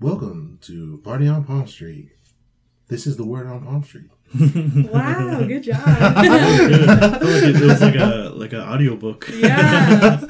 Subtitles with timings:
[0.00, 2.08] Welcome to Party on Palm Street.
[2.88, 4.06] This is the word on Palm Street.
[4.90, 5.82] Wow, good job.
[5.86, 9.28] I felt like it, it was like a like an audiobook.
[9.34, 10.20] yeah.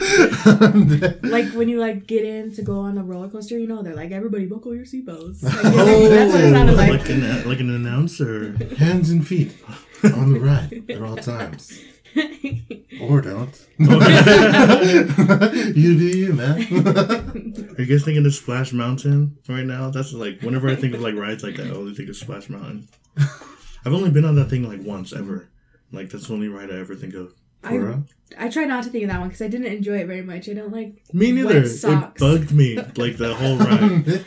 [1.22, 3.94] like when you like get in to go on a roller coaster, you know, they're
[3.94, 5.44] like, everybody buckle your seatbelts.
[5.44, 6.76] Like, Oh, that's what it sounded oh.
[6.76, 6.90] like.
[6.90, 8.56] like an like an announcer.
[8.76, 9.54] Hands and feet
[10.02, 11.80] on the ride at all times.
[13.00, 13.66] Or don't.
[13.78, 13.88] you
[15.98, 16.60] do you, man.
[16.60, 19.90] Are you guys thinking of Splash Mountain right now?
[19.90, 22.48] That's like whenever I think of like rides like that, I only think of Splash
[22.48, 22.88] Mountain.
[23.16, 25.48] I've only been on that thing like once ever.
[25.92, 27.34] Like that's the only ride I ever think of.
[27.62, 27.98] I,
[28.38, 30.48] I try not to think of that one because I didn't enjoy it very much.
[30.48, 30.94] I don't like.
[31.12, 31.66] Me Wet neither.
[31.66, 34.24] It bugged me like the whole ride.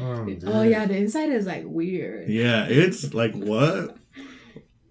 [0.00, 0.26] oh.
[0.46, 3.96] Oh yeah, the inside is like weird, Yeah, it's like what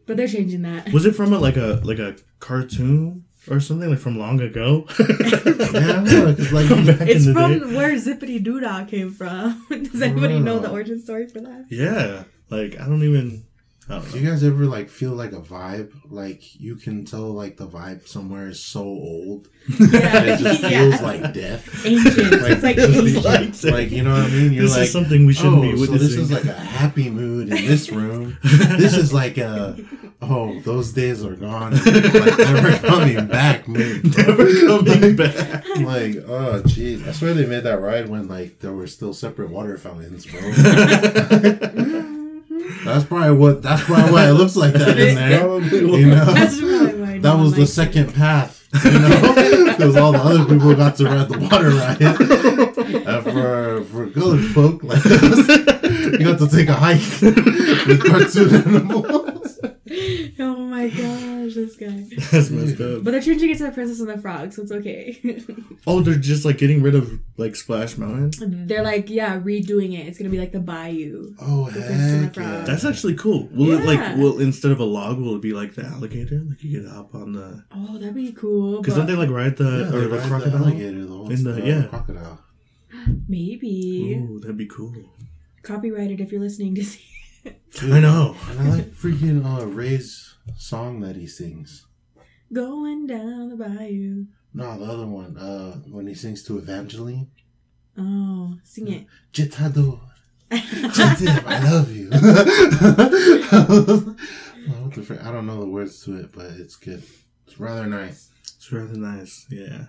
[0.05, 0.91] but they're changing that.
[0.93, 4.87] was it from a like a like a cartoon or something like from long ago?
[5.73, 7.75] Yeah, look, it's like From back It's in the from day.
[7.75, 9.65] where Zippity Doodah came from.
[9.69, 11.65] Does anybody know the origin story for that?
[11.69, 13.45] Yeah, like I don't even.
[13.89, 14.23] I don't Do know.
[14.23, 15.91] you guys ever like feel like a vibe?
[16.09, 19.49] Like you can tell like the vibe somewhere is so old.
[19.67, 20.69] Yeah, It just yeah.
[20.69, 21.85] feels like death.
[21.85, 22.15] ancient.
[22.17, 23.25] it's like ancient.
[23.25, 24.53] like, like, you know what I mean?
[24.53, 27.09] You're This like is something we shouldn't oh, be so this is like a happy
[27.09, 28.37] mood in this room.
[28.43, 29.77] this is like a
[30.21, 34.15] oh, those days are gone, like never coming back mood.
[34.17, 35.67] never coming back.
[35.79, 39.49] Like oh jeez, I swear they made that ride when like there were still separate
[39.49, 40.39] water fountains, bro.
[42.85, 45.39] that's probably what that's probably why it looks like that in there.
[45.39, 47.73] Probably You know, That's probably why that was one the likes it.
[47.73, 52.01] second path, you know, because all the other people got to ride the water ride.
[53.05, 55.47] And for for colored folk like us,
[56.13, 59.42] you got to take a hike with cartoon animals.
[60.39, 62.05] Oh my gosh, this guy.
[62.31, 63.03] That's messed up.
[63.03, 65.19] But they're changing it to the Princess and the Frog, so it's okay.
[65.87, 68.67] Oh, they're just like getting rid of like Splash Mountain.
[68.67, 70.07] they're like, yeah, redoing it.
[70.07, 71.33] It's gonna be like the Bayou.
[71.41, 72.47] Oh The Princess and the heck Frog.
[72.47, 72.61] yeah!
[72.63, 73.49] That's actually cool.
[73.51, 74.15] Will it like Yeah.
[74.17, 76.39] will instead of a log, will it be like the alligator?
[76.47, 78.81] Like you get hop on the Oh, that'd be cool.
[78.81, 80.59] because but don't they like ride the yeah, or the ride crocodile?
[80.59, 81.83] the alligator, the In the- uh, yeah.
[81.87, 82.39] crocodile.
[83.27, 84.93] maybe Ooh, that'd be cool.
[85.63, 87.01] copyrighted if you're listening to see.
[87.45, 88.35] I know.
[88.49, 91.85] And I like freaking uh, Ray's song that he sings.
[92.51, 94.25] Going down the bayou.
[94.53, 95.37] No, the other one.
[95.37, 97.31] Uh, when he sings to Evangeline.
[97.97, 99.05] Oh, sing it.
[99.33, 99.99] Jitado.
[100.51, 102.09] Jitib, I love you.
[104.65, 105.21] What the frick?
[105.23, 107.03] I don't know the words to it, but it's good.
[107.45, 108.29] It's rather nice.
[108.55, 109.45] It's rather nice.
[109.49, 109.87] Yeah.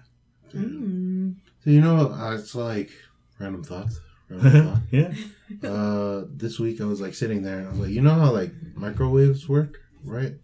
[0.53, 1.37] Mm.
[1.63, 2.91] So you know, uh, it's like
[3.39, 4.01] random thoughts.
[4.29, 4.83] Random thought.
[4.91, 5.69] yeah.
[5.69, 7.67] Uh, this week I was like sitting there.
[7.67, 10.35] I was like, you know how like microwaves work, right?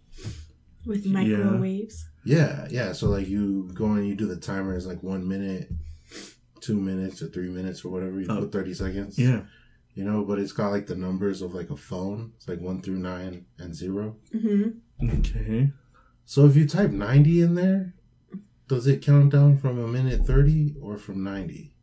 [0.85, 2.07] With microwaves.
[2.23, 2.91] Yeah, yeah.
[2.93, 5.69] So like you go and you do the timer is like one minute,
[6.59, 8.19] two minutes, or three minutes, or whatever.
[8.19, 8.39] You Oh.
[8.41, 9.17] put thirty seconds.
[9.17, 9.41] Yeah.
[9.93, 12.31] You know, but it's got like the numbers of like a phone.
[12.37, 14.15] It's like one through nine and zero.
[14.33, 15.09] Mm-hmm.
[15.19, 15.71] Okay.
[16.25, 17.93] So if you type ninety in there,
[18.67, 21.73] does it count down from a minute thirty or from ninety?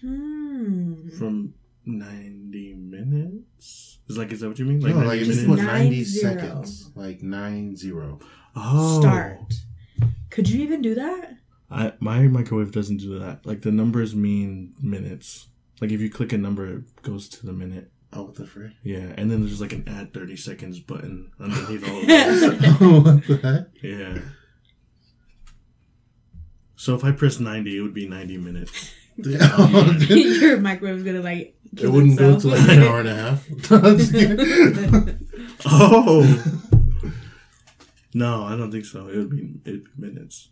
[0.00, 1.08] Hmm.
[1.10, 3.98] From ninety minutes.
[4.08, 4.80] Is like is that what you mean?
[4.80, 5.48] Like, no, like 90 if you minutes?
[5.48, 6.34] put Nine ninety zero.
[6.34, 8.18] seconds, like nine zero.
[8.54, 9.00] Oh.
[9.00, 9.54] Start.
[10.30, 11.36] Could you even do that?
[11.70, 13.44] I my microwave doesn't do that.
[13.46, 15.48] Like the numbers mean minutes.
[15.80, 17.90] Like if you click a number, it goes to the minute.
[18.12, 18.72] Oh, what the frick?
[18.82, 22.80] Yeah, and then there's like an add thirty seconds button underneath all of those.
[23.04, 23.82] what the heck?
[23.82, 24.18] Yeah.
[26.76, 28.92] So if I press ninety, it would be ninety minutes.
[29.18, 30.10] It
[30.42, 31.54] Your microwave's gonna like.
[31.76, 32.42] kill wouldn't go itself.
[32.42, 33.46] to like an hour and a half.
[33.72, 35.18] I'm just kidding.
[35.64, 36.22] Oh.
[38.14, 39.08] no, I don't think so.
[39.08, 40.48] It would be it'd be minutes.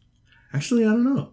[0.52, 1.32] Actually, I don't know.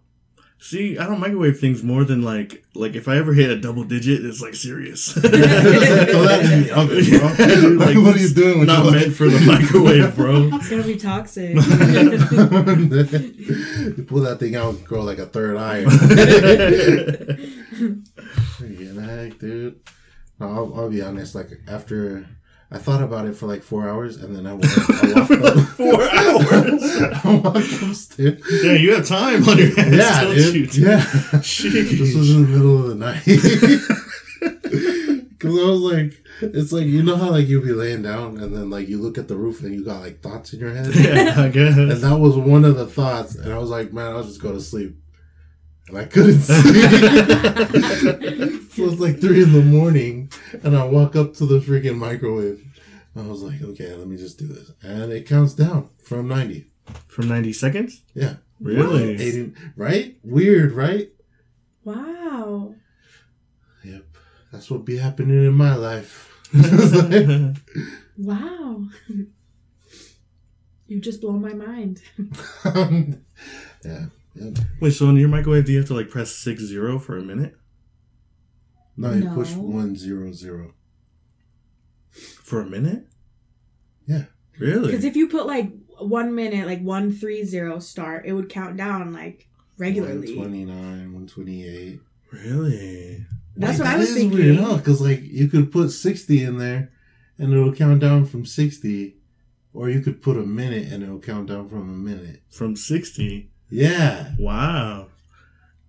[0.63, 3.83] See, I don't microwave things more than like like if I ever hit a double
[3.83, 5.11] digit, it's like serious.
[5.13, 7.29] Throw that in the oven, bro.
[7.29, 10.51] Yeah, dude, Like, what are you doing with Not meant for the microwave, bro.
[10.53, 11.55] It's gonna be toxic.
[11.55, 11.61] you
[14.03, 15.83] pull that thing out and grow like a third eye.
[18.59, 19.79] Freaking heck, dude.
[20.39, 21.33] No, I'll, I'll be honest.
[21.33, 22.27] Like after
[22.73, 25.67] I thought about it for like four hours, and then I walked, I walked up.
[25.81, 26.83] Four hours.
[27.25, 28.41] I walked upstairs.
[28.63, 30.75] Yeah, you have time on your hands, Yeah, don't dude.
[30.75, 30.87] you?
[30.87, 31.01] Yeah.
[31.01, 31.97] Jeez.
[31.97, 33.23] This was in the middle of the night.
[35.39, 38.55] Cause I was like, it's like you know how like you'll be laying down and
[38.55, 40.93] then like you look at the roof and you got like thoughts in your head.
[40.93, 41.75] Yeah, I guess.
[41.77, 43.33] And that was one of the thoughts.
[43.35, 44.95] And I was like, man, I'll just go to sleep.
[45.91, 46.63] And I couldn't sleep.
[48.71, 50.31] so it's like three in the morning.
[50.63, 52.63] And I walk up to the freaking microwave.
[53.15, 54.71] I was like, okay, let me just do this.
[54.81, 56.67] And it counts down from 90.
[57.07, 58.03] From 90 seconds?
[58.13, 58.35] Yeah.
[58.61, 59.15] Really?
[59.21, 60.15] 80, right?
[60.23, 61.09] Weird, right?
[61.83, 62.73] wow.
[63.83, 64.05] Yep.
[64.53, 66.29] That's what be happening in my life.
[68.17, 68.85] Wow.
[70.85, 72.01] you just blown my mind.
[73.83, 74.05] yeah.
[74.35, 74.57] Yep.
[74.79, 77.21] Wait, so in your microwave, do you have to like press six zero for a
[77.21, 77.55] minute?
[78.97, 79.35] No, you No.
[79.35, 80.73] push one zero zero.
[82.11, 83.07] For a minute?
[84.05, 84.25] Yeah.
[84.59, 84.87] Really?
[84.91, 88.77] Because if you put like one minute, like one three zero start, it would count
[88.77, 89.47] down like
[89.77, 90.35] regularly.
[90.37, 91.99] 129, 128.
[92.31, 93.25] Really?
[93.55, 94.37] That's Wait, what I was thinking.
[94.57, 94.77] weird.
[94.77, 96.91] Because like you could put sixty in there,
[97.37, 99.17] and it'll count down from sixty,
[99.73, 102.41] or you could put a minute and it'll count down from a minute.
[102.49, 103.50] From sixty?
[103.71, 104.33] Yeah.
[104.37, 105.07] Wow.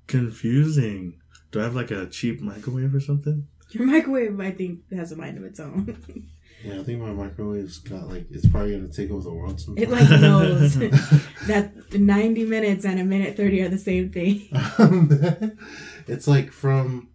[0.07, 1.21] Confusing.
[1.51, 3.47] Do I have like a cheap microwave or something?
[3.71, 6.29] Your microwave, I think, has a mind of its own.
[6.65, 9.83] Yeah, I think my microwave's got like it's probably gonna take over the world sometime.
[9.83, 10.75] it like knows
[11.49, 14.47] that ninety minutes and a minute thirty are the same thing.
[16.07, 17.09] it's like from,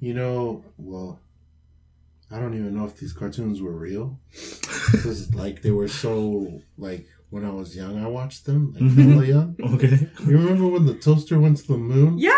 [0.00, 1.20] you know, well,
[2.30, 7.06] I don't even know if these cartoons were real, because like they were so like
[7.30, 9.12] when I was young, I watched them like Mhm.
[9.12, 9.56] hella young.
[9.74, 10.08] Okay.
[10.26, 12.18] You remember when the toaster went to the moon?
[12.18, 12.32] Yeah,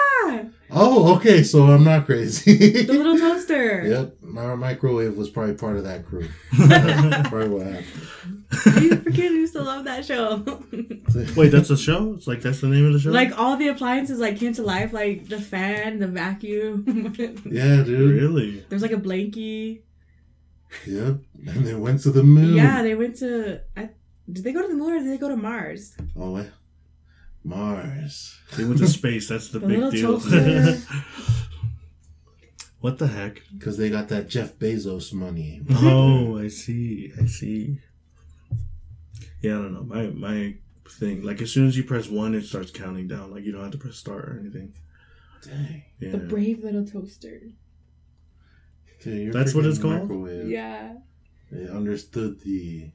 [0.68, 2.82] Oh, okay, so I'm not crazy.
[2.82, 3.86] the little toaster.
[3.86, 6.28] yep, my microwave was probably part of that crew.
[6.56, 7.86] probably what happened.
[8.50, 8.56] I
[9.04, 10.42] freaking used to love that show.
[11.36, 12.14] Wait, that's a show?
[12.14, 13.10] It's like that's the name of the show?
[13.10, 16.84] like all the appliances like came to life, like the fan, the vacuum.
[17.46, 18.20] yeah, dude.
[18.20, 18.64] Really?
[18.68, 19.82] There's like a blankie.
[20.86, 22.56] Yep, and they went to the moon.
[22.56, 23.60] Yeah, they went to.
[23.76, 23.90] I,
[24.30, 25.96] did they go to the moon or did they go to Mars?
[26.16, 26.50] Oh, wait.
[27.44, 28.38] Mars.
[28.56, 30.18] They went to space, that's the, The big deal.
[32.80, 33.40] what the heck?
[33.56, 35.62] Because they got that Jeff Bezos money.
[35.70, 37.12] Oh, I see.
[37.20, 37.78] I see.
[39.42, 39.82] Yeah, I don't know.
[39.84, 40.54] My my
[40.88, 43.30] thing, like as soon as you press one, it starts counting down.
[43.30, 44.74] Like you don't have to press start or anything.
[45.44, 45.84] Dang.
[46.00, 46.10] Yeah.
[46.12, 47.42] The brave little toaster.
[49.02, 50.00] Dude, your That's what it's called?
[50.02, 50.94] microwave, Yeah.
[51.52, 52.90] They understood the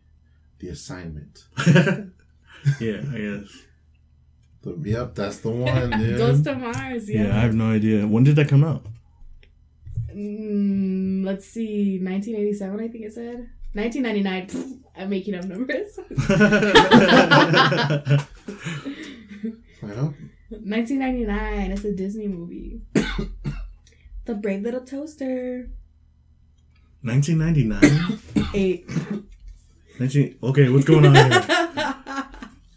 [0.62, 1.44] the assignment.
[2.80, 3.52] yeah, I guess.
[4.62, 6.18] The- yep, that's the one, dude.
[6.18, 7.10] Goes to Mars.
[7.10, 7.24] Yeah.
[7.24, 7.38] Yeah.
[7.38, 8.08] I have no idea.
[8.08, 8.86] When did that come out?
[10.16, 12.80] Mm, let's see, 1987.
[12.80, 14.48] I think it said 1999.
[14.48, 16.00] Pfft, I'm making up numbers.
[19.82, 20.14] Well,
[20.50, 21.72] 1999.
[21.72, 22.82] It's a Disney movie.
[24.26, 25.70] the Brave Little Toaster.
[27.02, 28.20] 1999.
[28.54, 28.88] Eight.
[30.00, 30.38] 19.
[30.44, 31.26] Okay, what's going on here?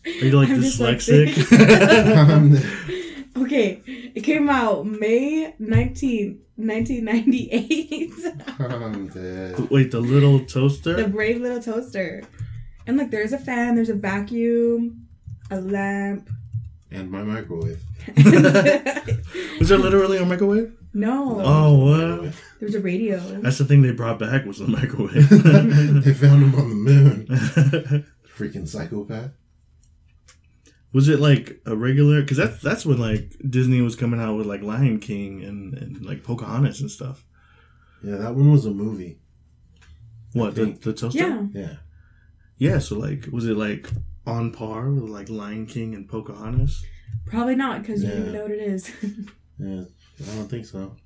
[0.07, 1.35] Are you like I'm dyslexic?
[3.37, 8.13] okay, it came out May 19th, 1998.
[8.59, 9.59] I'm dead.
[9.71, 10.95] Wait, the little toaster?
[10.95, 12.23] the brave little toaster.
[12.87, 15.07] And look, there's a fan, there's a vacuum,
[15.51, 16.29] a lamp.
[16.91, 17.83] And my microwave.
[19.59, 20.73] Was there literally a microwave?
[20.95, 22.35] No, Oh, what?
[22.61, 23.19] there's a radio.
[23.43, 25.29] That's the thing they brought back was the microwave.
[26.05, 27.27] they found him on the moon.
[28.37, 29.33] Freaking psychopath.
[30.93, 32.21] was it like a regular?
[32.23, 36.05] Because that's that's when like Disney was coming out with like Lion King and, and
[36.05, 37.25] like Pocahontas and stuff.
[38.03, 39.19] Yeah, that one was a movie.
[40.33, 41.19] What the, think- the toaster?
[41.19, 41.75] Yeah, Yeah.
[42.57, 42.79] Yeah.
[42.79, 43.89] So like, was it like
[44.27, 46.85] on par with like Lion King and Pocahontas?
[47.27, 48.91] probably not because you don't even know what it is.
[49.57, 49.85] Yeah,
[50.23, 50.97] I don't think so.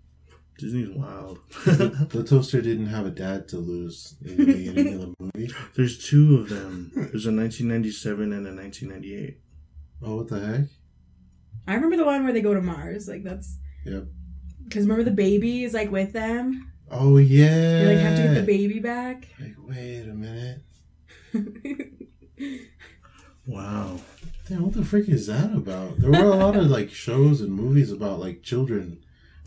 [0.59, 1.39] Disney's wild.
[1.65, 5.53] the, the toaster didn't have a dad to lose in the beginning of the movie.
[5.77, 6.91] There's two of them.
[6.95, 9.39] There's a 1997 and a 1998.
[10.03, 10.67] Oh, what the heck?
[11.69, 13.09] I remember the one where they go to Mars.
[13.09, 14.05] Like that's Yep.
[14.65, 16.73] because remember the baby is like with them.
[16.91, 17.85] Oh yeah.
[17.85, 19.29] They like have to get the baby back.
[19.41, 20.63] Like, wait a minute.
[23.47, 23.99] Wow.
[24.49, 25.99] Damn, what the frick is that about?
[25.99, 29.05] There were a lot of like shows and movies about like children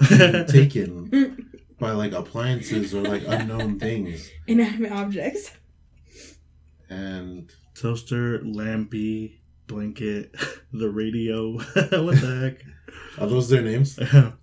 [0.10, 4.30] being taken by like appliances or like unknown things.
[4.48, 5.52] Inanimate objects.
[6.90, 10.36] And Toaster, lampy, blanket,
[10.74, 11.54] the radio.
[11.58, 12.66] what the heck?
[13.18, 13.98] are those their names?
[13.98, 14.34] heck?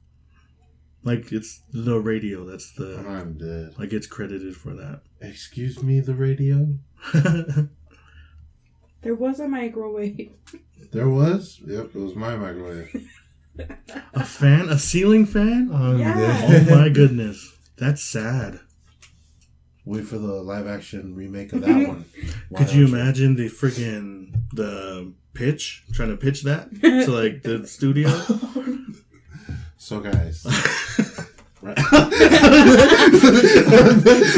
[1.04, 2.44] like it's the radio.
[2.44, 3.78] That's the I'm dead.
[3.78, 5.02] like it's credited for that.
[5.20, 6.78] Excuse me, the radio?
[9.02, 10.32] There was a microwave.
[10.92, 11.60] There was?
[11.66, 13.08] Yep, it was my microwave.
[14.14, 15.70] a fan, a ceiling fan.
[15.72, 16.64] I'm Yeah.
[16.70, 18.60] Oh my goodness, that's sad.
[19.84, 22.04] Wait for the live action remake of that one.
[22.50, 27.42] Why Could you don't imagine the freaking the pitch trying to pitch that to like
[27.42, 28.10] the studio?
[29.78, 30.44] So, guys,
[31.60, 31.76] Right.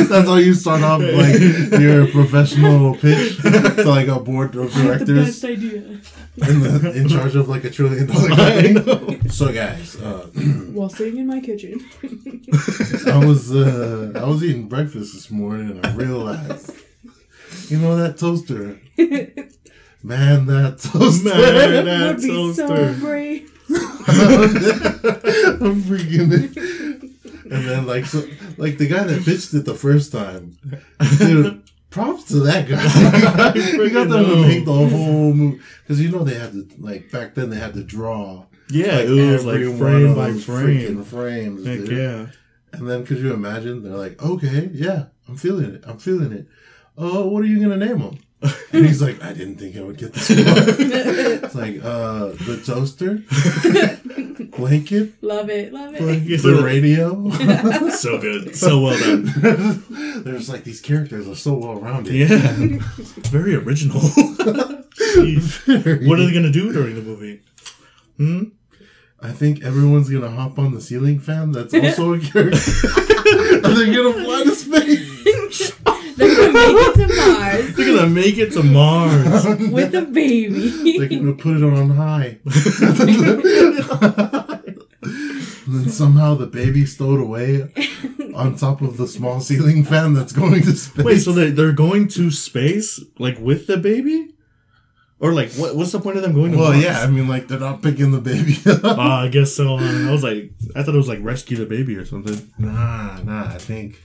[0.08, 1.38] That's how you start off like
[1.80, 5.82] your professional pitch to like a board of I had the directors best idea.
[5.82, 6.00] in,
[6.60, 9.28] the, in charge of like a trillion dollar company.
[9.28, 10.26] So guys, uh,
[10.72, 11.80] While sitting in my kitchen.
[13.06, 16.72] I was uh, I was eating breakfast this morning and I realized,
[17.68, 18.80] you know that toaster,
[20.02, 21.28] man, that toaster.
[21.28, 22.94] Man, that would be so toaster.
[23.00, 23.46] brave.
[23.70, 23.76] I'm
[25.82, 27.09] freaking it.
[27.50, 28.22] And then like so
[28.56, 30.56] like the guy that pitched it the first time,
[31.18, 31.62] dude.
[31.90, 33.52] Props to that guy.
[33.78, 37.10] we got them to make the whole movie because you know they had to like
[37.10, 41.02] back then they had to draw Yeah, like, it was like frame by frame.
[41.02, 41.66] frames.
[41.66, 41.90] Heck dude.
[41.90, 42.26] yeah.
[42.72, 43.82] And then could you imagine?
[43.82, 45.82] They're like, okay, yeah, I'm feeling it.
[45.84, 46.46] I'm feeling it.
[46.96, 48.18] Oh, what are you gonna name him?
[48.72, 50.36] And he's like, I didn't think I would get this far.
[50.46, 53.22] it's like, uh, the toaster,
[54.56, 55.72] blanket, Love it.
[55.72, 56.00] Love it.
[56.42, 57.30] the radio.
[57.90, 58.54] so good.
[58.56, 60.22] So well done.
[60.24, 62.14] There's like these characters are so well rounded.
[62.14, 62.28] Yeah.
[63.28, 64.00] Very original.
[64.00, 66.06] Jeez.
[66.08, 67.42] What are they going to do during the movie?
[68.16, 68.42] Hmm?
[69.22, 71.52] I think everyone's gonna hop on the ceiling fan.
[71.52, 72.56] That's also a character.
[72.56, 75.72] and they're gonna fly to space.
[76.20, 79.44] They're gonna make it to Mars They're going to make it to Mars.
[79.72, 80.98] with a baby.
[80.98, 82.38] They're gonna put it on high.
[85.66, 87.70] and then somehow the baby stowed away
[88.34, 91.04] on top of the small ceiling fan that's going to space.
[91.04, 94.34] Wait, so they, they're going to space, like, with the baby?
[95.18, 95.76] Or, like, what?
[95.76, 96.82] what's the point of them going to well, Mars?
[96.82, 98.98] yeah, I mean, like they're not picking the baby up.
[98.98, 99.76] Ah, I guess so.
[99.76, 102.50] I was like, I thought it was like rescue the baby or something.
[102.58, 103.44] nah, nah.
[103.48, 104.00] I think,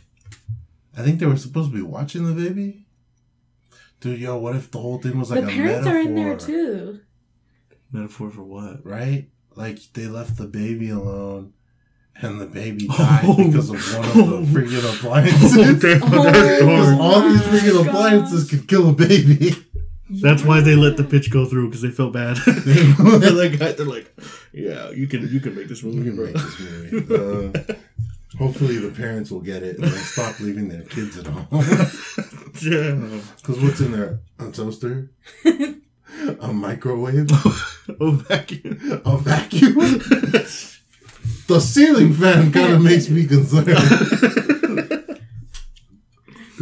[0.97, 2.85] I think they were supposed to be watching the baby.
[3.99, 6.15] Dude, yo, what if the whole thing was like the a parents metaphor, are in
[6.15, 6.99] there too.
[7.91, 8.85] Metaphor for what?
[8.85, 9.29] right?
[9.55, 11.53] Like they left the baby alone,
[12.21, 13.35] and the baby died Oh.
[13.37, 15.53] because of one of the freaking appliances.
[15.81, 17.87] damn, Oh, Because all these my freaking God.
[17.87, 19.55] appliances could kill a baby.
[20.09, 22.37] That's why they let the pitch go through because they felt bad.
[22.45, 24.13] they're like, they're like,
[24.53, 26.25] yeah, you can, you can make this We movie, can bro.
[26.25, 27.71] make this movie.
[27.71, 27.75] Uh,
[28.37, 31.47] hopefully, the parents will get it and they'll stop leaving their kids at home.
[32.61, 33.19] yeah.
[33.37, 34.19] Because what's in there?
[34.39, 35.11] A toaster,
[36.39, 37.29] a microwave,
[37.99, 39.01] a vacuum.
[39.05, 39.75] a vacuum.
[41.47, 43.67] the ceiling fan kind of makes me concerned.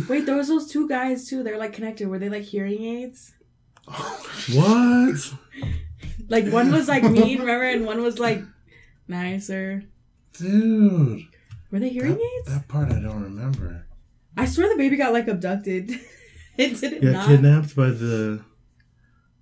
[0.10, 1.44] Wait, there was those two guys too.
[1.44, 2.08] They're like connected.
[2.08, 3.34] Were they like hearing aids?
[4.54, 5.34] What?
[6.30, 8.42] Like one was like mean, remember, and one was like
[9.08, 9.84] nicer.
[10.38, 11.24] Dude,
[11.74, 12.50] Were they hearing that, aids?
[12.54, 13.88] that part I don't remember.
[14.38, 15.90] I swear the baby got like abducted.
[16.58, 17.28] it did it Yeah, not.
[17.28, 18.42] kidnapped by the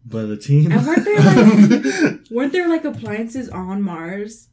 [0.05, 0.71] by the team.
[0.71, 4.47] And weren't there like weren't there like appliances on Mars?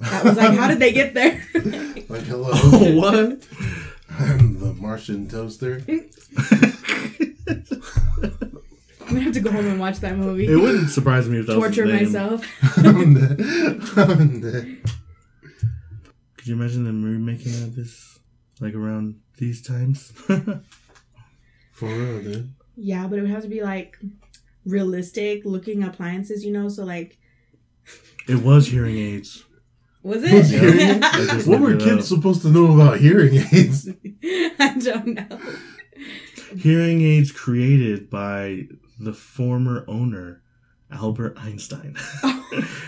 [0.00, 1.42] That was like, how did they get there?
[2.08, 3.46] Like, hello, oh, what?
[4.10, 5.82] I'm the Martian toaster.
[5.88, 6.10] I'm
[9.08, 10.46] gonna have to go home and watch that movie.
[10.46, 12.22] It wouldn't surprise me if that Torture was his name.
[12.22, 12.46] myself.
[12.78, 13.40] I'm dead.
[13.96, 14.78] I'm dead.
[16.46, 18.20] Could you imagine them remaking of this
[18.60, 20.12] like around these times?
[21.72, 22.54] For real, dude.
[22.76, 23.96] Yeah, but it would have to be like
[24.64, 26.68] realistic looking appliances, you know.
[26.68, 27.18] So like,
[28.28, 29.44] it was hearing aids.
[30.04, 30.60] was Was it?
[30.60, 32.16] hearing I What were kids up.
[32.18, 33.88] supposed to know about hearing aids?
[34.60, 35.40] I don't know.
[36.56, 38.68] Hearing aids created by
[39.00, 40.42] the former owner,
[40.90, 41.94] Albert Einstein.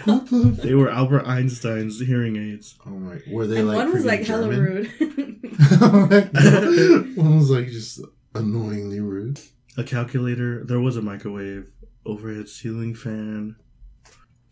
[0.06, 0.56] The?
[0.62, 2.76] they were Albert Einstein's hearing aids.
[2.86, 3.18] Oh my!
[3.30, 3.76] Were they And like?
[3.76, 4.90] one was freaking like hella rude.
[7.16, 8.00] one was like just
[8.34, 9.40] annoyingly rude.
[9.76, 10.64] A calculator.
[10.64, 11.70] There was a microwave,
[12.06, 13.56] overhead ceiling fan.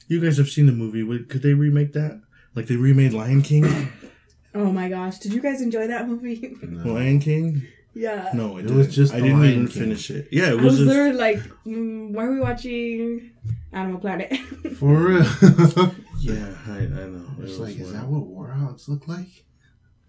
[0.08, 1.24] You guys have seen the movie.
[1.24, 2.20] Could they remake that?
[2.54, 3.66] Like they remade Lion King?
[4.54, 6.56] oh my gosh, did you guys enjoy that movie?
[6.62, 6.92] No.
[6.94, 7.66] Lion King?
[7.96, 8.30] Yeah.
[8.34, 8.76] No, I It didn't.
[8.76, 9.82] was just I didn't Lion even King.
[9.82, 10.28] finish it.
[10.30, 10.90] Yeah, it I was, was just.
[10.90, 13.30] there like, mm, why are we watching
[13.72, 14.36] Animal Planet?
[14.78, 15.24] For real.
[16.18, 17.26] Yeah, I, I know.
[17.40, 19.44] It's was like, is that what warhogs look like?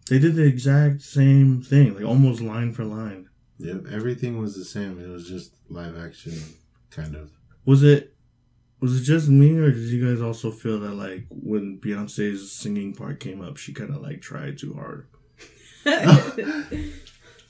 [0.09, 3.27] They did the exact same thing, like almost line for line.
[3.59, 4.99] Yep, everything was the same.
[5.03, 6.33] It was just live action,
[6.91, 7.29] kind of.
[7.65, 8.15] Was it?
[8.79, 12.93] Was it just me, or did you guys also feel that like when Beyonce's singing
[12.95, 15.07] part came up, she kind of like tried too hard?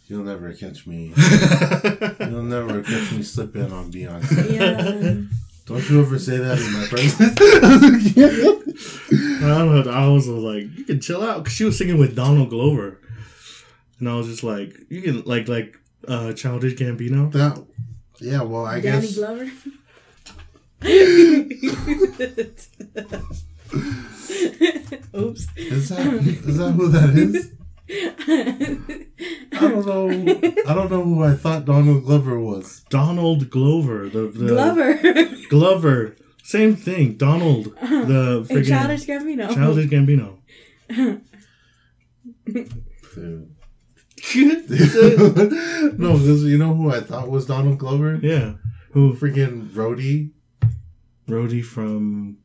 [0.07, 1.13] You'll never catch me.
[2.19, 4.51] You'll never catch me slipping on Beyonce.
[4.53, 5.15] yeah.
[5.65, 7.37] Don't you ever say that in my presence.
[9.43, 9.91] I don't know.
[9.91, 13.01] I was like, you can chill out, cause she was singing with Donald Glover,
[13.99, 17.29] and I was just like, you can like like uh childish Gambino.
[17.33, 17.61] that,
[18.21, 19.15] yeah, well, I Danny guess.
[19.17, 19.51] Glover.
[25.17, 25.47] Oops.
[25.57, 26.13] Is that
[26.45, 27.51] is that who that is?
[27.89, 30.09] I don't know.
[30.67, 32.83] I don't know who I thought Donald Glover was.
[32.89, 34.99] Donald Glover, the, the Glover.
[35.49, 37.15] Glover, same thing.
[37.15, 39.53] Donald, the friggin' Childish Gambino.
[39.53, 40.39] Childish Gambino.
[45.97, 48.19] No, because you know who I thought was Donald Glover?
[48.21, 48.53] yeah,
[48.91, 50.31] who Freaking Rhodey
[51.27, 52.37] Rhodey from?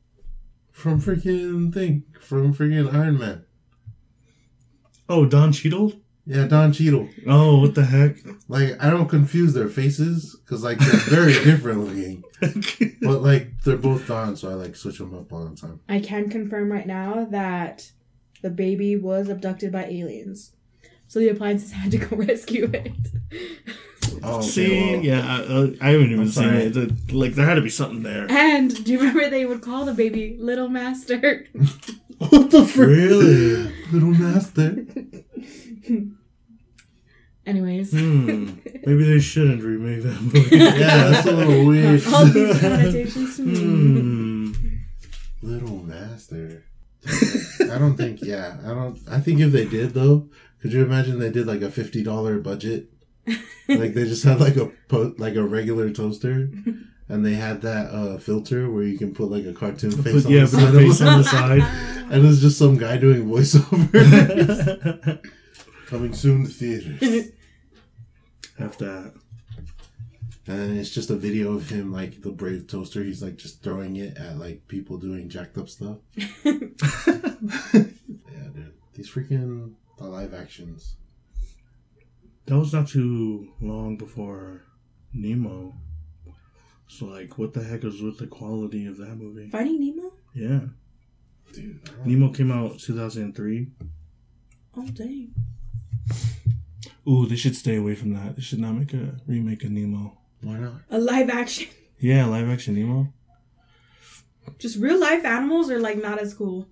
[0.70, 3.44] from freaking thing from freaking Iron Man.
[5.12, 5.92] Oh, Don Cheadle.
[6.24, 7.06] Yeah, Don Cheadle.
[7.26, 8.16] Oh, what the heck?
[8.48, 12.24] Like I don't confuse their faces because like they're very different looking,
[13.02, 15.80] but like they're both Don, so I like switch them up all the time.
[15.88, 17.90] I can confirm right now that
[18.40, 20.52] the baby was abducted by aliens.
[21.08, 22.92] So the appliances had to go rescue it.
[24.22, 26.84] Oh, okay, See, well, yeah, I, I haven't even I'm seen sorry.
[26.86, 27.12] it.
[27.12, 28.26] Like there had to be something there.
[28.30, 31.46] And do you remember they would call the baby Little Master?
[32.30, 32.88] What the frick?
[32.88, 33.72] Really?
[33.92, 34.86] Little master.
[37.44, 37.90] Anyways.
[37.92, 38.50] Hmm.
[38.86, 40.56] Maybe they shouldn't remake that movie.
[40.56, 42.02] Yeah, that's a little weird.
[42.06, 43.58] All these connotations to me.
[43.58, 44.52] Hmm.
[45.42, 46.64] Little master.
[47.60, 48.20] I don't think.
[48.22, 48.98] Yeah, I don't.
[49.10, 50.28] I think if they did though,
[50.60, 52.88] could you imagine they did like a fifty dollar budget?
[53.68, 56.48] like they just had like a po- like a regular toaster,
[57.12, 60.26] and they had that uh, filter where you can put like a cartoon face Put,
[60.26, 61.06] on yeah, the put side face it.
[61.06, 61.60] on the side.
[62.10, 63.92] and it's just some guy doing voiceover.
[65.88, 67.32] Coming soon to theaters.
[68.58, 69.12] Have that.
[70.46, 73.02] And it's just a video of him like the brave toaster.
[73.02, 75.98] He's like just throwing it at like people doing jacked up stuff.
[76.16, 76.54] yeah,
[78.54, 78.72] dude.
[78.94, 80.96] These freaking the live actions.
[82.46, 84.64] That was not too long before
[85.12, 85.74] Nemo.
[86.98, 89.48] So like, what the heck is with the quality of that movie?
[89.48, 90.12] Finding Nemo?
[90.34, 90.60] Yeah,
[91.52, 93.68] Dude, I don't- Nemo came out 2003.
[94.76, 95.34] Oh, dang.
[97.08, 98.36] Ooh, they should stay away from that.
[98.36, 100.18] They should not make a remake of Nemo.
[100.42, 100.82] why not?
[100.90, 101.68] A live action.
[101.98, 103.12] Yeah, live action Nemo.
[104.58, 106.68] Just real life animals are like not as cool.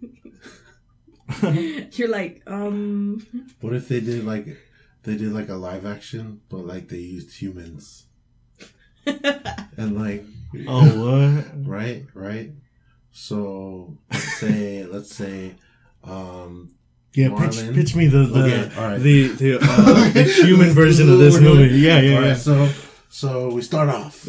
[1.92, 3.24] You're like, um,
[3.60, 4.48] What if they did like
[5.04, 8.06] they did like a live action, but like they used humans
[9.76, 10.24] and like
[10.68, 11.44] Oh what?
[11.66, 12.50] right, right.
[13.12, 15.54] So let's say let's say
[16.04, 16.70] um
[17.14, 17.74] Yeah, pitch, Marlin.
[17.74, 19.00] pitch me the the Okay, all right.
[19.00, 21.74] the, the, uh, the human version of this movie.
[21.78, 22.28] Yeah, yeah, All yeah.
[22.30, 22.68] right, so
[23.08, 24.26] so we start off,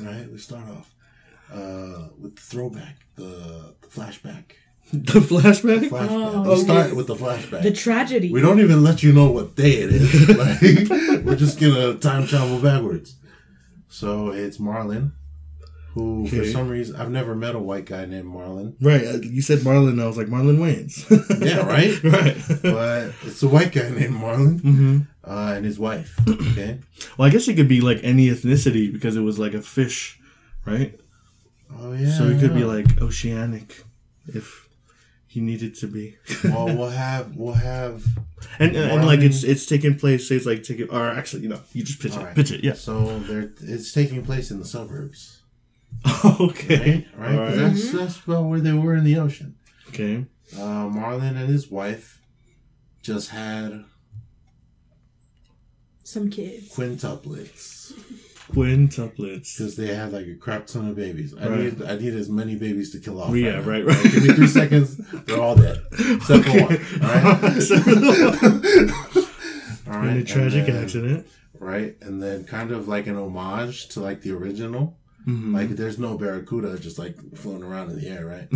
[0.00, 0.26] right?
[0.30, 0.92] We start off
[1.52, 4.44] uh, with the throwback, the, the flashback.
[4.92, 5.88] the flashback.
[5.88, 6.08] flashback.
[6.46, 7.62] Oh, we start with the flashback.
[7.62, 8.30] the tragedy.
[8.32, 10.28] we don't even let you know what day it is.
[10.28, 13.16] like, we're just gonna time travel backwards.
[13.94, 15.12] So it's Marlin,
[15.92, 18.74] who for some reason I've never met a white guy named Marlin.
[18.80, 20.02] Right, uh, you said Marlon.
[20.02, 21.08] I was like Marlon Wayans.
[21.40, 22.02] Yeah, right?
[22.02, 22.36] right.
[22.60, 26.18] But it's a white guy named Marlin hmm uh, and his wife.
[26.28, 26.80] Okay.
[27.16, 30.18] Well, I guess it could be like any ethnicity because it was like a fish,
[30.64, 30.98] right?
[31.78, 32.10] Oh yeah.
[32.18, 33.84] so it could be like oceanic,
[34.26, 34.63] if
[35.34, 36.16] he needed to be.
[36.44, 38.04] well, we'll have we'll have
[38.60, 40.30] and and, and like it's it's taking place.
[40.30, 42.36] It's like taking or actually you know you just pitch it, Alright.
[42.36, 42.62] pitch it.
[42.62, 42.74] Yeah.
[42.74, 45.42] So there, it's taking place in the suburbs,
[46.40, 47.06] okay.
[47.16, 47.28] right?
[47.28, 47.36] Right.
[47.36, 47.74] 'Cause Alright.
[47.74, 49.56] That's that's about where they were in the ocean.
[49.88, 50.24] Okay.
[50.56, 52.20] Uh, Marlon and his wife
[53.02, 53.84] just had
[56.04, 56.68] Some kids.
[56.74, 57.92] quintuplets
[58.52, 59.56] Quintuplets.
[59.56, 61.34] because they had like a crap ton of babies.
[61.40, 61.58] I Right.
[61.78, 63.34] need I need as many babies to kill off.
[63.34, 63.60] Yeah, now.
[63.62, 64.02] right, right.
[64.02, 64.96] Give me three seconds.
[65.26, 66.78] They're all dead except for one.
[67.02, 67.70] All right.
[69.86, 70.10] all right.
[70.10, 71.26] In a tragic then- accident.
[71.60, 74.98] Right, and then kind of like an homage to like the original.
[75.26, 75.54] Mhm.
[75.54, 78.48] Like there's no barracuda just like floating around in the air, right?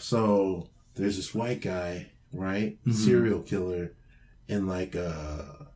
[0.00, 2.76] so there's this white guy, right?
[2.84, 2.94] Mhm.
[2.94, 3.92] Serial killer
[4.48, 5.68] in like a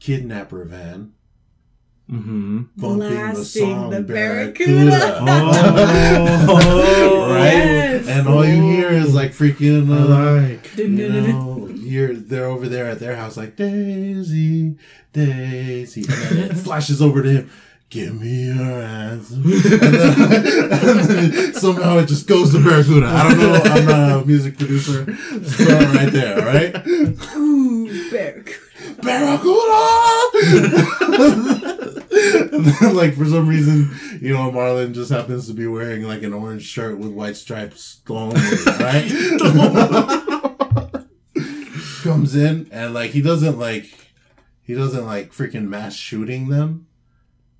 [0.00, 1.12] kidnapper van
[2.10, 2.62] Mm-hmm.
[2.76, 4.90] bumping the Blasting the Barracuda.
[5.24, 6.46] Barracuda.
[6.48, 7.52] Oh, right?
[8.02, 8.08] Yes.
[8.08, 10.76] And all you hear is like freaking uh, like.
[10.76, 14.76] you know, you're they're over there at their house like Daisy,
[15.12, 17.50] Daisy, and then it flashes over to him.
[17.90, 19.34] Give me your answer.
[19.34, 19.44] And
[20.72, 23.06] then, somehow it just goes to Barracuda.
[23.06, 23.52] I don't know.
[23.62, 25.04] I'm not a music producer.
[25.44, 26.74] Start right there, right?
[27.36, 28.58] Ooh, Barracuda.
[29.02, 30.92] Barracuda!
[32.52, 36.22] and then, like, for some reason, you know, Marlon just happens to be wearing, like,
[36.22, 38.34] an orange shirt with white stripes thrown
[38.78, 39.10] right?
[42.02, 43.86] Comes in, and, like, he doesn't, like,
[44.62, 46.86] he doesn't, like, freaking mass shooting them.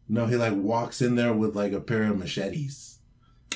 [0.09, 2.92] No, he, like, walks in there with, like, a pair of machetes.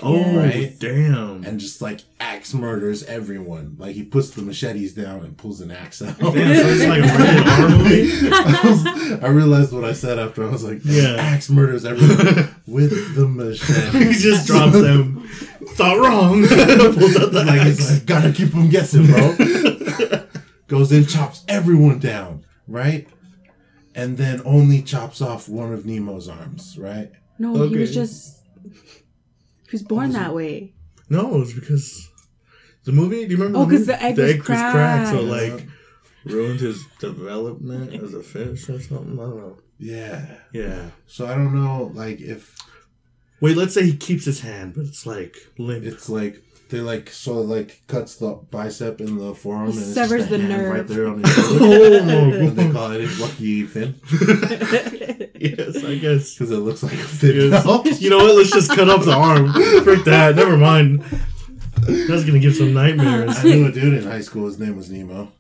[0.03, 0.75] Oh, Right?
[0.79, 1.45] damn.
[1.45, 3.77] and just like axe murders everyone.
[3.79, 6.19] Like he puts the machetes down and pulls an axe out.
[6.19, 10.51] Damn, so it's like a rated I, was- I realized what I said after I
[10.51, 11.17] was like, Yeah.
[11.19, 14.05] axe murders everyone with the machete.
[14.07, 15.29] he just drops them.
[15.71, 16.47] Thought wrong.
[16.95, 17.79] Pulls out the like axe.
[17.81, 19.37] it's like gotta keep them guessing, bro.
[20.69, 23.07] Goes in, chops everyone down, right?
[23.95, 27.11] And then only chops off one of Nemo's arms, right?
[27.39, 28.43] No, he was just.
[29.69, 30.73] He was born that way.
[31.09, 32.09] No, it's because
[32.85, 33.25] the movie.
[33.27, 33.59] Do you remember?
[33.59, 34.13] Oh, the 'cause movie?
[34.13, 35.57] the egg was cracked, so cracked.
[35.59, 35.69] like
[36.25, 39.13] ruined his development as a fish or something.
[39.19, 39.59] I don't know.
[39.79, 40.27] Yeah.
[40.53, 40.91] Yeah.
[41.07, 42.57] So I don't know, like if
[43.41, 45.85] Wait, let's say he keeps his hand, but it's like limp.
[45.85, 49.95] it's like they like so it, like cuts the bicep in the forearm and it's
[49.95, 50.75] severs just a the hand nerve.
[50.75, 51.59] right there on his shoulder.
[51.65, 53.95] oh my and they call it his lucky fin
[55.39, 56.35] yes, I guess.
[56.35, 58.01] because it looks like a fin Yes.
[58.01, 58.35] You know what?
[58.35, 59.53] Let's just cut off the arm.
[59.85, 60.35] Frick that.
[60.37, 61.03] Never mind.
[62.09, 63.39] That's gonna give some nightmares.
[63.39, 64.47] I knew a dude in high school.
[64.47, 65.31] His name was Nemo.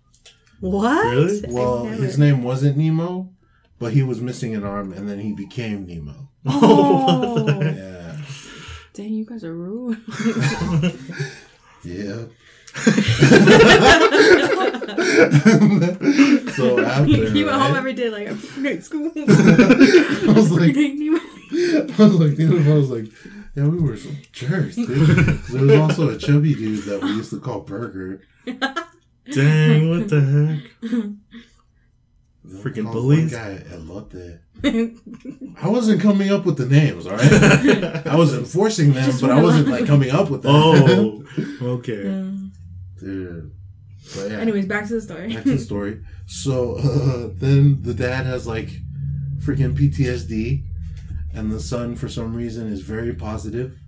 [0.60, 1.06] what?
[1.06, 1.42] Really?
[1.48, 3.30] Well, never- his name wasn't Nemo,
[3.78, 6.28] but he was missing an arm, and then he became Nemo.
[6.48, 7.60] Oh, oh.
[7.60, 7.95] Yeah,
[8.96, 10.02] dang, you guys are rude.
[11.84, 12.24] yeah.
[16.54, 19.12] so after, he went home every day like I'm great school.
[19.16, 21.18] I was like, Nemo.
[21.18, 21.20] I
[21.98, 23.06] was like, I was like,
[23.54, 24.88] yeah, we were some jerks, dude.
[24.88, 28.22] There was also a chubby dude that we used to call Burger.
[28.46, 29.90] Dang!
[29.90, 30.62] What the heck?
[32.46, 33.32] Freaking Called bullies.
[33.32, 34.38] One guy Elote.
[34.64, 37.32] I wasn't coming up with the names, all right.
[38.06, 40.52] I was enforcing them, Just but I wasn't like coming up with them.
[40.54, 41.24] Oh,
[41.62, 42.02] okay.
[42.98, 43.52] dude.
[44.14, 44.38] But yeah.
[44.38, 45.34] Anyways, back to the story.
[45.34, 46.00] back to the story.
[46.26, 48.68] So uh, then the dad has like
[49.38, 50.64] freaking PTSD,
[51.34, 53.78] and the son, for some reason, is very positive,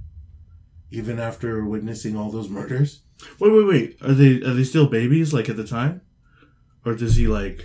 [0.91, 3.03] even after witnessing all those murders.
[3.39, 4.03] Wait, wait, wait.
[4.03, 6.03] Are they are they still babies like at the time,
[6.85, 7.65] or does he like?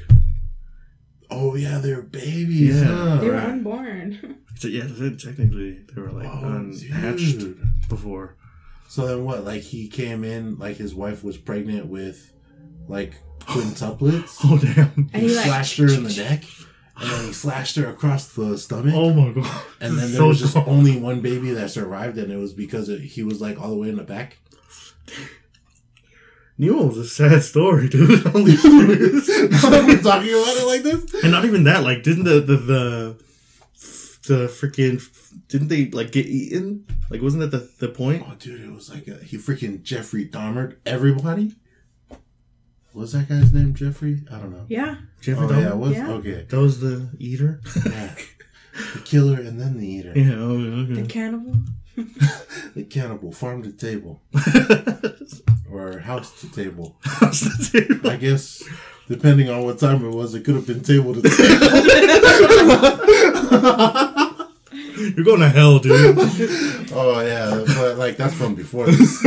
[1.33, 2.81] Oh yeah, they're babies.
[2.81, 2.85] Yeah.
[2.87, 3.15] huh?
[3.17, 3.49] They were Right.
[3.49, 4.37] unborn.
[4.55, 4.83] So yeah,
[5.17, 7.59] technically they were like Oh, unhatched dude.
[7.89, 8.35] before.
[8.87, 9.43] So then what?
[9.43, 12.31] Like he came in, like his wife was pregnant with,
[12.87, 14.37] like quintuplets.
[14.45, 15.09] Oh damn!
[15.11, 16.43] And he, he, like- slashed her in the neck,
[16.97, 18.93] and then he slashed her across the stomach.
[18.95, 19.61] Oh my god!
[19.81, 20.67] And then there So was just strong.
[20.69, 23.75] only one baby that survived, and it was because it, he was like all the
[23.77, 24.37] way in the back.
[26.57, 28.19] Nemo was a sad story, dude.
[28.27, 28.71] Holy shit!
[28.71, 31.23] We're talking about it like this.
[31.23, 31.83] and not even that.
[31.83, 33.23] Like, didn't the the the
[34.27, 35.01] the freaking
[35.47, 36.85] didn't they like get eaten?
[37.09, 38.23] Like, wasn't that the the point?
[38.27, 41.55] Oh, dude, it was like a, he freaking Jeffrey Dahmer everybody.
[42.93, 43.73] Was that guy's name?
[43.73, 44.21] Jeffrey?
[44.31, 44.65] I don't know.
[44.69, 44.97] Yeah.
[45.21, 45.61] Jeffrey oh Dahmer.
[45.61, 46.09] yeah, was Yeah.
[46.11, 46.45] okay.
[46.47, 47.59] That was the eater.
[47.83, 48.13] Yeah.
[48.93, 50.13] the killer and then the eater.
[50.15, 50.35] yeah.
[50.35, 51.55] Oh, The cannibal.
[52.75, 54.21] The cannibal, farm to table
[55.73, 56.95] or house to table.
[57.03, 58.09] How's the table?
[58.09, 58.63] I guess
[59.07, 61.33] depending on what time it was, it could have been table to table.
[64.95, 66.17] You're going to hell, dude.
[66.93, 69.21] oh yeah, but like that's from before this.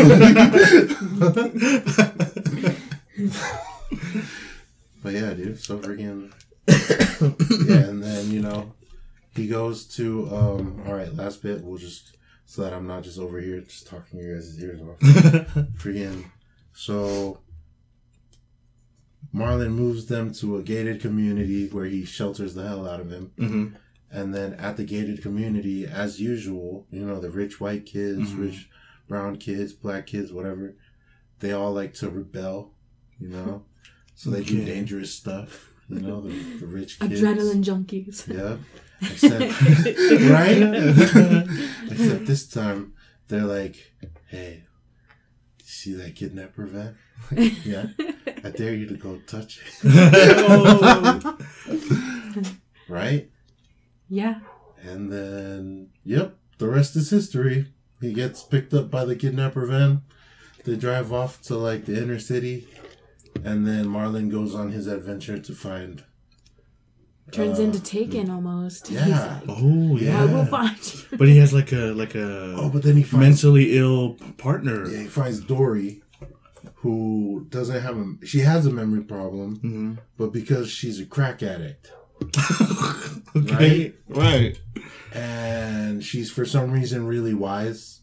[5.02, 6.32] but yeah, dude, so freaking
[7.68, 8.72] yeah, and then you know
[9.34, 10.82] he goes to um.
[10.86, 11.62] All right, last bit.
[11.62, 14.98] We'll just so that I'm not just over here just talking your guys' ears off.
[15.78, 16.30] freaking
[16.76, 17.40] so.
[19.34, 23.32] Marlon moves them to a gated community where he shelters the hell out of him.
[23.36, 23.66] hmm
[24.10, 28.38] And then at the gated community, as usual, you know, the rich white kids, Mhm.
[28.38, 28.68] rich
[29.08, 30.74] brown kids, black kids, whatever,
[31.40, 32.72] they all like to rebel,
[33.20, 33.64] you know?
[34.14, 37.20] So they do dangerous stuff, you know, the, the rich kids.
[37.20, 38.26] Adrenaline junkies.
[38.32, 38.56] Yeah.
[39.02, 39.42] Except,
[40.30, 40.62] right?
[41.90, 42.94] Except this time,
[43.28, 43.92] they're like,
[44.28, 44.65] hey, you
[45.86, 46.98] see that kidnapper van?
[47.64, 47.86] yeah.
[48.44, 49.84] I dare you to go touch it.
[52.88, 53.28] Right?
[54.08, 54.38] Yeah.
[54.80, 57.66] And then, yep, the rest is history.
[58.00, 60.02] He gets picked up by the kidnapper van.
[60.64, 62.68] They drive off to like the inner city,
[63.44, 66.04] and then Marlin goes on his adventure to find.
[67.32, 68.90] Turns uh, into Taken almost.
[68.90, 69.40] Yeah.
[69.46, 70.10] like, oh yeah.
[70.10, 70.22] Yeah.
[70.22, 71.00] I will find you.
[71.18, 74.88] But he has like a like a Oh, but then he finds mentally ill partner.
[74.88, 76.02] yeah, he finds Dory,
[76.76, 81.42] who doesn't have a she has a memory problem, hmm but because she's a crack
[81.42, 81.90] addict,
[83.36, 83.92] okay.
[84.08, 84.58] Right.
[85.12, 88.00] and she's for some reason really wise.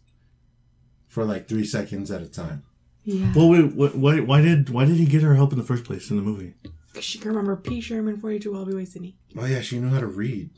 [1.08, 2.64] For like three seconds at a time.
[3.04, 3.32] Yeah.
[3.36, 3.76] Well, wait.
[3.76, 4.20] What, why?
[4.20, 4.70] Why did?
[4.72, 6.56] Why did he get her help in the first place in the movie?
[7.00, 7.82] She can remember P.
[7.82, 9.16] Sherman 42 Wallaby Way, Sydney.
[9.38, 10.52] Oh yeah, she knew how to read.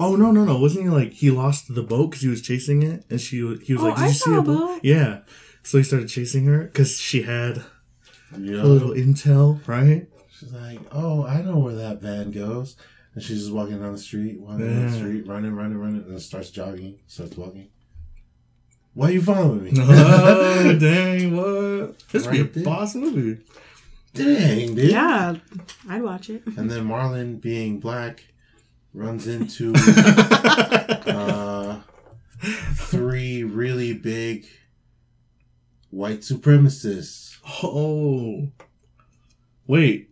[0.00, 0.58] Oh no no no!
[0.58, 3.74] Wasn't he like he lost the boat because he was chasing it, and she he
[3.74, 4.80] was Oh, like, "Did I you see saw a a boat?" boat.
[4.84, 5.20] Yeah.
[5.64, 7.64] So he started chasing her because she had
[8.36, 10.06] You a little intel, right?
[10.30, 12.76] she's like, "Oh, I know where that van goes,"
[13.14, 16.12] and she's just walking down the street, walking down the street, running, running, running, and
[16.12, 17.68] then starts jogging, starts walking.
[18.94, 19.72] Why are you following me?
[19.78, 21.36] oh dang!
[21.36, 21.98] What?
[22.10, 22.64] This would be a there.
[22.64, 23.42] boss movie.
[24.14, 24.90] Dang, dude.
[24.90, 25.36] Yeah,
[25.88, 26.42] I'd watch it.
[26.56, 28.24] And then Marlon, being black,
[28.92, 29.72] runs into
[31.06, 31.80] uh,
[32.74, 34.46] three really big
[35.90, 37.38] white supremacists.
[37.62, 38.48] oh,
[39.66, 40.10] wait!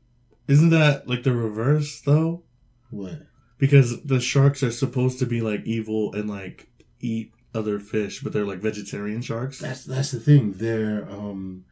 [0.48, 2.42] Isn't that like the reverse though?
[2.90, 3.22] What?
[3.58, 6.68] Because the sharks are supposed to be like evil and like
[7.00, 9.58] eat other fish, but they're like vegetarian sharks.
[9.58, 10.52] That's that's the thing.
[10.52, 11.64] They're um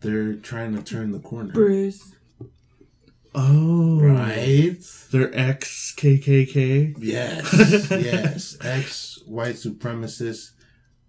[0.00, 1.52] they're trying to turn the corner.
[1.52, 2.14] Bruce.
[3.34, 4.76] Oh, Right?
[5.12, 6.96] They're ex KKK.
[6.98, 7.90] Yes.
[7.90, 8.56] yes.
[8.62, 10.52] Ex white supremacists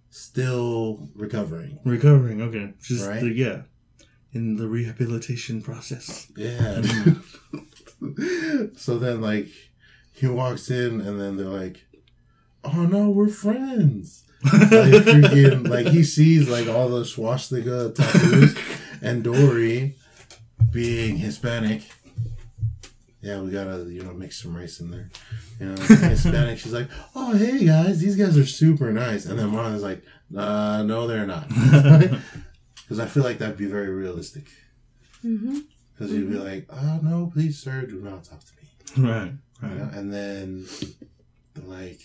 [0.10, 1.80] still recovering.
[1.86, 2.42] Recovering.
[2.42, 3.22] Okay, just Right.
[3.22, 3.62] the, yeah,
[4.34, 6.28] in the rehabilitation process.
[6.36, 6.82] Yeah.
[8.76, 9.48] so then like
[10.14, 11.86] he walks in and then they're like,
[12.64, 14.26] Oh no, we're friends.
[14.44, 14.62] like
[15.04, 18.56] freaking like he sees like all the swastika tattoos
[19.02, 19.96] and Dory
[20.72, 21.84] being Hispanic.
[23.22, 25.10] Yeah, we gotta, you know, mix some race in there.
[25.60, 26.58] You know, Hispanic.
[26.60, 30.04] She's like, "Oh, hey guys, these guys are super nice." And then Marlon's like,
[30.36, 34.46] uh, "No, they're not," because I feel like that'd be very realistic.
[35.26, 35.60] Mm-hmm.
[35.94, 38.52] Because you'd be like, "Oh no, please, sir, do not talk to
[39.04, 39.32] me." Right.
[39.62, 39.78] You Right.
[39.78, 39.90] know?
[39.94, 40.66] And then,
[41.66, 42.00] like,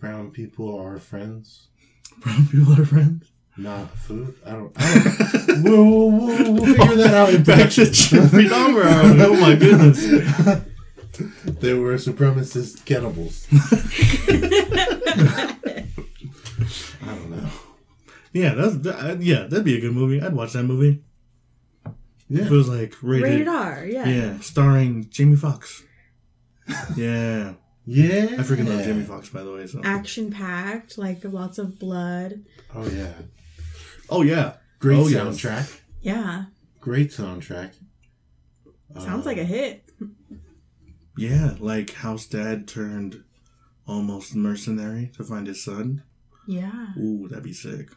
[0.00, 1.68] brown people are friends,
[2.18, 3.30] Brown people are friends.
[3.56, 4.34] not food.
[4.46, 4.72] I don't.
[4.76, 4.94] I
[5.46, 8.84] don't we'll, we'll, we'll, we'll figure that out in Back to Jeffrey Dahmer.
[9.20, 10.66] Oh my goodness.
[11.44, 13.46] They were supremacist cannibals.
[17.02, 17.48] I don't know.
[18.32, 20.22] Yeah, that's that, yeah, that'd be a good movie.
[20.22, 21.02] I'd watch that movie.
[22.28, 22.42] Yeah.
[22.44, 23.84] If it was like rated, Rated R.
[23.84, 24.08] Yeah.
[24.08, 25.82] yeah, starring Jamie Foxx.
[26.96, 27.54] Yeah,
[27.92, 28.36] Yeah.
[28.38, 29.66] I freaking love Jamie Foxx by the way.
[29.66, 32.44] So, Action packed, like lots of blood.
[32.74, 33.12] Oh yeah.
[34.08, 35.24] oh yeah, Great Oh, yes.
[35.24, 35.80] soundtrack.
[36.00, 36.44] Yeah.
[36.80, 37.72] Great soundtrack.
[38.98, 39.84] Sounds Uh, like a hit.
[41.16, 43.22] yeah, like House Dad turned
[43.86, 46.02] almost mercenary to find his son.
[46.46, 46.88] Yeah.
[46.98, 47.90] Ooh, that'd be sick.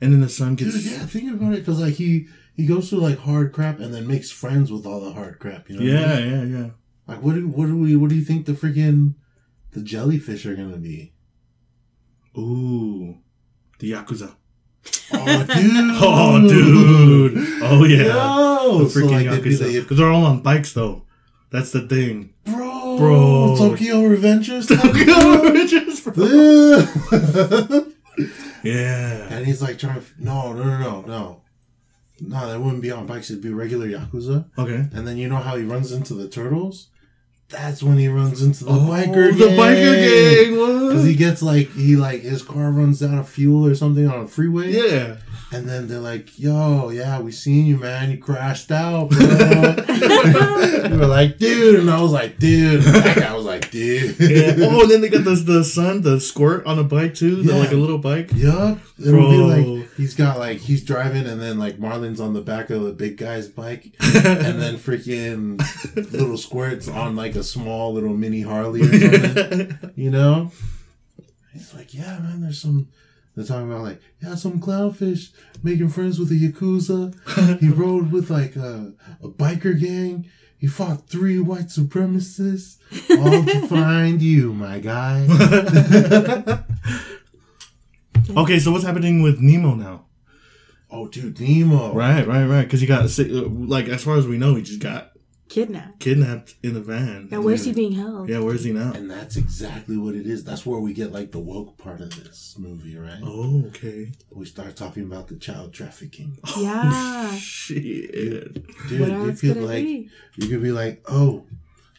[0.00, 2.90] And then the son Dude, gets yeah, think about it, because like he he goes
[2.90, 5.68] through like hard crap and then makes friends with all the hard crap.
[5.70, 5.94] You know?
[6.00, 6.52] what I yeah, mean?
[6.52, 6.70] yeah, yeah.
[7.06, 9.14] Like what do what do we what do you think the freaking
[9.72, 11.12] the jellyfish are gonna be?
[12.38, 13.18] Ooh,
[13.78, 14.34] the yakuza.
[15.12, 15.90] Oh dude!
[16.02, 17.32] Oh, dude.
[17.62, 18.04] Oh yeah.
[18.04, 18.84] Yo!
[18.84, 19.72] The So, freaking like, they'd be yakuza.
[19.74, 21.04] like, Because they're all on bikes though.
[21.50, 22.32] That's the thing.
[22.44, 23.56] bro, Bro.
[23.58, 24.70] Tokyo Revengers.
[28.62, 29.26] yeah.
[29.34, 31.42] and he's like trying to no no no no no
[32.20, 33.30] no that wouldn't be on bikes.
[33.30, 34.46] It'd be regular yakuza.
[34.58, 34.86] Okay.
[34.92, 36.88] And then you know how he runs into the turtles?
[37.48, 40.88] That's when he runs into the oh, biker the biker gang.
[40.88, 44.20] Because he gets like he like his car runs out of fuel or something on
[44.20, 44.72] a freeway.
[44.72, 45.16] yeah.
[45.52, 48.10] And then they're like, "Yo, yeah, we seen you, man.
[48.12, 49.18] You crashed out, bro."
[50.88, 54.14] we were like, "Dude," and I was like, "Dude." And that guy was like, "Dude."
[54.20, 54.54] yeah.
[54.68, 57.42] Oh, and then they got the the son, the squirt on a bike too.
[57.42, 57.58] The, Yeah.
[57.58, 58.30] like a little bike.
[58.34, 58.78] Yup.
[59.04, 62.70] It'll be like he's got like he's driving and then like Marlon's on the back
[62.70, 65.58] of the big guy's bike and then freaking
[66.12, 69.92] little squirts on like a small little mini Harley or something.
[69.96, 70.52] you know?
[71.52, 72.88] He's like, Yeah, man, there's some
[73.40, 77.14] they're talking about like, yeah, some clownfish making friends with a Yakuza.
[77.60, 80.28] He rode with like a, a biker gang.
[80.58, 82.76] He fought three white supremacists,
[83.18, 85.26] all to find you, my guy.
[88.36, 90.04] okay, so what's happening with Nemo now?
[90.90, 91.94] oh, dude, Nemo.
[91.94, 92.62] Right, right, right.
[92.62, 95.09] Because he got like as far as we know, he just got
[95.50, 95.98] Kidnapped.
[95.98, 97.28] kidnapped in the van.
[97.30, 98.28] Now, where's he being held?
[98.28, 98.92] Yeah, where's he now?
[98.92, 100.44] And that's exactly what it is.
[100.44, 103.18] That's where we get like the woke part of this movie, right?
[103.22, 104.12] Oh, okay.
[104.30, 106.38] We start talking about the child trafficking.
[106.46, 107.34] Oh, yeah.
[107.34, 108.54] Shit.
[108.88, 110.08] Dude, what you else could could like be?
[110.36, 111.46] you could be like, oh,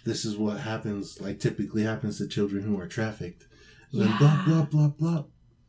[0.05, 3.47] this is what happens, like typically happens to children who are trafficked.
[3.91, 4.45] And then blah Yeah.
[4.47, 5.23] blah blah blah,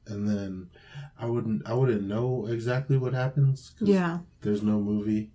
[0.06, 0.70] and then
[1.18, 3.72] I wouldn't I wouldn't know exactly what happens.
[3.76, 4.20] 'cause Yeah.
[4.42, 5.31] there's no movie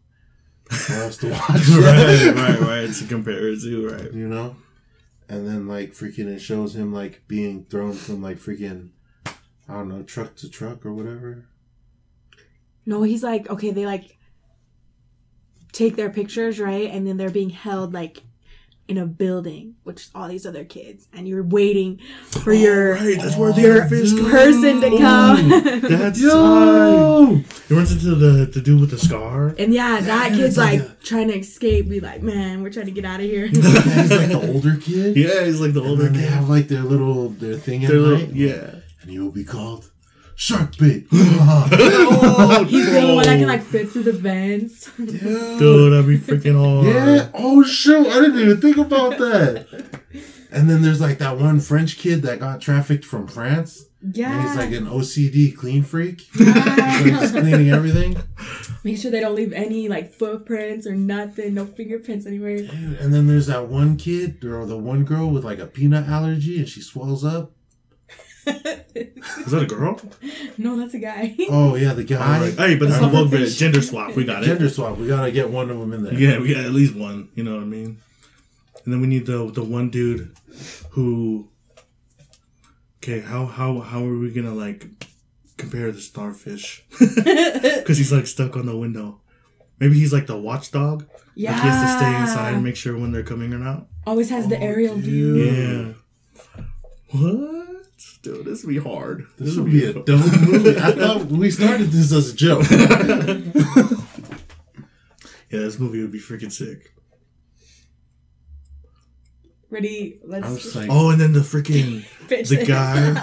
[0.70, 1.68] for us to watch.
[1.70, 2.94] right, right, right.
[2.94, 4.14] To compare it to, right.
[4.14, 4.56] You know,
[5.30, 8.90] and then like freaking it shows him like being thrown from like freaking
[9.26, 11.48] I don't know truck to truck or whatever.
[12.86, 14.18] No, he's like, okay, they like
[15.74, 16.90] take their pictures, right?
[16.90, 18.24] And then they're being held like
[18.88, 22.94] in a building with just all these other kids, and you're waiting for oh, your
[22.96, 23.90] right, that's where the your other
[24.30, 25.50] person to come.
[25.82, 26.26] That's tight.
[26.26, 27.42] Yo!
[27.68, 29.56] He runs into the the dude with the scar.
[29.60, 31.90] and yeah, that Yeah, kid's like like a- trying to escape.
[31.90, 33.46] Be like, man, we're trying to get out of here.
[33.54, 35.18] And he's like the older kid.
[35.18, 36.30] Yeah, he's like the And older then they kid.
[36.30, 38.08] have like their little their thing at They're night.
[38.30, 38.76] little- yeah.
[39.02, 39.92] And he will be called
[40.40, 41.08] Shark Bait.
[42.40, 44.90] Oh, He's the only one that can like fit through the vents.
[44.96, 45.10] Dude.
[45.20, 46.86] Dude, that'd be freaking hard.
[46.88, 47.30] Yeah.
[47.34, 48.06] Oh shoot!
[48.08, 49.68] I didn't even think about that.
[50.50, 53.84] And then there's like that one French kid that got trafficked from France.
[54.02, 54.32] yeah.
[54.32, 56.22] And he's like an OCD clean freak.
[56.34, 58.16] He's like just cleaning everything.
[58.86, 62.60] Make sure they don't leave any like footprints or nothing, no fingerprints anywhere.
[62.60, 66.08] Dude, and then there's that one kid or the one girl with like a peanut
[66.08, 67.52] allergy and she swells up.
[68.48, 70.00] Is that a girl?
[70.58, 71.36] no, that's a guy.
[71.50, 72.36] Oh yeah, the guy.
[72.36, 72.54] Alright.
[72.58, 74.16] Hey, but it's That's a not bit gender swap.
[74.16, 74.48] We got it.
[74.48, 74.98] Gender swap.
[74.98, 76.14] We gotta get one of them in there.
[76.14, 77.30] Yeah, we got at least one.
[77.36, 78.00] You know what I mean?
[78.86, 80.36] And then we need the the one dude
[80.92, 81.50] who.
[83.04, 84.88] Okay, how how how are we gonna like
[85.58, 86.84] compare the starfish?
[87.00, 89.22] Because he's like stuck on the window.
[89.80, 91.06] Maybe he's like the watchdog.
[91.36, 91.52] yeah.
[91.52, 93.88] Like he has to stay inside and make sure when they're coming or not.
[94.06, 95.04] Always has the Oh, aerial dude.
[95.06, 95.36] view.
[95.38, 95.94] Yeah.
[97.12, 97.57] What?
[98.28, 99.26] Dude, this would be hard.
[99.38, 100.78] This would be a dumb movie.
[100.78, 102.66] I thought we started this as a joke.
[105.50, 106.92] Yeah, this movie would be freaking sick.
[109.70, 110.20] Ready?
[110.26, 113.14] Let's just like, Oh, and then the freaking the guy.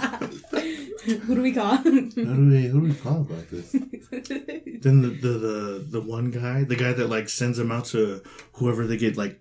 [1.18, 1.76] Who do we call?
[1.76, 3.72] who do we who do we call about this?
[3.72, 8.22] Then the, the the the one guy, the guy that like sends them out to
[8.54, 9.38] whoever they get like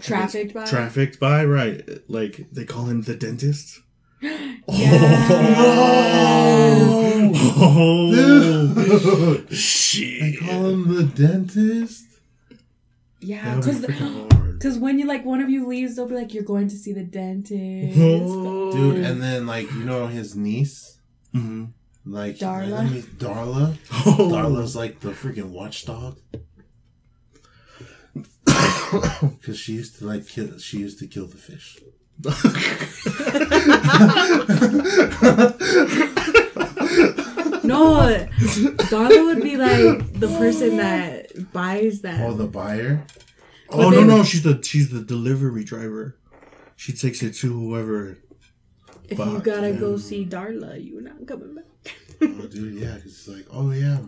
[0.00, 0.64] Trafficked by.
[0.64, 1.86] trafficked by, right?
[2.08, 3.80] Like they call him the dentist.
[7.58, 9.48] Oh, Dude.
[9.48, 10.40] They shit!
[10.40, 12.04] call him the dentist.
[13.20, 16.34] Yeah, That be because because when you like one of you leaves, they'll be like,
[16.34, 18.72] "You're going to see the dentist." Oh.
[18.76, 20.98] Dude, and then like you know his niece,
[21.34, 21.72] Mhm.
[22.04, 22.70] like Darla?
[22.70, 23.76] let me- Darla.
[24.06, 24.16] Oh.
[24.32, 26.18] Darla's like the freaking watchdog.
[29.40, 30.58] Because she used to like kill.
[30.58, 31.78] She used to kill the fish.
[37.66, 38.06] No,
[38.90, 42.20] Darla would be like the person that buys that.
[42.20, 43.04] Oh, the buyer.
[43.70, 46.16] Oh no no, she's the she's the delivery driver.
[46.76, 48.18] She takes it to whoever.
[49.08, 51.64] if you gotta go see Darla, you're not coming back.
[52.22, 52.96] Oh, dude, yeah.
[53.04, 53.98] it's like, oh yeah,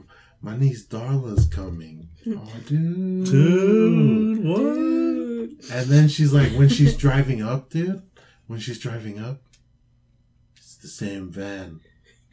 [0.41, 2.09] my niece Darla's coming.
[2.29, 3.25] Oh, dude.
[3.27, 5.71] Dude, what?
[5.77, 8.03] And then she's like, when she's driving up, dude.
[8.47, 9.43] When she's driving up,
[10.57, 11.81] it's the same van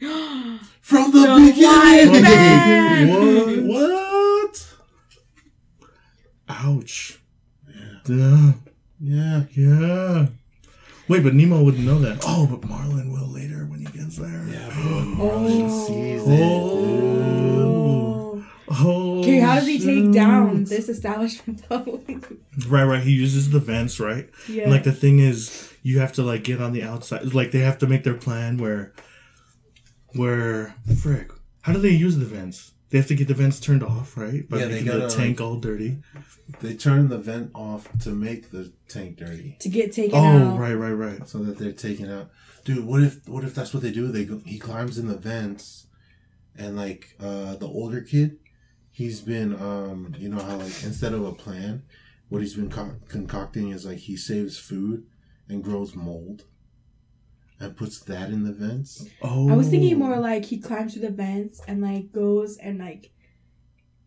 [0.80, 2.22] from the, The beginning.
[2.22, 3.68] van.
[3.68, 3.92] What?
[4.54, 4.74] What?
[6.48, 7.18] Ouch.
[8.08, 8.52] Yeah.
[9.00, 9.42] Yeah.
[9.52, 10.26] Yeah.
[11.08, 12.18] Wait, but Nemo wouldn't know that.
[12.26, 14.44] Oh, but Marlin will later when he gets there.
[14.48, 15.86] Yeah, but Marlin Oh.
[15.86, 16.40] sees it, dude.
[16.40, 17.35] Oh.
[18.78, 19.20] Oh.
[19.20, 22.00] Okay, how does he take down this establishment though?
[22.68, 23.02] Right, right.
[23.02, 24.30] He uses the vents, right?
[24.48, 24.62] yeah.
[24.62, 27.34] And like the thing is, you have to like get on the outside.
[27.34, 28.94] Like they have to make their plan where,
[30.14, 31.30] where frick.
[31.62, 32.72] How do they use the vents?
[32.90, 34.48] They have to get the vents turned off, right?
[34.48, 35.98] By Yeah, they making the gotta, tank all dirty.
[36.60, 40.58] They turn the vent off to make the tank dirty, to get taken Oh, out.
[40.58, 41.28] right, right, right.
[41.28, 42.30] so that they're taken out.
[42.64, 44.08] Dude, what if what if that's what they do?
[44.08, 45.88] They go, he climbs in the vents,
[46.56, 48.38] and like uh the older kid,
[48.96, 51.82] he's been um you know how like instead of a plan,
[52.30, 55.04] what he's been co- concocting is like he saves food
[55.50, 56.44] and grows mold,
[57.60, 59.06] and puts that in the vents.
[59.20, 62.78] Oh, I was thinking more like he climbs through the vents and like goes and
[62.78, 63.12] like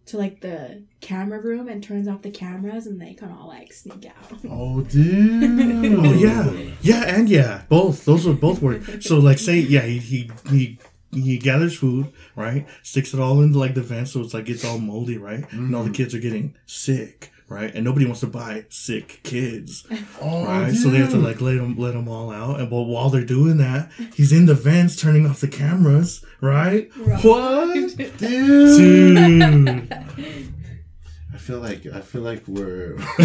[0.07, 3.47] to like the camera room and turns off the cameras and they kind of all
[3.47, 4.39] like sneak out.
[4.49, 5.99] Oh, dude.
[5.99, 8.05] Oh yeah, yeah, and yeah, both.
[8.05, 8.81] Those would both work.
[9.01, 10.79] So like, say yeah, he he he.
[11.11, 12.67] He gathers food, right?
[12.83, 15.51] Sticks it all into like the vent, so it's like it's all moldy, right?
[15.51, 15.95] And all the mm.
[15.95, 17.73] kids are getting sick, right?
[17.73, 19.87] And nobody wants to buy sick kids,
[20.21, 20.73] Oh, right?
[20.73, 22.59] So they have to like let them let them all out.
[22.59, 26.91] And but while they're doing that, he's in the vents turning off the cameras, right?
[26.95, 27.23] Right.
[27.23, 28.17] What, dude.
[28.17, 29.95] dude?
[31.31, 32.95] I feel like I feel like we're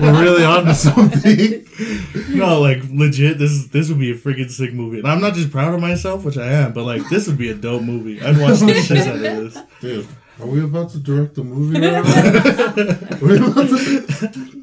[0.00, 1.66] we're really onto something.
[2.28, 4.98] No, like legit, this is this would be a freaking sick movie.
[4.98, 7.50] And I'm not just proud of myself, which I am, but like this would be
[7.50, 8.20] a dope movie.
[8.22, 9.58] I'd watch the shit out of this.
[9.80, 10.06] Dude,
[10.40, 12.00] are we about to direct the movie right now?
[13.50, 14.62] About to-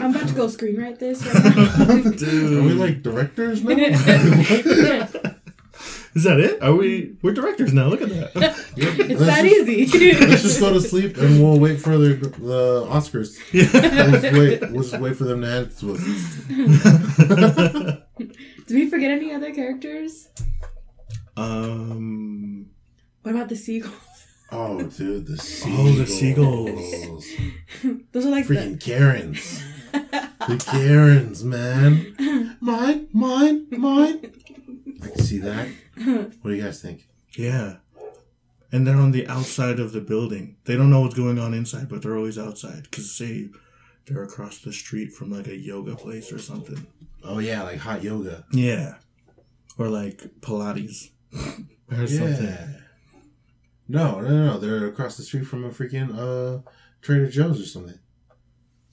[0.00, 2.58] I'm about to go screenwrite this right now.
[2.58, 5.08] Are we like directors now?
[6.14, 6.62] Is that it?
[6.62, 7.16] Are we?
[7.22, 7.86] We're directors now.
[7.88, 8.34] Look at that.
[8.34, 8.94] Yep.
[9.10, 10.16] It's Let's that just- easy.
[10.26, 13.36] Let's just go to sleep and we'll wait for the the Oscars.
[13.52, 13.68] Yeah.
[13.72, 14.60] We'll just wait.
[14.70, 16.02] We'll just wait for them to hand it to us.
[18.66, 20.28] Did we forget any other characters?
[21.36, 22.66] um.
[23.22, 23.94] What about the seagulls?
[24.52, 25.88] Oh, dude, the seagulls.
[25.88, 27.26] Oh, the seagulls.
[28.12, 28.54] Those are like the.
[28.54, 29.64] Freaking Karens.
[29.94, 32.56] The Karens, man.
[32.60, 34.32] Mine, mine, mine.
[35.02, 35.68] I can see that.
[35.96, 37.08] What do you guys think?
[37.36, 37.76] Yeah.
[38.72, 40.56] And they're on the outside of the building.
[40.64, 42.82] They don't know what's going on inside, but they're always outside.
[42.84, 43.50] Because, say,
[44.06, 46.86] they're across the street from like a yoga place or something.
[47.22, 48.44] Oh yeah, like hot yoga.
[48.52, 48.96] Yeah.
[49.78, 51.10] Or like Pilates.
[51.90, 52.56] or something.
[53.88, 54.58] No, no, no, no.
[54.58, 56.60] They're across the street from a freaking uh
[57.00, 57.98] Trader Joe's or something.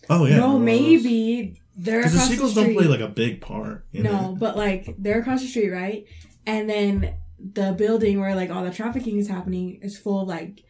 [0.10, 0.38] Oh, yeah.
[0.38, 3.86] no, maybe they're Because the across the seagulls don't play like a big part.
[3.94, 4.40] In no, it.
[4.40, 6.06] but like they're across the street, right?
[6.46, 10.64] And then the building where like all the trafficking is happening is full of like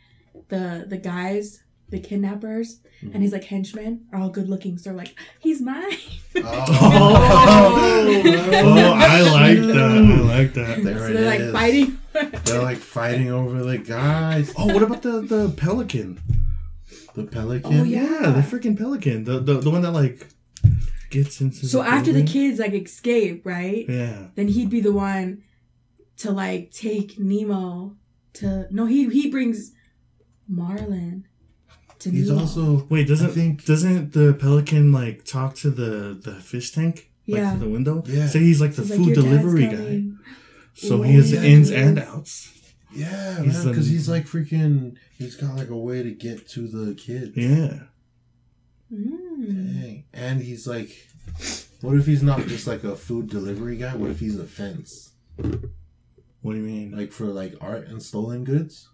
[0.50, 3.14] the the guys, the kidnappers, Mm-hmm.
[3.16, 4.78] and his like henchmen are all good looking.
[4.78, 5.92] So they're like, he's mine.
[6.36, 7.16] Oh, oh,
[8.96, 9.78] I like that.
[9.78, 10.84] I like that.
[10.84, 11.52] There so it they're like is.
[11.52, 11.98] fighting.
[12.14, 14.54] They're like fighting over the guys.
[14.56, 16.20] Oh, what about the, the pelican?
[17.16, 17.80] The oh, pelican.
[17.80, 18.22] Oh, yeah.
[18.22, 19.24] Yeah, the freaking pelican.
[19.26, 20.28] The, the the one that like
[21.10, 21.66] gets into.
[21.68, 23.86] so after the kids like escape, right?
[23.90, 24.28] Yeah.
[24.36, 25.44] Then he'd be the one
[26.18, 27.96] to like take Nemo
[28.34, 29.72] to no he he brings
[30.48, 31.26] Marlin
[32.00, 32.42] to He's Nemo.
[32.42, 37.10] also Wait, doesn't I think- doesn't the pelican like talk to the the fish tank?
[37.28, 37.52] Like Yeah.
[37.52, 38.04] through the window.
[38.08, 38.28] Yeah.
[38.28, 39.76] Say he's like the He's food "Your dad's delivery guy.
[39.76, 40.20] coming."
[40.74, 41.78] So he has Yeah, ins dude.
[41.80, 42.50] and outs.
[42.94, 44.98] Yeah, He's man, because he's like freaking.
[45.18, 47.36] He's got like a way to get to the kids.
[47.36, 47.84] Yeah.
[48.94, 49.82] Mm.
[49.82, 50.04] Dang.
[50.14, 50.90] And he's like,
[51.82, 53.96] what if he's not just like a food delivery guy?
[53.96, 56.92] What if he's a fence, What do you mean?
[56.92, 58.90] like for like art and stolen goods?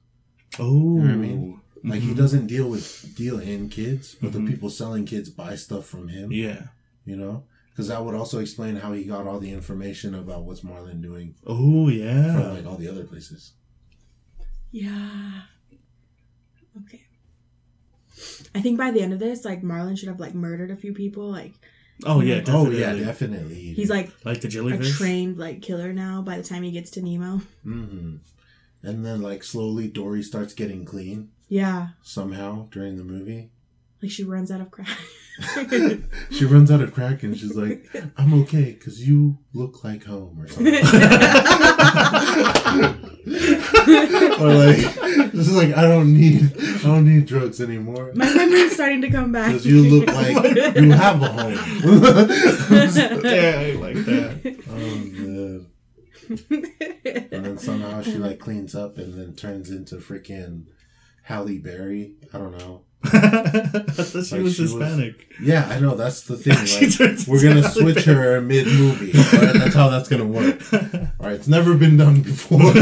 [0.59, 1.59] oh, what I mean?
[1.83, 2.17] Like he Mhm.
[2.17, 4.45] doesn't deal with deal in kids, but Mhm.
[4.45, 6.31] the people selling kids buy stuff from him.
[6.31, 6.67] Yeah.
[7.05, 10.63] You know, because that would also explain how he got all the information about what's
[10.63, 12.51] Marlin doing Oh yeah, from yeah.
[12.51, 13.53] like all the other places.
[14.72, 15.41] Yeah.
[16.86, 17.03] Okay.
[18.55, 20.93] I think by the end of this, like Marlin should have like murdered a few
[20.93, 21.30] people.
[21.32, 21.53] Like
[22.05, 22.36] Oh yeah.
[22.47, 22.80] Oh Definitely.
[22.80, 23.74] yeah, definitely.
[23.74, 24.97] he's like Like the a jellyfish.
[24.97, 26.22] trained like killer now.
[26.22, 28.18] By the time he gets to Nemo, hmm
[28.84, 33.49] And then like slowly Dory starts getting clean yeah, somehow during the movie.
[34.01, 34.97] like she runs out of crack.
[36.32, 37.86] she runs out of crack and she's like,
[38.18, 40.74] "I'm okay because you look like home" or something.
[44.39, 48.73] or like, this is like, I don't need, I don't need drugs anymore My memory's
[48.73, 49.47] starting to come back.
[49.47, 50.35] because you look like
[50.75, 51.51] you have a home.
[53.23, 54.63] yeah, I like that.
[54.69, 55.67] oh man.
[57.31, 60.65] And then somehow she like cleans up and then turns into freaking
[61.23, 62.15] Halle Berry.
[62.33, 62.83] I don't know.
[63.03, 65.27] I thought she Like was she was- Hispanic.
[65.41, 65.95] Yeah, I know.
[65.95, 66.55] That's the thing.
[66.57, 69.13] Like, we're gonna switch her mid movie.
[69.17, 70.61] All right, that's how that's gonna work.
[70.73, 72.73] All right, it's never been done before.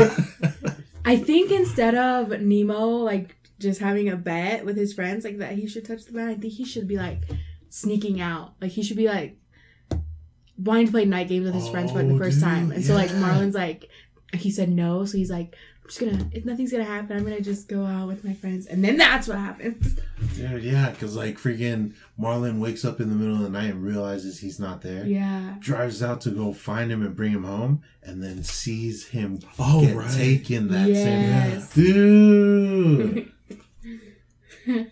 [1.05, 5.53] I think instead of Nemo like just having a bet with his friends like that
[5.53, 7.21] he should touch the man, I think he should be like
[7.69, 8.53] sneaking out.
[8.61, 9.37] Like he should be like
[10.57, 12.67] wanting to play night games with his friends for like the Oh, first time.
[12.67, 13.19] dude, And so like yeah.
[13.19, 13.89] Marlin's like
[14.33, 17.41] he said no, so he's like, I'm just gonna if nothing's gonna happen, I'm gonna
[17.41, 18.65] just go out with my friends.
[18.65, 19.99] And then that's what happens.
[20.35, 23.83] Dude, yeah, because like freaking Marlin wakes up in the middle of the night and
[23.83, 25.05] realizes he's not there.
[25.05, 25.55] Yeah.
[25.59, 29.81] Drives out to go find him and bring him home, and then sees him Oh
[29.81, 30.09] get right.
[30.11, 30.93] taken that same.
[31.29, 31.73] Yes.
[31.73, 33.31] Dude,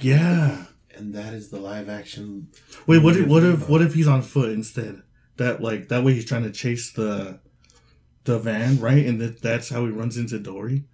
[0.00, 0.64] Yeah.
[0.96, 2.48] and that is the live action.
[2.86, 3.66] Wait, what if what if Nemo.
[3.72, 5.02] what if he's on foot instead?
[5.36, 7.40] That like that way he's trying to chase the
[8.24, 9.04] the van, right?
[9.06, 10.84] And that that's how he runs into Dory.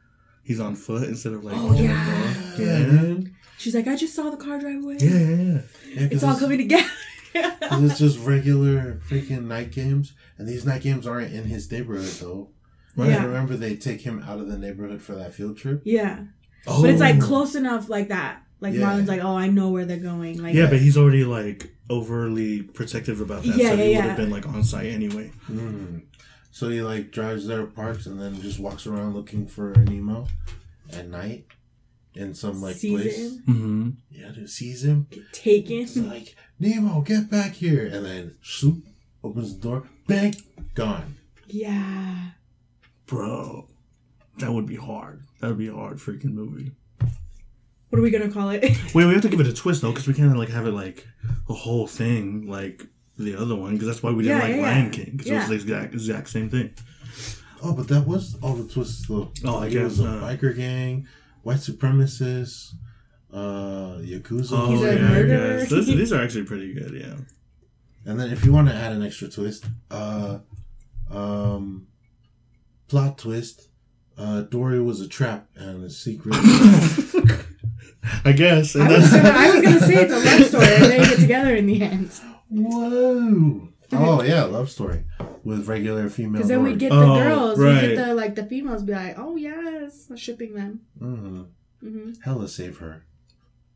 [0.43, 2.35] He's on foot instead of like Oh, yeah.
[2.59, 3.30] Yeah, yeah, dude.
[3.61, 4.97] She's like, I just saw the car drive away.
[5.01, 5.37] yeah, yeah, yeah.
[5.45, 6.89] Yeah, 'cause It's all coming together.
[7.35, 12.11] 'cause it's just regular freaking night games, and these night games aren't in his neighborhood
[12.21, 12.49] though.
[12.97, 13.11] Right.
[13.11, 13.25] Yeah.
[13.25, 15.83] Remember, they take him out of the neighborhood for that field trip.
[15.85, 16.25] yeah.
[16.67, 16.81] Oh.
[16.83, 18.43] But it's like close enough like that.
[18.61, 18.81] Like Yeah.
[18.87, 20.43] Marlin's like, oh, I know where they're going.
[20.43, 23.91] Like, Yeah, but he's already like overly protective about that, Yeah, so yeah, he would
[23.95, 24.03] yeah.
[24.03, 25.33] have been like on site anyway.
[25.51, 26.03] Mm.
[26.51, 30.27] So he like drives there, parks, and then just walks around looking for Nemo
[30.93, 31.47] at night
[32.15, 33.17] in some like sees place.
[33.19, 33.91] him, Mm-hmm.
[34.11, 35.07] Yeah, dude sees him.
[35.11, 35.79] get taken.
[35.81, 38.85] It's like Nemo, get back here, and then swoop
[39.25, 40.35] opens the door, bang,
[40.75, 41.17] gone.
[41.47, 42.31] Yeah.
[43.07, 43.69] Bro,
[44.39, 45.23] that would be hard.
[45.41, 46.73] That would be a hard freaking movie.
[47.89, 48.63] What are we gonna call it?
[48.95, 50.73] Wait, we have to give it a twist though, because we can't like have it
[50.73, 51.07] like
[51.49, 52.87] a whole thing like
[53.19, 54.91] the other one, because that's why we didn't Yeah, like yeah, Lion yeah.
[54.91, 55.35] King, because Yeah.
[55.35, 56.71] it was the exact exact same thing.
[57.63, 59.33] Oh, but that was all the twists though.
[59.45, 60.23] Oh, I like, it guess was a not.
[60.23, 61.09] biker gang,
[61.43, 62.73] white supremacists,
[63.33, 64.53] uh, yakuza.
[64.53, 65.59] Oh He's a yeah, murderer.
[65.59, 65.71] yes.
[65.71, 66.93] This, these are actually pretty good.
[66.95, 67.17] Yeah.
[68.05, 70.39] And then if you want to add an extra twist, uh,
[71.11, 71.87] um,
[72.89, 73.69] plot twist,
[74.17, 76.35] uh, Dory was a trap and a secret.
[78.25, 78.75] I guess.
[78.75, 81.19] And I was, gonna, I was gonna say it's a love story and they get
[81.21, 82.11] together in the end.
[82.49, 83.69] Whoa!
[83.93, 85.05] Oh yeah, love story
[85.45, 86.33] with regular female.
[86.35, 89.17] Because then we get the Oh, girls, we get the like the females be like,
[89.19, 90.81] oh yes, shipping them.
[90.99, 91.43] hmm
[91.81, 93.05] hmm Hella save her,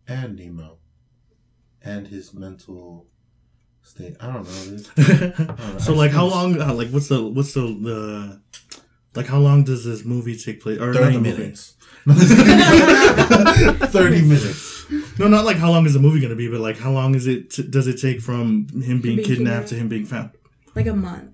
[0.06, 0.78] and Nemo,
[1.82, 3.06] and his mental
[3.82, 4.16] state.
[4.20, 4.76] I don't know.
[4.96, 5.80] dude.
[5.80, 6.60] so like how long?
[6.60, 8.40] Uh, like what's the what's the the
[9.14, 10.78] like how long does this movie take place?
[10.80, 11.76] Or Thirty minutes.
[12.06, 12.34] Thirty
[14.22, 14.72] minutes.
[15.18, 17.26] No, not like how long is the movie gonna be, but like how long is
[17.26, 17.50] it?
[17.50, 19.68] T- does it take from him being being kidnapped kidnapped.
[19.68, 20.30] to him being found?
[20.74, 21.33] Like a month.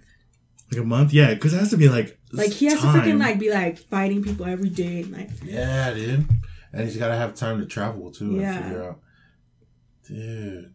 [0.70, 1.12] Like a month?
[1.12, 2.94] Yeah, because it has to be like Like he has time.
[2.94, 6.26] to freaking like be like fighting people every day and like Yeah, dude.
[6.72, 8.54] And he's got to have time to travel too Yeah.
[8.56, 9.00] and figure out.
[10.06, 10.74] Dude.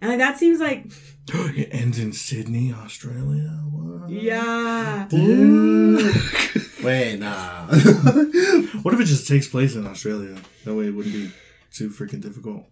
[0.00, 0.86] and like that seems like
[1.28, 3.48] it ends in Sydney, Australia.
[3.70, 4.10] What?
[4.10, 5.06] yeah.
[5.08, 6.14] Dude.
[6.82, 7.66] Wait, nah.
[8.82, 10.36] What if it just takes place in Australia?
[10.64, 11.30] That way it wouldn't be
[11.72, 12.66] too freaking difficult.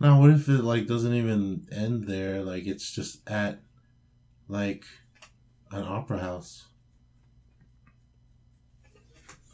[0.00, 2.42] now, what if it like doesn't even end there?
[2.42, 3.60] Like it's just at
[4.48, 4.84] like
[5.72, 6.66] an opera house.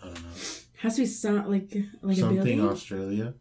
[0.03, 0.31] I don't know.
[0.79, 2.61] Has to be some like like a Something building.
[2.69, 3.35] Australia.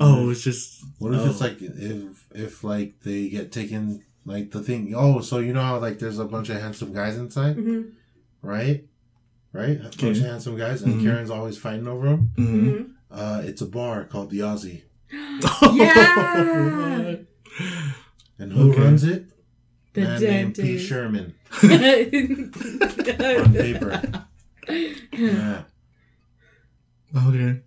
[0.00, 0.82] Oh, it's just.
[0.98, 1.30] What if oh.
[1.30, 4.94] it's like if if like they get taken like the thing?
[4.96, 7.82] Oh, so you know how like there's a bunch of handsome guys inside, hmm
[8.40, 8.84] right?
[9.52, 11.02] Right, a bunch of handsome guys, and Mhm.
[11.04, 12.30] Karen's always fighting over them.
[12.36, 12.76] Mhm.
[12.76, 14.84] hmm Uh, it's a bar called the Aussie,
[15.74, 17.16] Yeah.
[18.38, 18.80] and who Okay.
[18.80, 19.26] runs it?
[19.92, 20.78] The Man named P.
[20.78, 21.34] Sherman.
[21.62, 24.00] On paper.
[25.12, 25.62] Yeah.
[27.14, 27.60] Okay.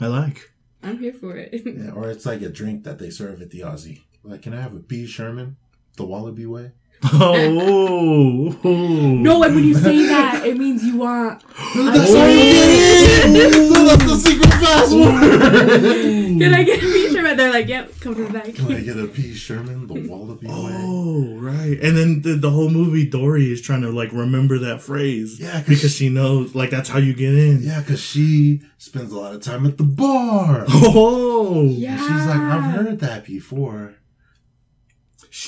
[0.00, 0.52] I like.
[0.82, 1.50] I'm here for it.
[1.66, 4.02] yeah, or it's like a drink that they serve at the Aussie.
[4.22, 5.06] Like, can I have a P.
[5.06, 5.56] Sherman,
[5.96, 6.72] the Wallaby way?
[7.12, 8.56] Oh.
[8.64, 11.44] No, like when you say that, it means you want.
[11.76, 13.72] That's how you get it.
[13.72, 15.20] That's the secret password.
[16.40, 16.96] Can I get a feature?
[16.96, 16.97] And
[17.38, 19.34] they're like, "Yep, come to the back." Can I get a P.
[19.34, 20.72] Sherman, the Wallaby oh, way?
[20.74, 21.78] Oh, right.
[21.80, 25.38] And then the, the whole movie, Dory is trying to like remember that phrase.
[25.40, 27.62] Yeah, Because she knows, like, that's how you get in.
[27.62, 30.66] Yeah, because she spends a lot of time at the bar.
[30.90, 31.64] Oh.
[31.64, 31.92] Yeah.
[31.92, 33.94] And she's like, I've heard that before.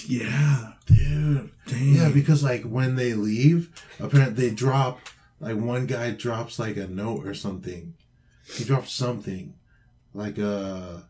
[0.07, 0.73] Yeah.
[0.87, 1.51] Dude.
[1.67, 1.95] Dang.
[1.95, 5.01] Yeah, because like when they leave, apparently they drop
[5.41, 7.95] like one guy drops like a note or something.
[8.55, 9.55] He drops something.
[10.13, 11.05] Like a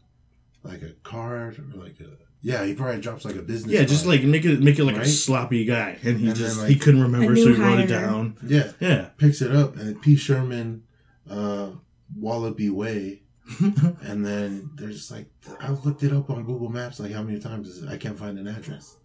[0.63, 2.11] like a card or like a
[2.43, 4.17] yeah, he probably drops like a business Yeah, just card.
[4.21, 6.77] like make it make it like a sloppy guy, and he And just then, he
[6.77, 8.37] couldn't remember, so new he wrote it down.
[8.47, 8.73] Yeah.
[8.81, 10.17] Yeah, Picks it up and P.
[10.17, 10.85] Sherman
[11.29, 11.71] uh
[12.17, 13.23] Wallaby Way.
[14.03, 15.27] And then there's like
[15.61, 17.89] I looked it up on Google Maps like how many times is it?
[17.91, 18.97] I can't find an address.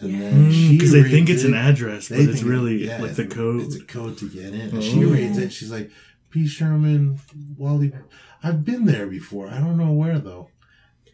[0.00, 1.58] And then because they think reads it's an it.
[1.58, 3.62] address, but They it's think- really yeah, like the code.
[3.62, 4.70] It's a code to get in.
[4.70, 5.08] And she Oh.
[5.10, 5.52] reads it.
[5.52, 5.90] She's like,
[6.30, 6.46] P.
[6.46, 7.20] Sherman,
[7.58, 7.92] Wally.
[8.42, 9.48] I've been there before.
[9.48, 10.48] I don't know where though.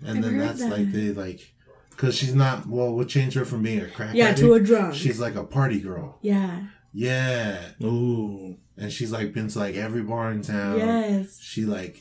[0.01, 0.71] And I've then that's that.
[0.71, 1.55] like they like,
[1.91, 2.67] because she's not.
[2.67, 4.41] Well, what changed her from being a crack Yeah, addict?
[4.41, 4.95] to a drunk.
[4.95, 6.19] She's like a party girl.
[6.23, 6.65] yeah.
[6.99, 10.79] Yeah, Ooh, and she's like been to like every bar in town.
[10.79, 11.39] yes.
[11.43, 12.01] She like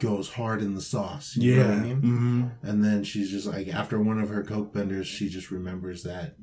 [0.00, 1.34] goes hard in the sauce.
[1.34, 1.62] You yeah.
[1.62, 1.96] know what I mean?
[2.02, 6.02] hmm And then she's just like after one of her coke benders, she just remembers
[6.02, 6.36] that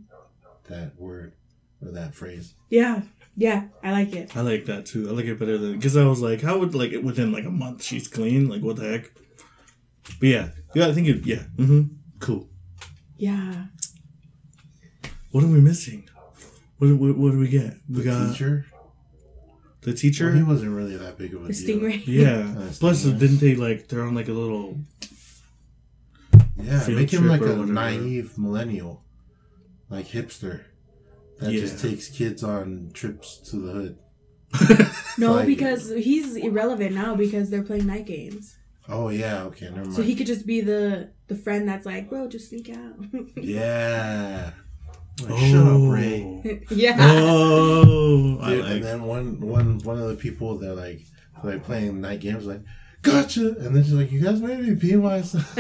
[0.68, 1.34] that word
[1.80, 2.56] or that phrase.
[2.72, 3.02] Yeah.
[3.36, 3.68] Yeah.
[3.84, 4.36] I like it.
[4.36, 5.10] I like that too.
[5.10, 7.50] I like it better than because I was like, how would like within like a
[7.52, 8.48] month she's clean?
[8.50, 9.12] Like what the heck?
[10.20, 11.26] But yeah, yeah, I think it.
[11.26, 11.82] Yeah, mm-hmm.
[12.20, 12.48] cool.
[13.18, 13.66] Yeah.
[15.32, 16.08] What are we missing?
[16.78, 17.74] What, what, what do we get?
[17.90, 18.66] We The got teacher.
[19.82, 20.28] the teacher.
[20.28, 21.80] Well, he wasn't really that big of a The deal.
[21.80, 22.04] stingray.
[22.08, 22.54] yeah.
[22.56, 23.20] That's Plus, nice.
[23.20, 24.78] didn't they like they're on like a little?
[26.58, 27.66] Yeah, make him like a whatever.
[27.66, 29.04] naive millennial,
[29.90, 30.64] like hipster,
[31.40, 33.98] that just takes kids on trips to the hood.
[35.18, 38.58] No, Like- because he's irrelevant now because they're playing night games.
[38.88, 39.94] Oh yeah, okay, never mind.
[39.96, 42.94] So he could just be the the friend that's like, bro, just sneak out.
[43.38, 44.52] yeah.
[45.24, 46.42] Like, Shut up, Ray.
[46.46, 46.60] Oh.
[46.76, 46.98] yeah.
[47.00, 48.72] Oh, I Dude, like.
[48.74, 51.02] and then one one one of the people that like
[51.44, 52.62] like playing night games like
[53.02, 55.54] gotcha and then she's like you guys made me pee myself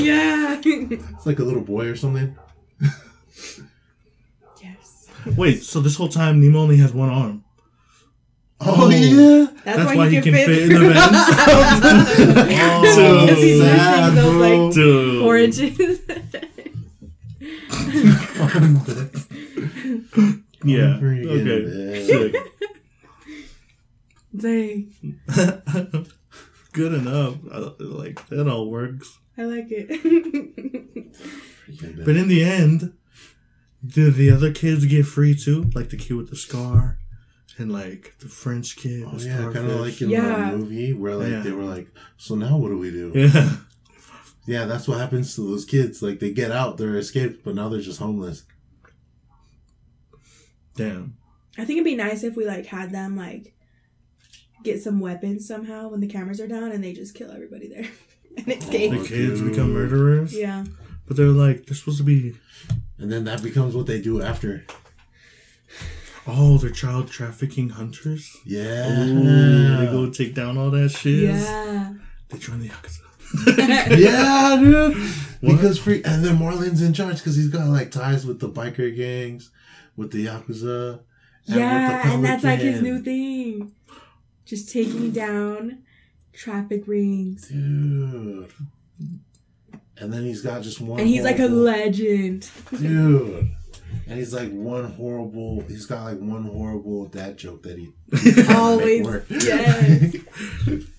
[0.00, 0.58] yeah.
[0.64, 2.49] it's like a little boy or something yes.
[5.36, 7.44] Wait, so this whole time Nemo only has one arm.
[8.60, 8.88] oh, Oh.
[8.90, 11.02] yeah That's, That's why, why he he can, can fit, fit in the vents.
[12.98, 14.40] oh, Because he's sad, those, bro.
[14.66, 15.22] like, Dude.
[15.22, 16.00] Four inches.
[20.62, 20.98] Yeah.
[21.00, 22.32] freaking Okay.
[22.32, 22.42] dead.
[24.36, 24.92] Dang.
[26.72, 27.34] Good enough.
[27.52, 29.18] I- Like that all works.
[29.38, 29.88] I like it.
[32.04, 32.92] But in the end,
[33.86, 35.70] did the other kids get free too?
[35.74, 36.98] Like the kid with the scar,
[37.58, 39.04] and like the French kid.
[39.06, 40.50] Oh yeah, kind of like in Yeah.
[40.50, 41.40] the movie where like Yeah.
[41.40, 43.12] they were like, so now what do we do?
[43.14, 43.56] Yeah.
[44.46, 46.02] Yeah, that's what happens to those kids.
[46.02, 48.44] Like they get out, they're escaped, but now they're just homeless.
[50.76, 51.16] Damn.
[51.58, 53.54] I think it'd be nice if we like had them like
[54.64, 57.86] get some weapons somehow when the cameras are down and they just kill everybody there
[58.36, 58.90] and oh, escape.
[58.92, 59.50] The Oh, kids dude.
[59.50, 60.34] become murderers.
[60.34, 60.64] Yeah.
[61.06, 62.34] But they're like they're supposed to be.
[63.00, 64.64] And then that becomes what they do after.
[66.26, 68.36] Oh, they're child trafficking hunters.
[68.44, 69.04] Yeah.
[69.04, 71.30] Ooh, they go take down all that shit.
[71.30, 71.94] Yeah.
[72.28, 73.00] They join the yakuza.
[73.98, 74.96] yeah, dude.
[75.40, 75.56] What?
[75.56, 78.94] Because free, and then Marlin's in charge because he's got like ties with the biker
[78.94, 79.50] gangs,
[79.96, 80.90] with the yakuza.
[80.90, 81.00] and
[81.48, 83.72] with Yeah, the and that's like his new thing.
[84.44, 85.82] Just taking down
[86.32, 87.48] traffic rings.
[87.48, 88.52] dude.
[90.00, 90.98] And then he's got just one.
[91.00, 92.48] And he's like a legend.
[92.76, 93.50] dude.
[94.06, 95.62] And he's like one horrible.
[95.68, 97.92] He's got like one horrible dad joke that he
[98.54, 99.04] Always.
[99.04, 99.26] work.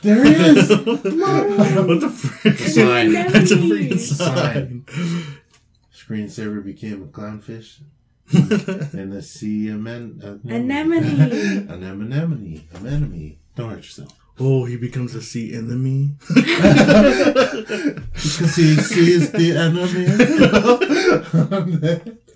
[0.00, 0.02] Yes.
[0.02, 0.68] there he is.
[0.70, 2.56] what the frick?
[2.58, 3.12] Sign.
[3.12, 3.88] That's a Anemone.
[3.90, 4.84] freaking sign.
[5.92, 7.80] Screensaver became a clownfish.
[8.32, 10.98] and the sea amen- uh, Anemone.
[11.68, 12.68] An anemone.
[12.74, 13.38] Anemone.
[13.56, 14.12] Don't hurt yourself.
[14.40, 16.10] Oh, he becomes a sea enemy.
[16.28, 17.96] Because
[18.56, 20.06] he sees the enemy.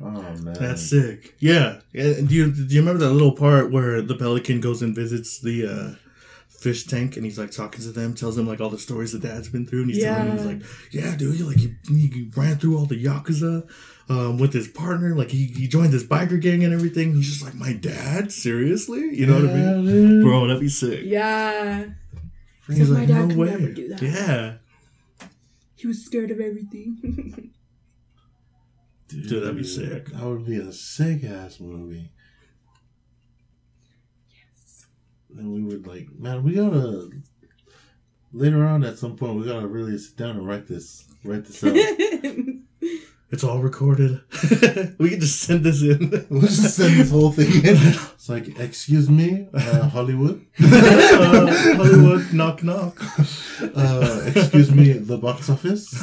[0.00, 0.54] oh man.
[0.54, 1.34] That's sick.
[1.38, 1.80] Yeah.
[1.92, 5.38] Yeah, Do you do you remember that little part where the pelican goes and visits
[5.38, 5.94] the uh,
[6.48, 9.18] fish tank and he's like talking to them, tells them like all the stories the
[9.18, 12.30] dad's been through, and he's telling them he's like, "Yeah, dude, he, like he, he
[12.36, 13.68] ran through all the yakuza."
[14.10, 17.12] Um, with his partner, like he, he joined this biker gang and everything.
[17.14, 20.22] He's just like, my dad, seriously, you know what I mean, mean?
[20.22, 20.46] bro?
[20.46, 21.00] That'd be sick.
[21.04, 21.84] Yeah.
[22.68, 23.50] He's my like, dad no could way.
[23.50, 24.00] never do that.
[24.02, 24.54] Yeah,
[25.76, 27.52] He was scared of everything.
[29.08, 30.06] Dude, Dude, that'd be sick.
[30.06, 32.10] That would be a sick ass movie.
[34.30, 34.86] yes.
[35.36, 37.10] And we would like, man, we gotta
[38.32, 41.62] later on at some point we gotta really sit down and write this write this
[41.64, 41.74] out.
[43.30, 44.20] it's all recorded.
[44.98, 46.26] we can just send this in.
[46.30, 47.76] we'll just send this whole thing in.
[48.18, 50.44] It's like, excuse me, uh, Hollywood.
[50.60, 53.00] Uh, Hollywood, knock knock.
[53.74, 55.94] Uh, excuse me, the box office.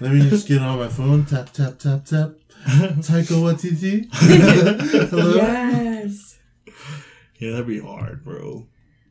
[0.00, 1.24] Let me just get on my phone.
[1.24, 2.32] Tap tap tap tap.
[2.66, 4.08] Taika Waititi.
[5.08, 5.36] Hello.
[5.36, 6.38] yes.
[7.38, 8.66] Yeah, that'd be hard, bro.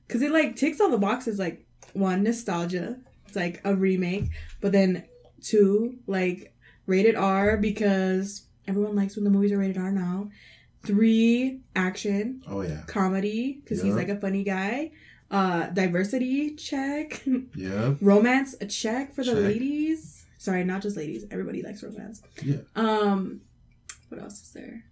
[0.05, 2.97] Because it like ticks all the boxes like one, nostalgia.
[3.31, 4.25] It's like a remake.
[4.59, 5.05] But then
[5.41, 6.53] two, like
[6.85, 10.29] rated R because everyone likes when the movies are rated R now.
[10.83, 12.81] Three, action, Oh yeah.
[12.87, 14.91] comedy, because he's like a funny guy.
[15.29, 17.23] Uh diversity check.
[17.55, 17.93] Yeah.
[18.01, 19.43] romance a check for the Check.
[19.43, 20.25] ladies.
[20.37, 21.23] Sorry, not just ladies.
[21.31, 22.21] Everybody likes romance.
[22.43, 22.57] Yeah.
[22.75, 23.39] Um
[24.09, 24.83] what else is there?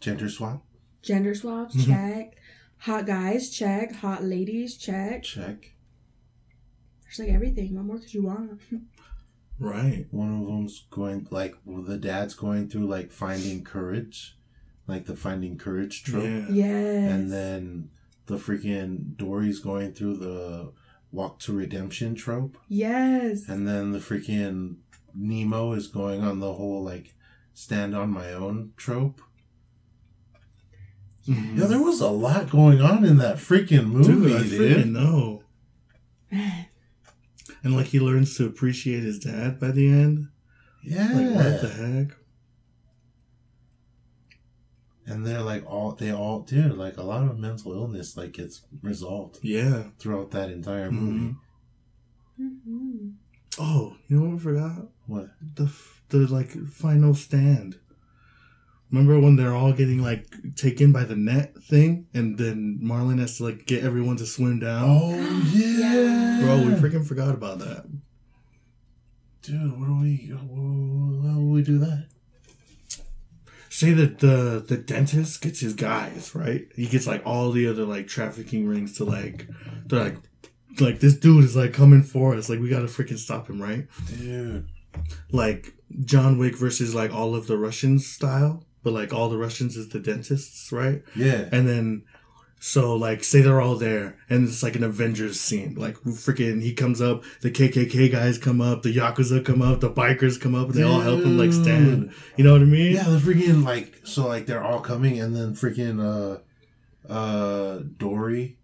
[0.00, 0.64] Gender swap.
[1.02, 1.86] Gender swaps, Mhm.
[1.86, 2.34] check.
[2.78, 3.92] Hot guys, check.
[3.96, 5.22] Hot ladies, check.
[5.22, 5.71] Check.
[7.16, 7.74] There's like everything.
[7.74, 8.60] What more could you want?
[9.58, 10.06] Right.
[10.10, 14.36] One of them's going like well, the dad's going through like finding courage,
[14.88, 16.46] like the finding courage trope, Yeah.
[16.50, 17.12] yes.
[17.12, 17.90] and then
[18.26, 20.72] the freaking Dory's going through the
[21.12, 23.46] walk to redemption trope, yes.
[23.48, 24.76] and then the freaking
[25.14, 27.14] Nemo is going on the whole like
[27.54, 29.20] stand on my own trope.
[31.28, 31.58] Mhm.
[31.58, 34.86] Yeah, there was a lot going on in that freaking movie, Dude, I dude.
[34.86, 35.42] freaking know.
[37.64, 40.28] And like he learns to appreciate his dad by the end.
[40.84, 41.10] Yeah.
[41.12, 42.16] Like what the heck?
[45.04, 48.62] and they're like all they all dude like a lot of mental illness like gets
[48.82, 49.88] resolved Yeah.
[49.98, 51.00] throughout that entire Mhm.
[51.00, 51.34] movie.
[52.40, 53.14] Mhm.
[53.58, 54.88] Oh, you know what I forgot?
[55.06, 55.30] What?
[55.56, 55.72] The
[56.10, 57.78] the like final stand.
[58.92, 63.38] Remember when they're all getting like taken by the net thing, and then Marlin has
[63.38, 64.84] to like get everyone to swim down.
[64.88, 67.86] Oh yeah, Bro, we freaking forgot about that.
[69.42, 69.78] dude.
[69.80, 70.30] What do we?
[70.30, 72.06] How will we do that?
[73.70, 76.66] Say that the the dentist gets his guys right.
[76.76, 79.48] He gets like all the other like trafficking rings to like
[79.86, 80.16] they're like
[80.80, 82.50] like this dude is like coming for us.
[82.50, 83.86] Like we gotta freaking stop him, right?
[84.18, 84.68] Dude,
[85.32, 85.72] Like
[86.04, 89.88] John Wick versus like all of the Russians style, but like all the Russians is
[89.88, 91.02] the dentists, right?
[91.16, 92.04] yeah, And then
[92.64, 95.74] So like, say they're all there, and it's like an Avengers scene.
[95.74, 99.90] Like freaking, he comes up, the KKK guys come up, the Yakuza come up, the
[99.90, 102.12] bikers come up, and they all help him like stand.
[102.36, 102.92] You know what I mean?
[102.94, 106.38] Yeah, the freaking like so like they're all coming and then freaking uh
[107.12, 108.58] uh Dory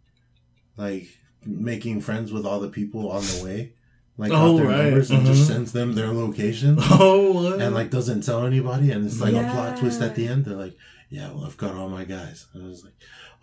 [0.76, 1.08] like
[1.44, 3.72] making friends with all the people on the way.
[4.18, 5.52] Like got Oh, their right, numbers and just uh-huh.
[5.54, 7.62] sends them their location Oh, what?
[7.62, 10.44] and like doesn't tell anybody and it's like a plot twist at the end.
[10.44, 10.76] They're like,
[11.08, 12.46] Yeah, well I've got all my guys.
[12.52, 12.94] And I was like,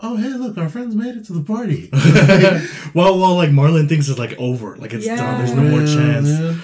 [0.02, 1.90] Oh hey look, our friends made it to the party.
[2.94, 5.38] well, well, like Marlin thinks it's like over, like it's done.
[5.40, 6.62] There's no more Yeah, chance.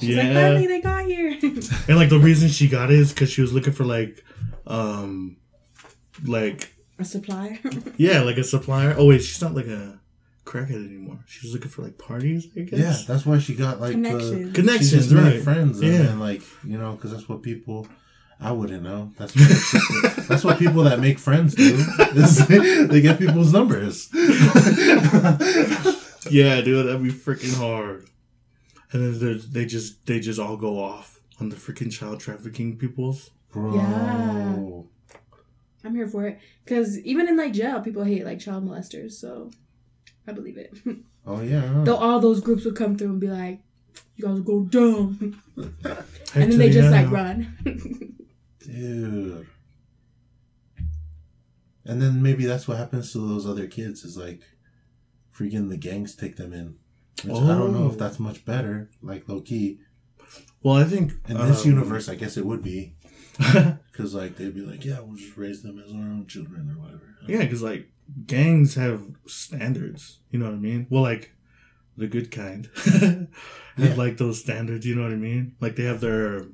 [0.00, 1.38] She's yeah, like, finally they got here.
[1.88, 4.24] and like the reason she got it is because she was looking for like,
[4.66, 5.36] um,
[6.24, 7.58] like a supplier.
[7.96, 8.94] yeah, like a supplier.
[8.96, 10.00] Oh wait, she's not like a
[10.44, 11.18] crackhead anymore.
[11.26, 12.78] She's looking for like parties, I guess.
[12.78, 14.30] Yeah, that's why she got like Connections.
[14.30, 15.42] the she Connections, just right?
[15.42, 16.02] friends and Yeah.
[16.02, 17.86] then like you know because that's what people
[18.40, 19.12] I wouldn't know.
[19.16, 21.76] That's what, that's what people that make friends do.
[22.14, 22.46] is
[22.88, 24.10] they get people's numbers.
[26.30, 28.06] Yeah, dude, that'd be freaking hard.
[28.92, 32.78] And then they're- they just they just all go off on the freaking child trafficking
[32.78, 33.30] peoples.
[33.52, 33.74] Bro.
[33.76, 34.82] Yeah.
[35.86, 39.12] I'm here for it because even in like jail, people hate like child molesters.
[39.12, 39.50] So
[40.26, 40.74] I believe it.
[41.26, 41.80] Oh yeah.
[41.84, 43.60] Though all those groups would come through and be like,
[44.16, 45.40] "You guys go dumb,"
[45.82, 45.96] Heck
[46.34, 47.00] and then they just yeah.
[47.00, 47.56] like run.
[48.58, 49.46] Dude.
[51.86, 54.42] And then maybe that's what happens to those other kids is like
[55.34, 56.76] freaking the gangs take them in.
[57.24, 57.90] Which I don't know Oh.
[57.90, 59.78] if that's much better, like low key.
[60.62, 62.96] Well, I think In this um, universe, I guess it would be.
[63.94, 66.82] Because like they'd be like, yeah, we'll just raise them as our own children or
[66.82, 67.14] whatever.
[67.28, 67.88] yeah, because like
[68.26, 70.18] gangs have standards.
[70.30, 70.86] You know what I mean?
[70.90, 71.32] Well, like
[71.96, 73.28] the good kind have
[73.76, 73.94] Yeah.
[73.94, 74.86] like those standards.
[74.86, 75.54] You know what I mean?
[75.60, 76.46] Like they have their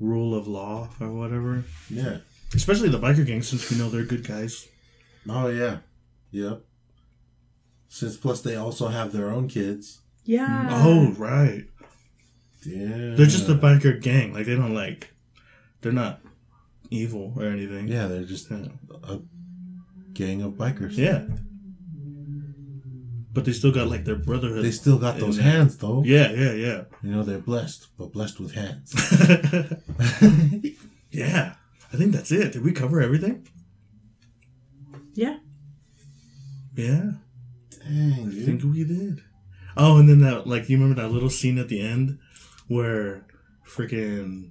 [0.00, 1.64] rule of law or whatever.
[1.88, 2.18] Yeah.
[2.54, 4.68] Especially the biker gangs, since we know they're good guys.
[5.28, 5.78] Oh yeah.
[6.32, 6.62] Yep.
[7.88, 10.00] Since plus they also have their own kids.
[10.24, 10.68] yeah.
[10.70, 10.84] Mm.
[10.84, 11.64] Oh, right.
[12.64, 13.14] Yeah.
[13.16, 14.32] They're just a biker gang.
[14.32, 15.12] Like they don't like.
[15.80, 16.20] They're not
[16.90, 17.88] evil or anything.
[17.88, 18.66] Yeah, they're just Yeah.
[19.04, 19.18] a
[20.14, 20.96] gang of bikers.
[20.96, 21.26] Yeah.
[23.32, 24.64] But they still got like their brotherhood.
[24.64, 26.02] They still got those in hands though.
[26.04, 26.82] Yeah, yeah, yeah.
[27.02, 28.92] You know, they're blessed, but blessed with hands.
[31.10, 31.54] yeah.
[31.92, 32.52] I think that's it.
[32.52, 33.46] Did we cover everything?
[35.14, 35.38] Yeah.
[36.74, 37.12] Yeah.
[37.70, 38.44] Dang, I dude.
[38.44, 39.22] think we did.
[39.76, 42.18] Oh, and then that like you remember that little scene at the end
[42.68, 43.26] where
[43.66, 44.50] freaking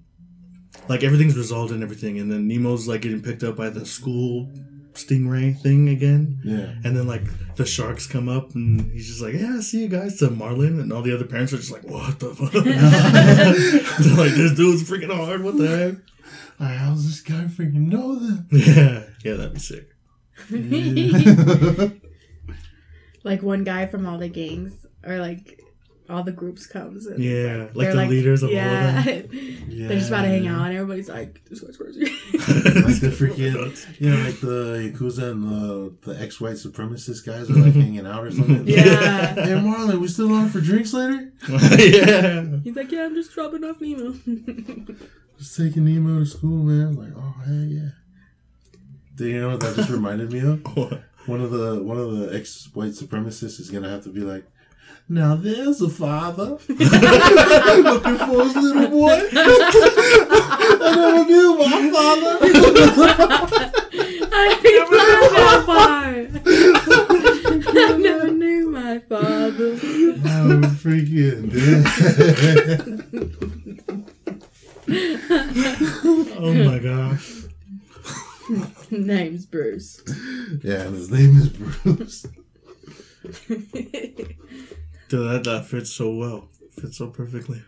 [0.88, 4.52] like everything's resolved and everything, and then Nemo's like getting picked up by the school
[4.94, 6.40] stingray thing again.
[6.44, 6.74] Yeah.
[6.84, 7.24] And then like
[7.56, 10.92] the sharks come up and he's just like, Yeah, see you guys to Marlin and
[10.92, 12.52] all the other parents are just like, What the fuck?
[14.04, 15.96] They're like, This dude's freaking hard, what the heck?
[16.60, 18.46] Like, how's this guy freaking know that?
[18.52, 19.04] Yeah.
[19.24, 19.90] Yeah, that'd be sick.
[23.24, 24.74] like one guy from all the gangs
[25.06, 25.62] or like
[26.12, 27.06] all the groups comes.
[27.06, 29.02] And Yeah, like they're the leaders of all of yeah.
[29.02, 29.28] them.
[29.88, 32.02] They're just about to hang out, and everybody's like, "This guy's crazy."
[32.34, 37.50] like the freaking, you know, like the Yakuza and the, the ex white supremacist guys
[37.50, 38.68] are like hanging out or something.
[38.68, 39.34] Yeah.
[39.34, 41.32] Hey, Marlin, we still on for drinks later?
[41.50, 42.46] yeah.
[42.64, 44.14] He's like, "Yeah, I'm just dropping off Nemo."
[45.42, 46.86] Just taking Nemo to school, man.
[46.86, 47.90] I was like, oh, hey, yeah.
[49.16, 50.64] Do you know what that just reminded me of?
[51.26, 54.46] One of the one of the ex white supremacists is gonna have to be like,
[55.12, 59.20] now there's a father looking for his little boy.
[59.34, 62.40] I never knew my father.
[64.34, 64.46] Ah, I
[64.90, 66.30] love that part.
[67.68, 69.72] I never knew my father.
[69.74, 71.84] I'm freaking eh?
[74.88, 75.06] dead.
[76.38, 77.44] Oh my gosh.
[78.90, 80.02] Name's Bruce.
[80.64, 82.26] yeah, his name is Bruce.
[85.12, 86.48] Dude, that, that fits so well.
[86.80, 87.62] Fits so perfectly.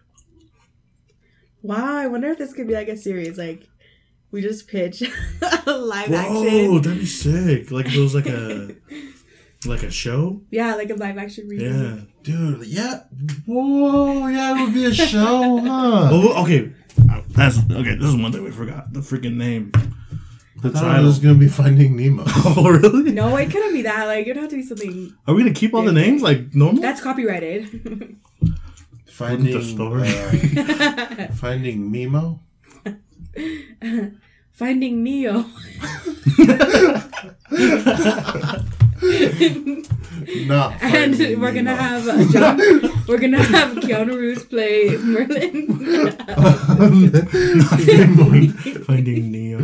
[1.61, 3.37] wow, I wonder if this could be like a series.
[3.37, 3.67] Like,
[4.31, 5.01] we just pitch
[5.67, 6.67] a live Whoa, action.
[6.71, 7.69] Oh, that'd be sick.
[7.69, 8.73] Like if it was like a
[9.65, 10.41] like a show.
[10.51, 11.69] Yeah, like a live action remake.
[11.69, 11.97] Yeah.
[12.23, 13.01] Dude, yeah.
[13.45, 16.09] Whoa, yeah, it would be a show, huh?
[16.13, 16.71] Oh, okay.
[17.11, 17.95] Uh, that's okay.
[17.95, 18.93] This is one thing we forgot.
[18.93, 19.73] The freaking name.
[20.64, 22.24] The I thought it was gonna be Finding Nemo.
[22.28, 23.11] oh, really?
[23.11, 24.05] No, it couldn't be that.
[24.05, 26.82] Like, it'd have to be something Are we gonna keep all the names like normal?
[26.82, 28.16] that's copyrighted.
[29.07, 30.07] Finding The story.
[30.07, 32.39] uh, Finding Mimo.
[34.53, 35.45] Finding Neo.
[40.47, 42.57] Not and we're gonna have uh, John,
[43.07, 45.68] we're gonna have Keanu Reeves play Merlin.
[48.86, 49.59] Finding Neo.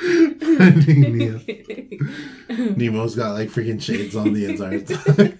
[0.00, 1.40] Finding Nemo.
[2.76, 5.38] Nemo's got like freaking shades on the entire time.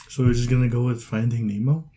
[0.09, 1.91] so we're just gonna go with Finding Nemo.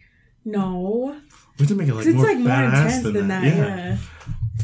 [0.46, 1.16] no,
[1.58, 3.42] We have to make it like more like more badass intense than, than that.
[3.44, 3.58] that.
[3.58, 3.66] Yeah.
[3.66, 3.98] Yeah,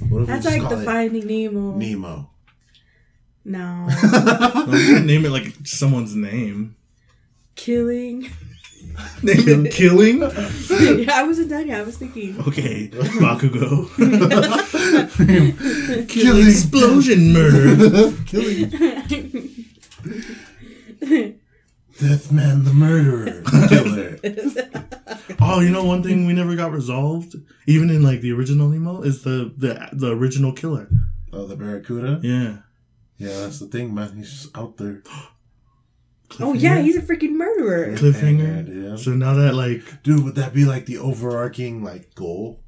[0.09, 1.75] What if we that's just like call the it Finding Nemo.
[1.75, 2.29] Nemo?
[3.45, 6.75] No, No, we can name it like someone's name.
[7.59, 8.21] Killing.
[9.23, 10.19] Name it Killing.
[10.19, 11.81] yeah, I wasn't done yet.
[11.81, 12.39] I was thinking.
[12.47, 13.87] Okay, Bakugo.
[16.07, 16.47] Killing.
[16.47, 18.13] explosion murder.
[18.25, 18.69] Killing
[21.99, 23.43] Deathman the murderer.
[23.67, 24.17] Killer.
[25.41, 27.35] Oh, you know one thing we never got resolved,
[27.67, 30.89] even in like the original Nemo, is the the the original killer.
[31.31, 32.19] Oh, the Barracuda?
[32.23, 32.57] Yeah.
[33.17, 34.15] Yeah, that's the thing, man.
[34.15, 35.03] He's just out there.
[36.39, 37.93] oh yeah, he's a freaking murderer.
[37.95, 38.89] cliffhanger.
[38.91, 38.95] Yeah.
[38.97, 42.63] So now that like Dude, would that be like the overarching like goal?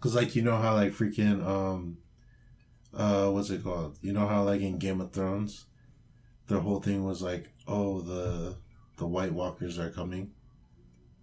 [0.00, 1.98] Cause like you know how like freaking um
[2.92, 3.98] uh what's it called?
[4.02, 5.64] You know how like in Game of Thrones,
[6.48, 8.56] their whole thing was like, oh the
[8.98, 10.32] the White Walkers are coming.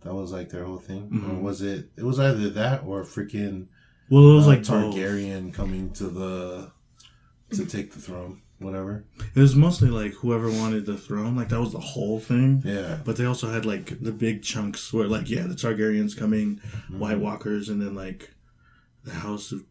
[0.04, 1.42] That was like their whole thing, or Mhm.
[1.42, 1.92] was it?
[1.96, 3.68] It was either that or freaking
[4.10, 4.96] well, it was uh, like both.
[4.96, 6.72] Targaryen coming to the
[7.52, 9.04] to take the throne, whatever.
[9.36, 12.62] It was mostly like whoever wanted the throne, like that was the whole thing.
[12.66, 16.62] Yeah, But they also had like the big chunks where like yeah, the Targaryens coming,
[16.90, 17.22] White Mm-hmm.
[17.24, 18.32] Walkers, and then like
[19.04, 19.64] the House of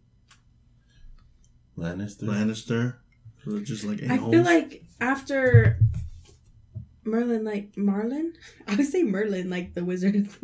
[1.79, 2.25] Lannister.
[2.25, 2.97] Lannister.
[3.45, 4.33] So just like I a-holes.
[4.35, 5.79] feel like after
[7.05, 8.35] Merlin, like Marlin,
[8.69, 10.29] I would say Merlin, like the wizard.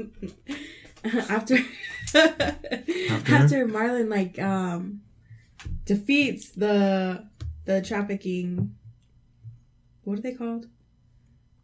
[1.29, 1.59] after,
[3.29, 5.03] after Marlin, like um,
[5.85, 7.29] defeats the
[7.67, 8.75] the trafficking.
[10.05, 10.67] What are they called?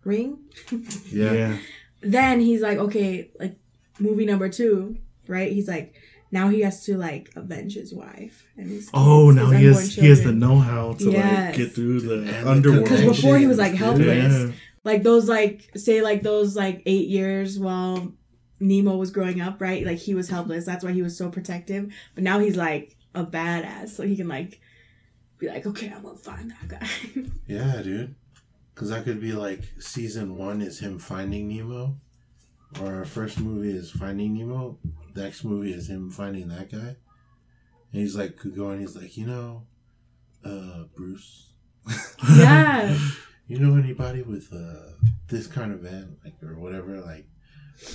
[0.05, 0.39] Ring.
[1.11, 1.33] yeah.
[1.33, 1.57] yeah.
[2.01, 3.57] then he's like, okay, like
[3.99, 5.51] movie number two, right?
[5.51, 5.95] He's like,
[6.33, 8.91] now he has to like avenge his wife and his.
[8.93, 12.01] Oh, kids, now his he unborn has he has the know-how to like get through
[12.01, 12.85] the And underworld.
[12.85, 14.33] Because before he was like helpless.
[14.33, 14.53] yeah.
[14.83, 18.13] like those like say like those like eight years while
[18.59, 19.85] Nemo was growing up, right?
[19.85, 20.65] Like he was helpless.
[20.65, 21.93] That's why he was so protective.
[22.15, 24.61] But now he's like a badass, so he can like
[25.43, 26.89] be like, okay, I'm gonna find that guy.
[27.47, 28.15] Yeah, dude.
[28.75, 31.97] Because that could be like season one is him finding Nemo,
[32.81, 34.79] or our first movie is Finding Nemo.
[35.15, 36.97] Next movie is him finding that guy.
[37.93, 39.67] And he's like, could go and he's like, you know,
[40.45, 41.53] uh, Bruce,
[42.39, 42.97] yeah,
[43.47, 44.93] you know anybody with uh
[45.29, 47.27] this kind of event, like or whatever, like,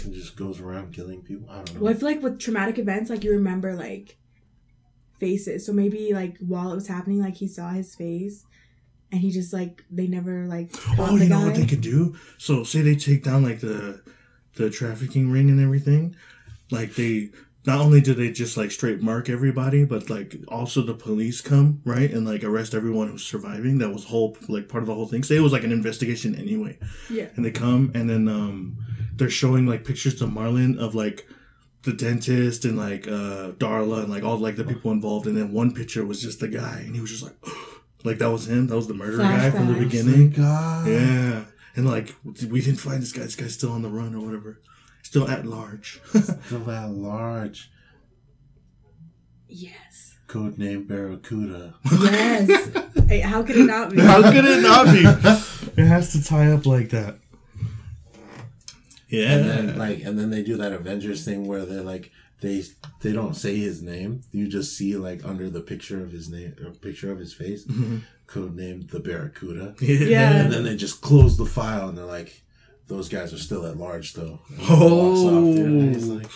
[0.04, 1.50] and just goes around killing people.
[1.50, 1.82] I don't know.
[1.82, 4.18] well, I feel like with traumatic events, like you remember like
[5.20, 5.66] faces.
[5.66, 8.46] So maybe like while it was happening, like he saw his face,
[9.12, 10.72] and he just like they never like.
[10.98, 11.46] Oh, you know guy.
[11.46, 12.16] what they could do?
[12.38, 14.02] So say they take down like the
[14.56, 16.16] the trafficking ring and everything,
[16.72, 17.30] like they
[17.66, 21.82] not only do they just like straight mark everybody, but like also the police come
[21.84, 23.78] right and like arrest everyone who's surviving.
[23.80, 25.22] That was whole like part of the whole thing.
[25.24, 26.78] Say it was like an investigation anyway,
[27.10, 27.28] Yeah.
[27.36, 28.78] and they come and then um
[29.16, 31.28] they're showing like pictures to Marlin of like
[31.88, 35.52] the dentist and like uh Darla and like all like the people involved, and then
[35.52, 37.36] one picture was just the guy, and he was just like.
[38.04, 38.68] Like that was him.
[38.68, 39.80] That was the murderer guy from the Flashbacks.
[39.80, 40.30] beginning.
[40.30, 40.88] God.
[40.88, 41.44] Yeah.
[41.76, 43.24] And like we didn't find this guy.
[43.24, 44.62] This guy's still on the run or whatever.
[45.02, 46.00] Still at large.
[46.46, 47.72] Still at large.
[49.48, 50.16] Yes.
[50.28, 51.74] Codename Barracuda.
[51.92, 52.70] Yes.
[53.08, 54.00] hey, how could it not be?
[54.00, 55.04] How could it not be?
[55.82, 57.20] It has to tie up like that.
[59.10, 59.32] Yeah.
[59.38, 62.64] And then like and then they do that Avengers thing where they're like they
[63.02, 64.22] they don't say his name.
[64.32, 67.66] You just see like under the picture of his name or picture of his face,
[67.66, 68.02] Mhm.
[68.28, 69.76] codenamed the Barracuda.
[69.80, 70.34] Yeah.
[70.42, 72.44] And then they just close the file and they're like,
[72.88, 74.40] those guys are still at large though.
[74.50, 76.30] And he walks off, dude, and he's like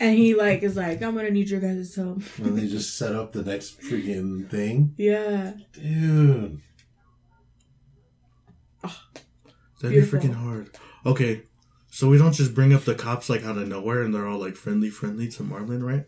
[0.00, 2.22] And he like is like, I'm gonna need your guys' help.
[2.38, 4.94] and they just set up the next freaking thing.
[4.96, 5.54] Yeah.
[5.72, 6.60] Dude.
[8.82, 10.20] That'd Beautiful.
[10.20, 10.70] be freaking hard.
[11.04, 11.42] Okay.
[11.96, 14.38] So we don't just bring up the cops like out of nowhere and they're all
[14.38, 16.04] like friendly friendly to Marlin, right?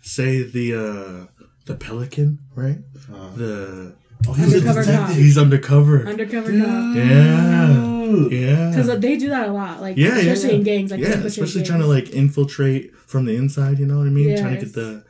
[0.00, 2.78] Say the uh the pelican, right?
[3.12, 3.96] Uh, The
[4.28, 5.06] oh, he's a Undercover detective.
[5.08, 5.16] cop.
[5.16, 6.06] he's undercover.
[6.06, 6.96] Undercover cop.
[6.96, 8.26] Yeah.
[8.30, 8.70] Yeah.
[8.70, 10.56] Because they do that a lot, like Yeah, yeah, especially yeah.
[10.58, 13.80] in gangs, like yeah, especially trying to like infiltrate from the inside.
[13.80, 14.38] You know what I mean?
[14.38, 15.04] Trying to get the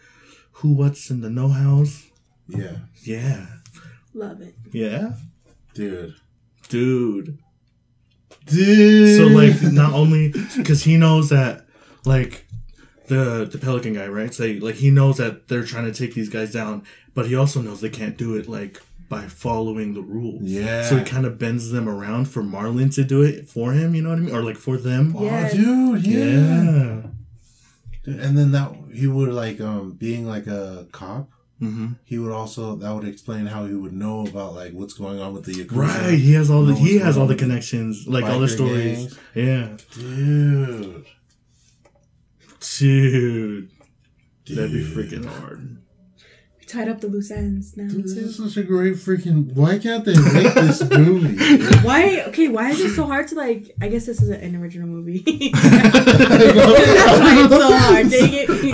[0.52, 2.02] who, what's, and the know hows.
[2.48, 2.76] Yeah.
[3.02, 3.46] Yeah,
[4.14, 4.54] love it.
[4.72, 5.16] yeah,
[5.74, 6.14] Dude.
[6.70, 7.38] dude.
[8.44, 9.16] Dude.
[9.16, 11.66] So like, not only because he knows that
[12.04, 12.46] like
[13.06, 14.32] the the pelican guy, right?
[14.32, 16.84] Say like he knows that they're trying to take these guys down,
[17.14, 20.42] but he also knows they can't do it like by following the rules.
[20.42, 20.82] Yeah.
[20.82, 23.94] So he kind of bends them around for Marlin to do it for him.
[23.94, 24.34] You know what I mean?
[24.34, 25.14] Or like for them.
[25.18, 25.54] Yes.
[25.54, 26.18] Oh, dude, yeah.
[26.18, 27.02] Yeah.
[28.04, 31.30] Dude, and then that he would like um being like a cop.
[31.60, 35.20] Hmm He would also that would explain how he would know about like what's going
[35.20, 35.76] on with the Yakuza.
[35.76, 36.18] Right.
[36.18, 37.38] He has all the he has all the on.
[37.38, 39.14] connections, like all the stories.
[39.14, 39.18] gangs.
[39.34, 39.76] Yeah.
[39.94, 41.06] Dude.
[42.78, 43.70] Dude.
[44.48, 45.78] That'd be freaking hard.
[46.58, 49.52] We tied up the loose ends now Dude, this is such a great freaking.
[49.54, 51.36] Why can't they make this movie?
[51.86, 52.24] Why?
[52.28, 53.70] Okay, why is it so hard to like?
[53.80, 55.18] I guess this is an original movie.
[55.52, 57.63] That's That's why it's so hard.
[57.63, 57.63] Dang it.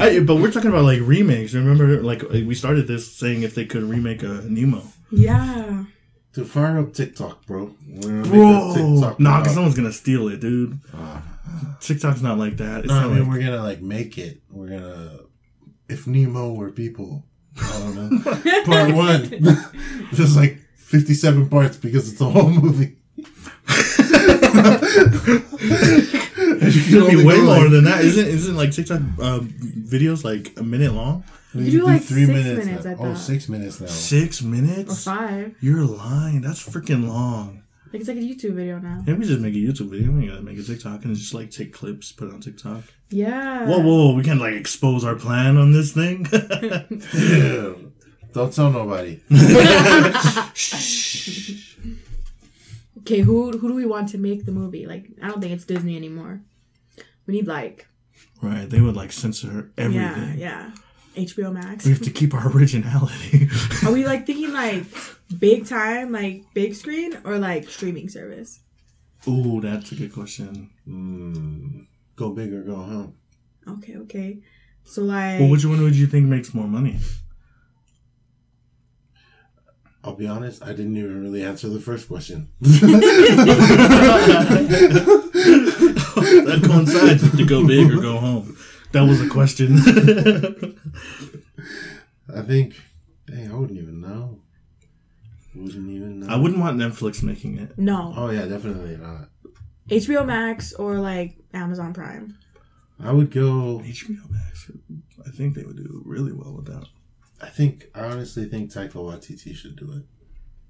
[0.01, 1.55] I, but we're talking about like remakes.
[1.55, 4.83] Remember, like we started this saying if they could remake a Nemo.
[5.11, 5.85] yeah.
[6.35, 7.75] To fire up TikTok, bro.
[7.89, 10.79] We're gonna Bro, TikTok nah, because someone's gonna steal it, dude.
[10.95, 11.25] Ah.
[11.81, 12.81] TikTok's not like that.
[12.85, 14.41] It's No, I mean like, we're gonna like make it.
[14.49, 15.19] We're gonna
[15.89, 17.25] if Nemo were people.
[17.61, 18.23] I don't know.
[18.65, 19.29] Part one,
[20.15, 22.97] just like fifty-seven parts because it's a whole movie.
[26.63, 28.05] And you can It'll be way more like- than that.
[28.05, 31.25] Isn't isn't like TikTok uh, videos like a minute long?
[31.55, 32.91] You You do, like, six minutes, now.
[32.91, 33.19] I Oh, thought.
[33.19, 33.87] six minutes now.
[33.89, 35.05] Six Or minutes?
[35.05, 35.55] five.
[35.61, 36.43] You're lying.
[36.43, 37.63] That's freaking long.
[37.93, 39.03] Like it's like a YouTube video now.
[39.05, 40.13] Yeah, we just make a YouTube video.
[40.13, 42.83] We gotta make a TikTok and just like take clips, put it on TikTok.
[43.11, 43.67] Yeah.
[43.67, 46.23] Whoa, whoa, we can like expose our plan on this thing.
[46.23, 47.93] Damn.
[48.33, 49.21] Don't tell nobody.
[53.11, 54.87] Okay, who who do we want to make the movie?
[54.87, 56.43] Like, I don't think it's Disney anymore.
[57.27, 57.89] We need like,
[58.41, 58.71] right?
[58.71, 60.39] They would like censor yeah, everything.
[60.39, 60.71] yeah,
[61.17, 61.85] HBO Max.
[61.85, 63.49] We have to keep our originality.
[63.85, 64.85] Are we like thinking like
[65.41, 68.61] big time, like big screen, or like streaming service?
[69.27, 70.71] Ooh, that's a good question.
[70.87, 73.17] Mm, go big or go home.
[73.67, 74.39] Okay, okay.
[74.85, 77.01] So like, Well, which one would you think makes more money?
[80.03, 82.49] I'll be honest, I didn't even really answer the first question.
[82.61, 82.81] that
[86.65, 88.57] coincides with the go big or go home.
[88.93, 89.77] That was a question.
[92.35, 92.75] I think,
[93.27, 94.41] dang, I wouldn't even know.
[95.55, 96.29] Wouldn't even know.
[96.29, 97.77] I wouldn't want Netflix making it.
[97.79, 99.29] no, Oh yeah, definitely not.
[99.89, 102.39] HBO Max or like Amazon Prime.
[103.03, 103.81] I would go.
[103.85, 104.71] HBO Max.
[105.27, 106.87] I think they would do really well with that.
[107.41, 110.03] I think I honestly think Taika Waititi should do it.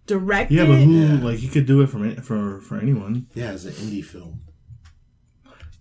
[0.07, 0.55] Directed.
[0.55, 0.91] Yeah, but who?
[0.93, 1.25] Yeah.
[1.25, 3.27] Like he could do it from for for anyone.
[3.35, 4.43] Yeah, as an indie film.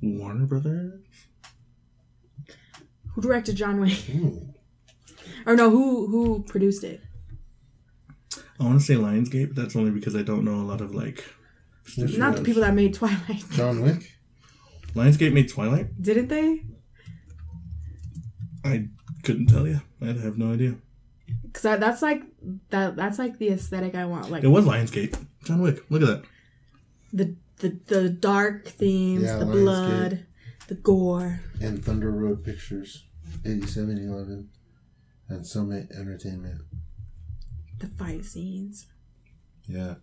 [0.01, 1.01] Warner Brothers.
[3.13, 3.97] who directed John Wick?
[4.15, 4.53] Ooh.
[5.45, 7.01] Or no, who who produced it?
[8.59, 10.93] I want to say Lionsgate, but that's only because I don't know a lot of
[10.93, 11.23] like.
[11.97, 14.11] Which Not the people that made Twilight, John Wick.
[14.95, 16.01] Lionsgate made Twilight.
[16.01, 16.63] didn't they?
[18.63, 18.87] I
[19.23, 19.81] couldn't tell you.
[20.01, 20.75] I have no idea.
[21.43, 22.23] Because that, that's like
[22.69, 24.31] that that's like the aesthetic I want.
[24.31, 25.17] Like It was Lionsgate.
[25.43, 25.83] John Wick.
[25.89, 26.23] Look at that.
[27.13, 29.51] the the the dark themes, Yeah, the Lionsgate.
[29.63, 30.25] blood,
[30.67, 31.41] the gore.
[31.61, 33.05] and Thunder Road Pictures,
[33.45, 34.49] 8711,
[35.29, 36.61] and Summit Entertainment.
[37.79, 38.87] the fight scenes.
[39.67, 39.95] Yeah.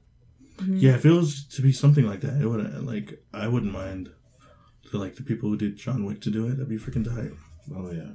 [0.59, 0.77] Mm-hmm.
[0.79, 4.11] Yeah, if it was to be something like that, it would like I wouldn't mind.
[4.91, 7.33] For like the people who did John Wick to do it, that'd be freaking tight.
[7.75, 8.13] Oh yeah.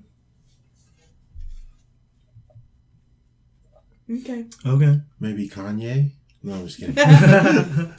[4.12, 4.46] Okay.
[4.66, 5.00] Okay.
[5.20, 6.12] Maybe Kanye.
[6.44, 6.96] No, I'm just kidding.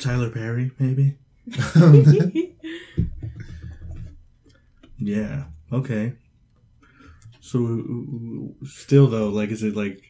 [0.00, 1.16] Tyler Perry, maybe.
[4.98, 5.44] Yeah.
[5.72, 6.12] Okay.
[7.40, 10.00] So still though, like, is it like,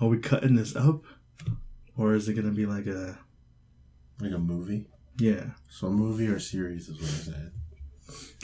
[0.00, 1.04] are we cutting this up,
[1.96, 3.18] or is it gonna be like a
[4.20, 4.86] like a movie.
[5.18, 7.52] yeah, So a movie or series is what I said.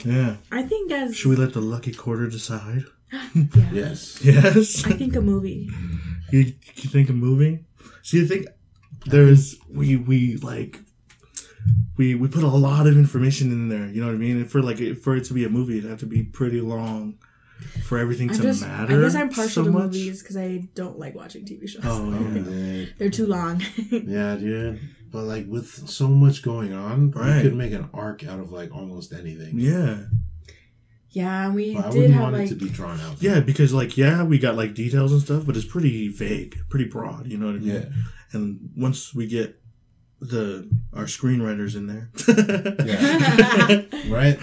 [0.05, 0.35] yeah?
[0.51, 2.83] I think as Should we let the lucky quarter decide?
[3.35, 3.69] yeah.
[3.71, 4.23] Yes.
[4.23, 4.85] Yes.
[4.85, 5.69] I think a movie.
[6.31, 7.65] You, you think a movie?
[8.03, 8.47] See, I think
[9.05, 10.79] there's we we like
[11.97, 13.87] we we put a lot of information in there.
[13.87, 14.37] You know what I mean?
[14.37, 17.17] And for like for it to be a movie, it'd have to be pretty long
[17.83, 18.97] for everything I'm to just matter.
[18.97, 19.83] I guess I'm partial so to much.
[19.83, 21.81] movies because I don't like watching TV shows.
[21.85, 22.85] Oh Oh, yeah.
[22.97, 23.61] They're too long.
[23.91, 24.79] Yeah, dude.
[25.11, 27.37] But like with so much going on, Right.
[27.37, 29.59] you could make an arc out of like almost anything.
[29.59, 30.05] Yeah.
[31.11, 33.21] Yeah, we But I did wouldn't have want like it to be drawn out.
[33.21, 36.85] Yeah, because like yeah, we got like details and stuff, but it's pretty vague, pretty
[36.85, 37.27] broad.
[37.27, 37.67] You know what I mean?
[37.75, 37.85] Yeah.
[38.33, 39.57] And once we get
[40.21, 42.09] the our screenwriters in there,
[42.85, 43.81] Yeah.
[44.09, 44.39] Right?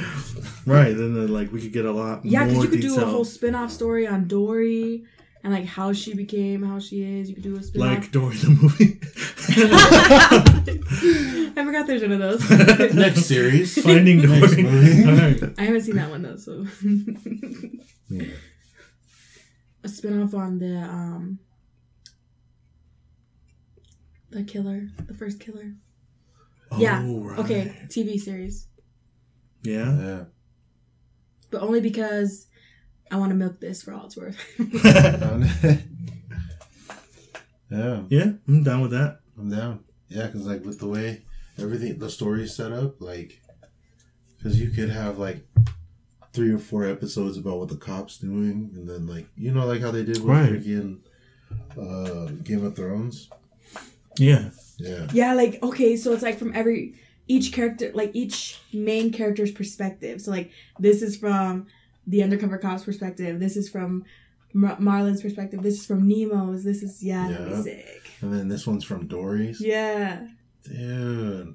[0.66, 2.96] right, then uh, like we could get a lot Yeah, because more you could detail.
[2.96, 5.04] do a whole spin-off story on Dory
[5.44, 7.28] and like how she became how she is.
[7.28, 7.98] You could do a spin-off.
[8.02, 9.00] like Dory the movie.
[11.60, 12.50] I forgot there's one of those.
[12.94, 13.80] Next series.
[13.82, 14.62] Finding Dory.
[14.62, 15.04] movie.
[15.08, 15.42] All right.
[15.58, 16.64] I haven't seen that one though, so
[18.08, 18.26] Yeah.
[19.84, 21.38] a spin-off on the um
[24.30, 25.74] the killer, the first killer.
[26.70, 27.02] Oh, yeah.
[27.02, 27.38] right.
[27.38, 28.66] Okay, TV series,
[29.62, 29.98] Yeah.
[29.98, 30.24] Yeah.
[31.50, 32.46] but only because
[33.10, 34.36] I want to milk this for all it's worth.
[37.70, 39.20] yeah, yeah, I'm down with that.
[39.38, 39.84] I'm down.
[40.08, 41.22] Yeah, because like with the way
[41.58, 43.40] everything, the story's set up, like,
[44.36, 45.46] because you could have like
[46.32, 49.80] three or four episodes about what the cops doing, and then like you know like
[49.80, 50.52] how they did with Right.
[50.52, 50.98] freaking
[51.78, 53.28] uh, Game of Thrones.
[54.18, 54.50] Yeah.
[54.78, 55.08] Yeah.
[55.12, 56.94] yeah, like okay, so it's like from every
[57.26, 60.20] each character, like each main character's perspective.
[60.20, 61.66] So like this is from
[62.08, 63.38] the undercover cop's perspective.
[63.38, 64.04] This is from
[64.54, 65.62] Mar- Marlin's perspective.
[65.62, 66.64] This is from Nemo's.
[66.64, 68.10] This is yeah, that'd be sick.
[68.22, 69.60] And then this one's from Dory's.
[69.60, 70.26] Yeah.
[70.64, 71.54] Dude.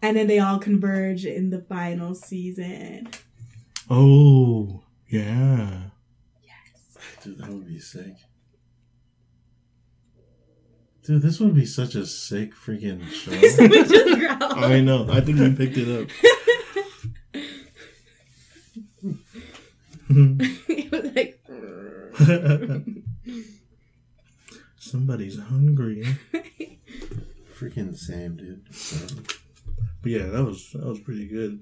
[0.00, 3.08] And then they all converge in the final season.
[3.90, 5.80] Oh, yeah.
[6.42, 6.96] Yes.
[7.22, 8.14] Dude, that would be sick.
[11.04, 13.32] Dude, this would be such a sick freaking show.
[13.48, 14.64] Someone just growled.
[14.64, 15.06] I know.
[15.10, 16.08] I think we picked it up.
[20.12, 20.72] Mm-hmm.
[20.72, 21.38] it was like.
[24.76, 26.04] Somebody's hungry.
[27.62, 28.74] freaking same, dude.
[28.74, 29.24] Same.
[30.02, 31.60] But yeah, that was that was pretty good.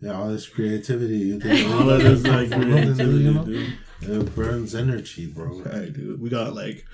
[0.00, 1.18] Yeah, all this creativity.
[1.18, 3.78] You think All of this like creativity, dude.
[4.02, 5.60] It burns energy, bro.
[5.60, 6.20] Right, dude.
[6.20, 6.84] We got like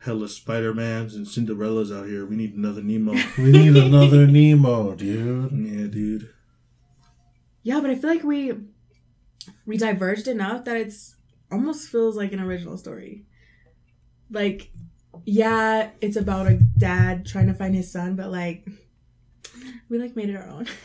[0.00, 2.24] hella Spider Mans and Cinderellas out here.
[2.24, 3.12] We need another Nemo.
[3.36, 5.52] We need another Nemo, dude.
[5.52, 6.30] yeah, dude.
[7.62, 8.52] Yeah, but I feel like we
[9.70, 11.14] we diverged enough that it's
[11.52, 13.24] almost feels like an original story.
[14.28, 14.72] Like,
[15.24, 18.66] yeah, it's about a dad trying to find his son, but like
[19.88, 20.66] we like made it our own.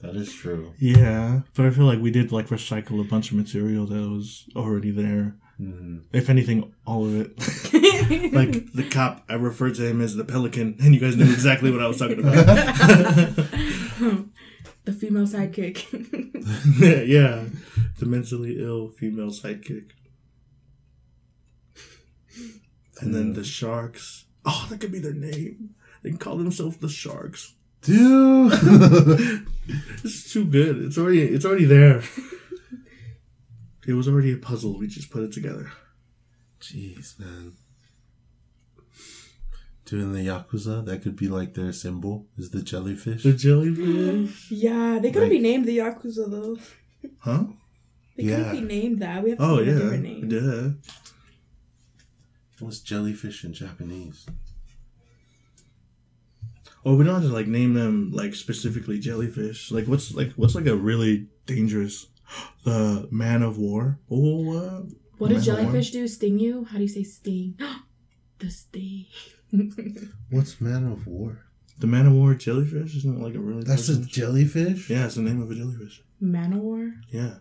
[0.00, 0.74] That is true.
[0.78, 4.44] Yeah, but I feel like we did like recycle a bunch of material that was
[4.54, 5.36] already there.
[5.56, 7.38] hmm If anything, all of it.
[8.34, 11.70] like the cop, I referred to him as the pelican, and you guys knew exactly
[11.70, 12.44] what I was talking about.
[14.84, 15.86] the female sidekick.
[17.08, 17.44] yeah,
[17.98, 19.90] the mentally ill female sidekick.
[23.00, 24.26] And then the sharks.
[24.44, 25.74] Oh, that could be their name.
[26.02, 27.54] They can call themselves the sharks.
[27.82, 28.52] Dude.
[30.02, 30.76] This is too good.
[30.84, 32.02] It's already it's already there.
[33.86, 34.78] It was already a puzzle.
[34.78, 35.72] We just put it together.
[36.60, 37.54] Jeez, man.
[39.86, 43.22] Dude, in the Yakuza, that could be like their symbol, is the jellyfish.
[43.22, 44.50] The jellyfish.
[44.50, 46.56] yeah, they couldn't Like- be named the Yakuza though.
[47.18, 47.44] Huh?
[48.16, 48.50] They Yeah.
[48.50, 49.22] couldn't be named that.
[49.22, 49.78] We have to Oh give it a yeah.
[49.82, 50.28] different name.
[50.28, 50.70] Duh.
[52.60, 54.24] What's jellyfish in Japanese?
[56.84, 59.70] Or we don't have to like name them like specifically jellyfish.
[59.70, 62.06] Like what's like what's like a really dangerous
[62.64, 63.98] the man of war?
[64.10, 64.82] Oh, uh,
[65.18, 65.72] What does Man of War?
[65.72, 66.06] jellyfish do?
[66.08, 66.64] Sting you?
[66.64, 67.58] How do you say sting?
[68.38, 69.06] the sting.
[70.30, 71.38] What's man of war?
[71.80, 74.88] the man of war jellyfish isn't it like a really That's a jellyfish?
[74.88, 76.02] yeah, it's the name of a jellyfish.
[76.20, 76.92] Man of War.
[77.10, 77.34] Yeah,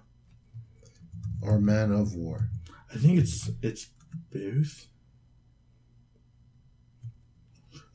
[1.41, 2.49] Or man of war?
[2.93, 3.87] I think it's it's
[4.31, 4.87] both.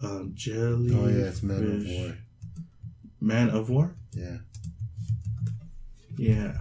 [0.00, 0.94] Um, jelly.
[0.94, 2.16] Oh, yeah, it's man of war.
[3.20, 3.96] Man of war.
[4.12, 4.38] Yeah.
[6.16, 6.58] Yeah.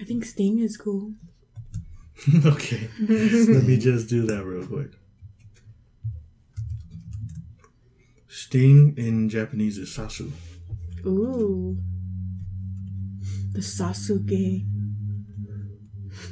[0.00, 1.12] I think sting is cool.
[2.46, 2.88] okay.
[3.00, 4.92] Let me just do that real quick.
[8.50, 10.32] Sting in Japanese is sasu.
[11.06, 11.78] Ooh.
[13.52, 14.66] The Sasuke.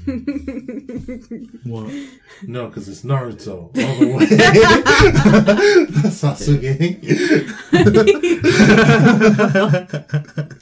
[1.65, 1.93] What?
[2.43, 4.27] No, because it's Naruto all the way.
[6.11, 6.99] Sasuke.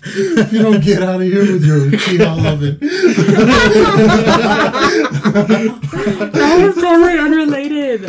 [0.03, 2.79] if you don't get out of here with your Uchiha loving.
[6.33, 8.01] that was totally unrelated.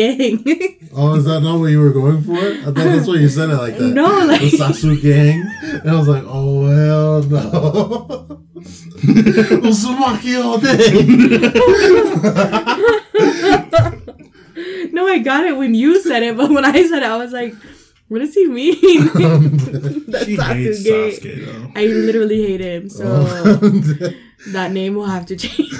[0.00, 0.76] I said gang.
[0.92, 2.36] Oh, is that not what you were going for?
[2.36, 3.84] I thought that's what you said it like that.
[3.84, 5.48] No, like- the Sasuke gang.
[5.62, 8.42] And I was like, oh hell no.
[9.62, 10.90] Uzumaki all day.
[14.92, 17.32] no, I got it when you said it, but when I said it, I was
[17.32, 17.54] like,
[18.08, 18.76] what does he mean?
[20.08, 21.20] That's She hates Sasuke.
[21.20, 21.72] Sasuke though.
[21.80, 23.60] I literally hate him, so oh.
[24.48, 25.70] that name will have to change.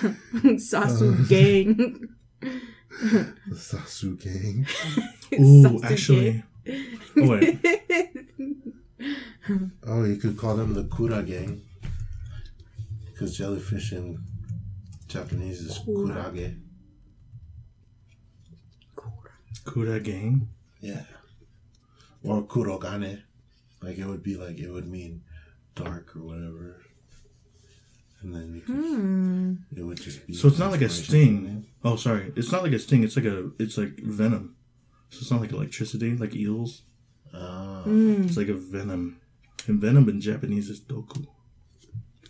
[0.58, 2.08] Sasu gang.
[2.40, 4.66] the Sasuke gang.
[5.40, 5.84] Ooh, Sasuke.
[5.84, 6.42] actually.
[7.16, 7.58] Oh wait.
[9.84, 11.62] Oh, you could call them the Kura gang.
[13.06, 14.22] Because jellyfish in
[15.08, 16.14] Japanese is Kura.
[16.30, 16.60] kurage.
[19.64, 20.48] Kuda gang.
[20.80, 21.02] Yeah.
[22.22, 23.22] Or kurogane.
[23.82, 25.22] Like it would be like it would mean
[25.74, 26.79] dark or whatever.
[28.22, 29.54] And then you could, Hmm.
[29.74, 30.34] it would just be.
[30.34, 31.66] So it's not like a sting.
[31.82, 32.32] Oh, sorry.
[32.36, 33.02] It's not like a sting.
[33.02, 33.50] It's like a.
[33.58, 34.56] It's like venom.
[35.08, 36.82] So it's not like electricity, like eels.
[37.32, 38.26] Ah, Mm.
[38.26, 39.20] It's like a venom.
[39.66, 41.26] And venom in Japanese is doku.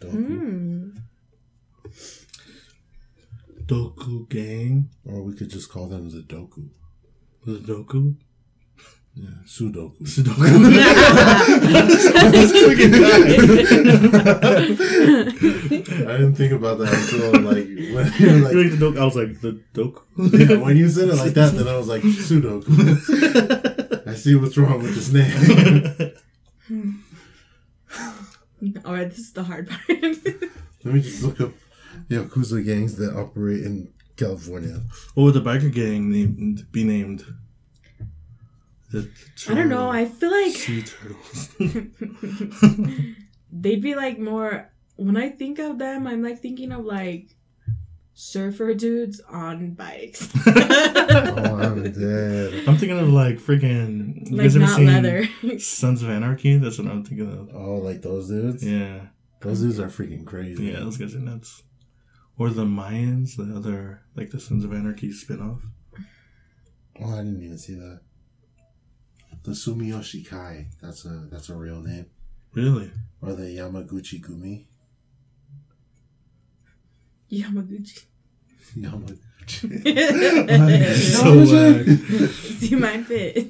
[0.00, 0.12] dope.
[0.12, 0.96] Mm.
[3.66, 4.90] Doku gang.
[5.04, 6.68] Or we could just call them the Doku.
[7.46, 8.16] The doku.
[9.14, 9.98] Yeah, Sudoku.
[10.02, 10.40] Sudoku.
[12.30, 13.18] This fucking guy.
[16.10, 18.98] I didn't think about that until like when you were like, Like the doku.
[19.00, 20.00] I was like the doku.
[20.50, 22.70] yeah, when you said it like that, then I was like Sudoku.
[24.06, 26.14] I see what's wrong with this name.
[28.84, 29.88] All right, this is the hard part.
[30.84, 31.52] Let me just look up
[32.08, 34.82] the yakuza gangs that operate in California.
[35.14, 37.24] What would the biker gang named be named?
[38.90, 39.10] The
[39.48, 39.88] I don't know.
[39.90, 41.48] I feel like sea turtles.
[43.52, 44.70] they'd be like more.
[44.96, 47.36] When I think of them, I'm like thinking of like
[48.12, 52.68] surfer dudes on bikes, Oh, I'm dead.
[52.68, 54.28] I'm thinking of like freaking.
[54.30, 55.28] You like guys ever not seen leather.
[55.58, 56.58] Sons of Anarchy?
[56.58, 57.48] That's what I'm thinking of.
[57.54, 58.62] Oh, like those dudes?
[58.64, 59.06] Yeah,
[59.40, 60.64] Those dudes are freaking crazy.
[60.66, 61.62] yeah, those guys are nuts.
[62.38, 65.60] Or the Mayans, the other like the Sons of Anarchy spinoff.
[67.00, 68.00] Oh, I didn't even see that.
[69.42, 70.68] The Sumiyoshi Kai.
[70.82, 72.06] That's a that's a real name.
[72.52, 72.90] Really?
[73.22, 74.66] Or the Yamaguchi Gumi.
[77.30, 78.04] Yamaguchi.
[78.76, 79.20] Yamaguchi.
[81.00, 81.88] so whack.
[81.88, 82.26] Uh,
[82.58, 83.48] See mine fit.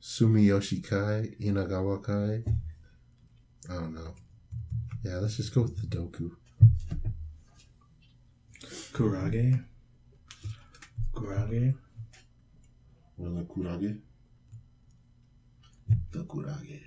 [0.00, 2.42] Sumiyoshi Kai, Inagawa Kai.
[3.70, 4.14] I don't know.
[5.04, 6.30] Yeah, let's just go with the Doku.
[8.92, 9.64] Kurage.
[11.14, 11.74] Kurage.
[13.22, 13.98] Or the Kurage.
[16.10, 16.80] The Kurage.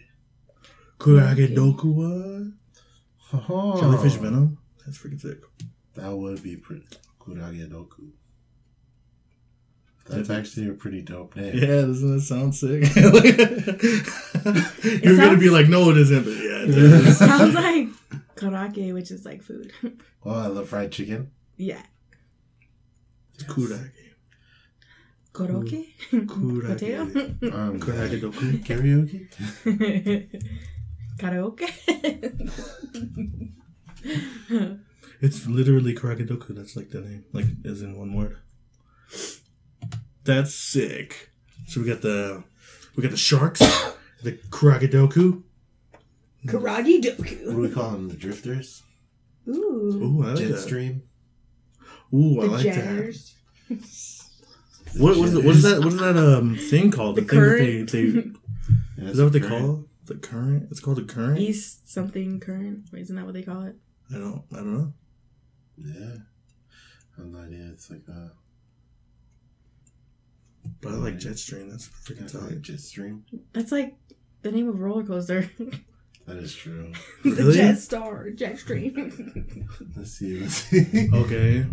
[0.99, 2.51] Kurage Dokuwa.
[3.33, 4.57] Oh, Jellyfish venom.
[4.85, 5.39] That's freaking sick.
[5.95, 6.85] That would be pretty.
[7.19, 8.09] Kurage Doku.
[10.07, 11.57] That's actually a pretty dope name.
[11.57, 12.83] Yeah, doesn't that sound sick?
[15.03, 16.23] You're gonna be like, no, it isn't.
[16.23, 17.17] But yeah, it does.
[17.27, 17.87] Sounds like
[18.35, 19.73] karake, which is like food.
[20.23, 21.31] Oh, I love fried chicken.
[21.57, 21.81] yeah.
[23.33, 23.89] It's Kurage.
[25.35, 25.85] Koroke?
[26.11, 26.79] Kurage.
[26.79, 27.01] Potato?
[27.55, 28.63] Um, Kurage Doku.
[28.63, 29.27] karaoke?
[31.19, 31.67] Karaoke?
[35.21, 36.49] It's literally Karagedoku.
[36.55, 38.37] That's like the name, like as in one word.
[40.23, 41.31] That's sick.
[41.67, 42.43] So we got the
[42.95, 43.59] we got the sharks,
[44.23, 45.43] the Karagedoku.
[46.47, 48.09] Karagi What do we call them?
[48.09, 48.83] The drifters?
[49.47, 49.51] Ooh.
[50.21, 50.53] Ooh, I like that.
[50.53, 51.01] Jetstream?
[52.13, 53.35] Ooh, I The like jetters.
[53.69, 53.77] that.
[54.97, 55.79] What what is, it, what is that?
[55.79, 57.15] What is that um thing called?
[57.17, 57.91] The thing that they, current.
[57.91, 58.31] they
[59.03, 60.05] Yeah, is that what they it's call it?
[60.07, 60.67] the current?
[60.71, 61.39] It's called the current.
[61.39, 62.87] East something current.
[62.91, 63.75] Wait, isn't that what they call it?
[64.13, 64.93] I don't I don't know.
[65.77, 66.15] Yeah.
[67.17, 67.69] I have no idea.
[67.73, 68.31] It's like a.
[70.81, 71.69] But I like Jetstream.
[71.69, 72.61] That's freaking it's like tight.
[72.61, 73.21] Jetstream.
[73.53, 73.95] That's like
[74.41, 75.49] the name of a roller coaster.
[76.27, 76.91] That is true.
[77.23, 77.57] the Really?
[77.57, 79.67] Jetstar, Jetstream.
[79.95, 80.39] Let's see.
[80.39, 81.09] Let's see.
[81.13, 81.65] Okay.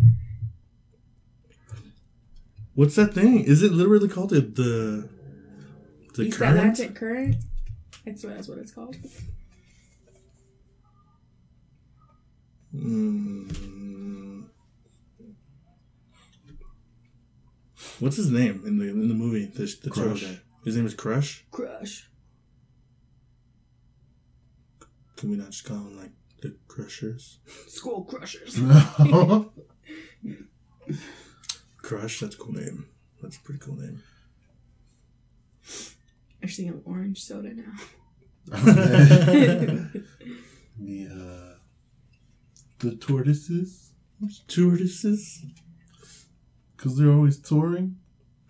[2.75, 3.45] What's that thing?
[3.45, 5.09] Is it literally called the the,
[6.15, 6.59] the East current?
[6.59, 7.37] Atlantic Current.
[8.07, 8.97] That's what, that's what it's called.
[12.75, 14.45] Mm.
[18.01, 19.47] What's his name in the in the movie?
[19.47, 20.23] The, the Crush.
[20.23, 20.41] guy.
[20.65, 21.45] His name is Crush.
[21.51, 22.09] Crush.
[25.17, 27.41] Can we not just call him like the Crushers?
[27.69, 28.59] Skull Crushers.
[31.83, 31.89] No.
[31.89, 32.21] Crush.
[32.21, 32.87] That's a cool name.
[33.21, 34.03] That's a pretty cool name.
[36.43, 37.73] I'm just thinking of orange soda now.
[38.47, 40.03] the
[41.09, 41.55] uh,
[42.81, 43.93] the tortoises,
[44.49, 45.45] Tortoises
[46.77, 47.97] because they're always touring.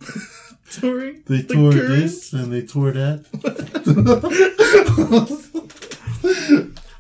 [0.71, 1.23] touring.
[1.27, 1.89] They The tore current?
[1.89, 3.27] this and they tore that.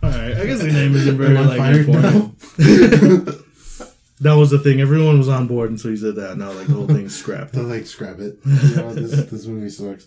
[0.02, 0.36] All right.
[0.36, 2.34] I guess the name isn't very Am I like fired important.
[4.22, 4.30] Now?
[4.34, 4.80] That was the thing.
[4.80, 6.36] Everyone was on board until you said that.
[6.38, 7.56] Now, like the whole thing's scrapped.
[7.56, 8.38] I like scrap it.
[8.44, 10.06] You know, this this movie sucks.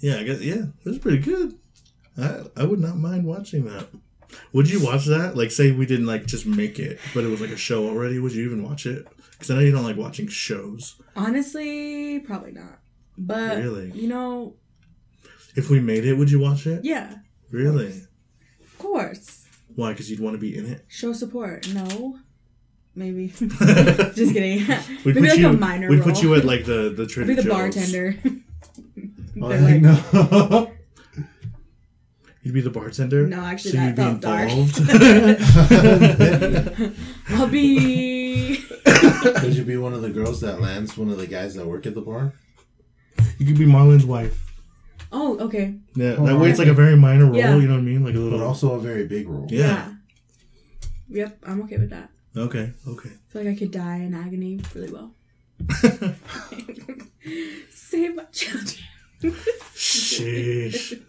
[0.00, 0.40] Yeah, I guess.
[0.40, 1.58] Yeah, it was pretty good.
[2.18, 3.88] I I would not mind watching that.
[4.52, 5.36] Would you watch that?
[5.36, 8.18] Like, say we didn't like just make it, but it was like a show already.
[8.18, 9.06] Would you even watch it?
[9.32, 10.96] Because I know you don't like watching shows.
[11.14, 12.78] Honestly, probably not.
[13.18, 13.90] But Really?
[13.92, 14.56] you know,
[15.54, 16.84] If we made it, would you watch it?
[16.84, 17.16] yeah,
[17.50, 18.02] Really?
[18.62, 19.46] of course.
[19.74, 19.92] Why?
[19.92, 20.84] Because you'd want to be in it.
[20.88, 21.68] Show support.
[21.72, 22.18] No,
[22.96, 23.28] maybe.
[23.38, 24.64] Just kidding.
[24.66, 25.48] put maybe like you.
[25.48, 26.08] a minor we'd role.
[26.08, 27.52] put you at like the the I'll Trader be the Joe's.
[27.52, 28.16] bartender.
[29.38, 30.70] Oh, They're like, no.
[32.42, 33.26] You'd be the bartender.
[33.26, 34.50] No, actually, so that you'd be felt dark.
[34.50, 34.80] involved.
[37.28, 38.56] I'll be.
[38.86, 41.84] Could you be one of the girls that lands one of the guys that work
[41.84, 42.32] at the bar?
[43.38, 44.42] you could be Marlin's wife.
[45.12, 45.74] Oh, okay.
[45.94, 47.36] Yeah, Oh, that way it's like a very minor role.
[47.36, 47.56] Yeah.
[47.56, 48.04] You know what I mean?
[48.04, 49.46] Like a But also a very big role.
[49.50, 49.92] Yeah.
[51.10, 52.08] Yep, I'm okay with that.
[52.36, 52.72] Okay.
[52.86, 53.08] Okay.
[53.08, 55.12] I feel like I could die in agony really well.
[57.70, 58.84] Save my children.
[59.74, 61.00] Sheesh.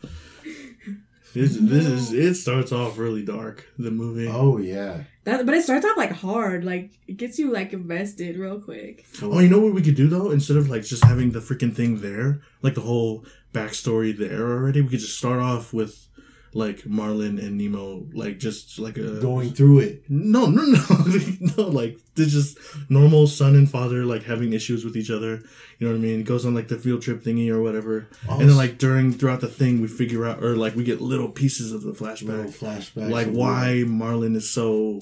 [1.34, 5.04] This, this is it starts off really dark the movie Oh yeah.
[5.26, 6.64] That, but it starts off like hard.
[6.64, 9.06] Like it gets you like invested real quick.
[9.22, 11.76] oh you know what we could do though instead of like just having the freaking
[11.76, 16.08] thing there like the whole backstory there already we could just start off with
[16.54, 20.04] like Marlin and Nemo like just like a Going through it.
[20.10, 20.80] no no no
[21.58, 22.58] no like they're just
[22.90, 25.42] normal son and father like having issues with each other
[25.78, 28.08] you know what I mean It goes on like the field trip thingy or whatever
[28.30, 31.30] and then like during throughout the thing we figure out or like we get little
[31.30, 32.08] pieces of the little
[32.46, 35.02] flashback like of why Marlin is so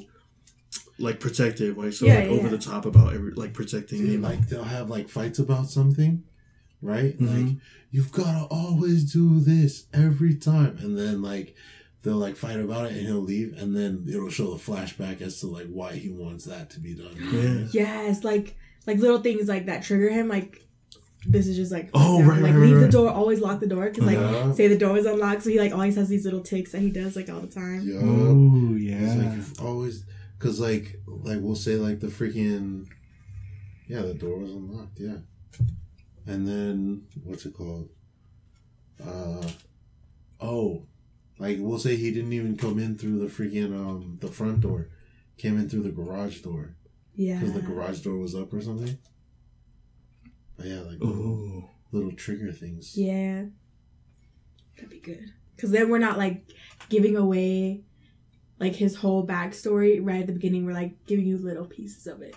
[0.97, 3.99] like protective, why he's so Yeah, like yeah, over the top about every like protecting
[3.99, 4.29] See, Nemo.
[4.29, 6.23] like they'll have like fights about something,
[6.81, 7.17] right?
[7.19, 7.47] Mhm.
[7.47, 7.55] Like
[7.95, 11.55] you've gotta always do this every time, and then like
[12.01, 15.39] they'll like fight about it, and he'll leave, and then it'll show the flashback as
[15.39, 17.15] to like why he wants that to be done.
[17.33, 17.67] Yeah.
[17.81, 18.55] Yes, like
[18.87, 20.27] like little things like that trigger him.
[20.27, 20.61] Like
[21.27, 23.59] this is just like Oh, example, right, like right, leave right, the door, always lock
[23.59, 24.51] the door because like Yeah.
[24.53, 26.91] say the door is unlocked, so he like always has these little ticks that he
[26.91, 27.81] does like all the time.
[27.87, 28.01] Yup.
[28.03, 29.23] Oh It's yeah.
[29.23, 30.03] like you've always,
[30.37, 32.87] cause like like we'll say like the freaking,
[33.87, 35.17] yeah, the door was unlocked, yeah,
[36.25, 37.89] and then what's it called?
[39.05, 39.47] Uh,
[40.39, 40.85] oh,
[41.37, 44.89] like we'll say he didn't even come in through the freaking um the front door,
[45.37, 46.75] came in through the garage door
[47.15, 47.39] Yeah.
[47.39, 48.97] because the garage door was up or something.
[50.57, 52.95] But yeah, like little, little trigger things.
[52.97, 53.45] Yeah.
[54.75, 55.31] That'd be good.
[55.55, 56.49] Because then we're not like
[56.89, 57.83] giving away
[58.59, 60.65] like his whole backstory right at the beginning.
[60.65, 62.35] We're like giving you little pieces of it.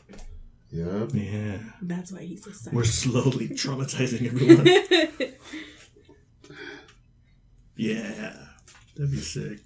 [0.70, 1.10] Yep.
[1.14, 1.58] Yeah.
[1.80, 2.72] That's why he's so psyched.
[2.74, 4.66] We're slowly traumatizing everyone.
[7.76, 8.36] yeah.
[8.96, 9.60] That'd be sick.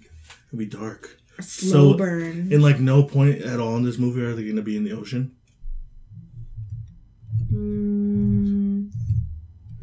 [0.47, 1.17] It'd be dark.
[1.37, 2.51] A slow So, burn.
[2.51, 4.93] In like no point at all in this movie are they gonna be in the
[4.93, 5.35] ocean.
[7.51, 8.91] Mm.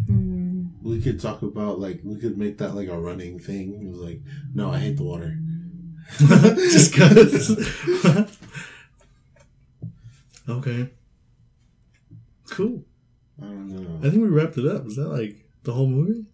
[0.06, 0.62] Hmm.
[0.82, 3.82] We could talk about like we could make that like a running thing.
[3.82, 4.22] It was like,
[4.54, 5.36] no, I hate the water.
[6.18, 7.56] Just cause.
[10.48, 10.88] okay.
[12.50, 12.84] Cool.
[13.40, 14.86] I don't I think we wrapped it up.
[14.86, 16.26] Is that like the whole movie?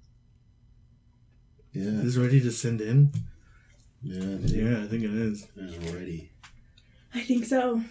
[1.73, 3.13] Yeah, Is ready to send in?
[4.03, 4.51] yeah, dude.
[4.51, 5.47] Yeah, I think it is.
[5.57, 6.31] It's ready.
[7.15, 7.83] I think so.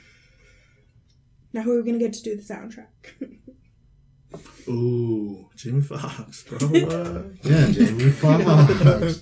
[1.54, 2.88] Now who are we gonna get to do the soundtrack?
[4.68, 6.58] Ooh, Jamie Foxx, bro.
[7.44, 9.22] Yeah, Jamie Foxx.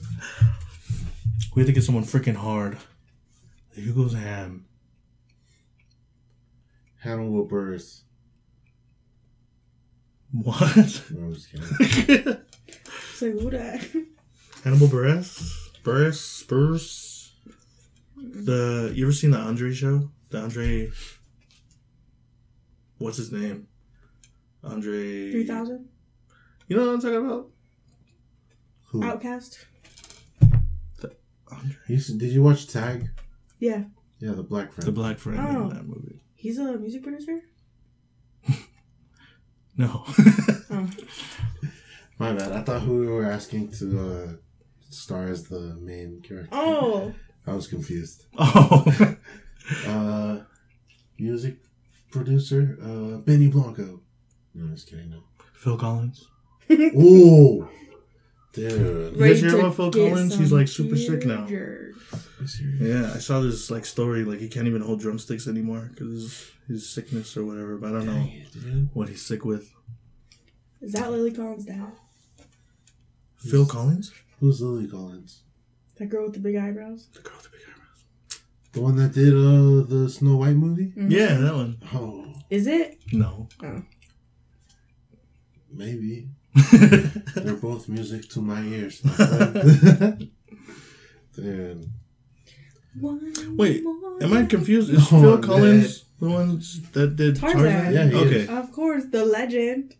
[1.56, 2.78] we have to get someone freaking hard.
[3.76, 4.66] Hugo's ham.
[7.02, 8.04] Hannibal Buress.
[10.34, 11.04] What?
[11.12, 12.38] No, I'm just kidding.
[13.14, 13.82] So who that?
[14.64, 15.70] Hannibal Buress?
[15.84, 16.16] Buress?
[16.16, 17.34] Spurs?
[18.18, 20.10] The you ever seen the Andre show?
[20.32, 20.90] The Andre
[22.98, 23.68] What's his name?
[24.64, 25.88] Andre Three thousand
[26.68, 27.50] You know what I'm talking about?
[28.88, 29.02] Who?
[29.02, 29.66] OutKast.
[31.52, 31.76] Andre.
[31.88, 33.10] You did you watch Tag?
[33.60, 33.84] Yeah,
[34.20, 34.88] Yeah, the black friend.
[34.88, 35.62] The black friend Oh.
[35.64, 36.20] in that movie.
[36.36, 37.40] he's a music producer.
[39.78, 40.04] No.
[40.06, 40.90] Oh,
[42.20, 42.52] My bad.
[42.52, 44.34] I thought who we were asking to uh,
[44.90, 46.50] star as the main character.
[46.52, 47.14] oh,
[47.48, 48.26] I was confused.
[48.38, 49.16] oh.
[49.88, 50.40] Uh,
[51.18, 51.56] music
[52.12, 54.02] producer, uh, Benny Blanco.
[54.54, 55.10] No, I'm just kidding.
[55.10, 55.24] No.
[55.54, 56.28] Phil Collins.
[56.70, 57.66] Ooh,
[58.54, 59.18] dude.
[59.20, 60.38] guys hear about Phil Collins?
[60.38, 61.48] He's, like, super sick now.
[62.80, 66.90] Yeah, I saw this like story like he can't even hold drumsticks anymore because his
[66.90, 67.78] sickness or whatever.
[67.78, 69.74] But I don't know Dang what he's sick with.
[70.82, 71.92] Is that Lily Collins' dad?
[73.38, 75.42] Phil Collins, Who's Lily Collins?
[75.98, 77.08] That girl with the big eyebrows?
[77.14, 78.40] the girl with the big eyebrows.
[78.74, 80.92] The one that did uh the Snow White movie?
[80.98, 81.12] Mhm.
[81.12, 81.78] Yeah, that one.
[81.94, 83.00] Oh, Is it?
[83.14, 83.48] No.
[83.64, 83.84] Oh.
[85.72, 86.28] Maybe.
[87.36, 89.04] They're both music to my ears.
[89.04, 90.32] my friend.
[91.36, 91.90] dude.
[93.02, 93.84] Wait,
[94.22, 94.92] Am I confused?
[94.92, 95.42] Is Oh, Phil man.
[95.42, 96.62] Collins the one
[96.94, 97.60] that did Tarzan.
[97.62, 97.94] Tarzan?
[97.94, 98.40] Yeah, he okay.
[98.42, 98.50] is.
[98.50, 99.96] Of course, the legend.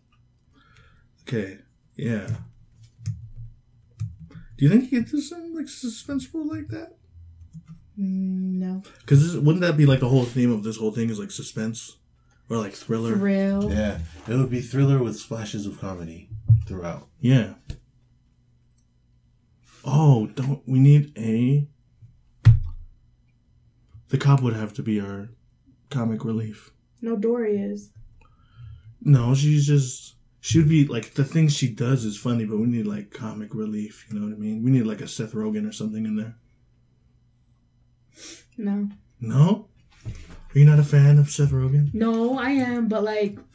[1.22, 1.58] Okay.
[1.96, 2.28] Yeah.
[4.56, 6.96] Do you think he could do something like suspenseful like that?
[7.98, 8.82] Mm, No.
[9.00, 11.96] Because wouldn't that be like the whole theme of this whole thing is like suspense
[12.48, 13.16] or like thriller?
[13.16, 13.72] Thrill.
[13.72, 13.98] Yeah,
[14.28, 16.28] it would be thriller with splashes of comedy
[16.66, 17.08] throughout.
[17.20, 17.54] Yeah.
[19.84, 21.68] Oh, don't we need a?
[24.08, 25.30] The cop would have to be our
[25.90, 26.70] comic relief.
[27.00, 27.90] No, Dory is.
[29.00, 32.66] No, she's just she would be like the things she does is funny, but we
[32.66, 34.06] need like comic relief.
[34.08, 34.62] You know what I mean?
[34.62, 36.36] We need like a Seth Rogen or something in there.
[38.56, 38.88] No.
[39.20, 39.68] No,
[40.54, 41.92] are you not a fan of Seth Rogen?
[41.94, 43.53] No, I am, but like, it,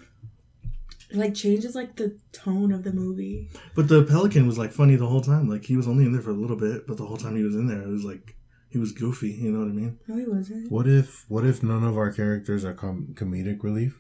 [1.12, 3.50] like changes like the tone of the movie.
[3.76, 5.50] But the Pelican was like funny the whole time.
[5.50, 7.44] Like he was only in there for a little bit, but the whole time he
[7.44, 8.36] was in there, it was like
[8.70, 9.32] he was goofy.
[9.32, 10.00] You know what I mean?
[10.08, 10.72] No, he wasn't.
[10.72, 14.00] What if what if none of our characters are com- comedic relief,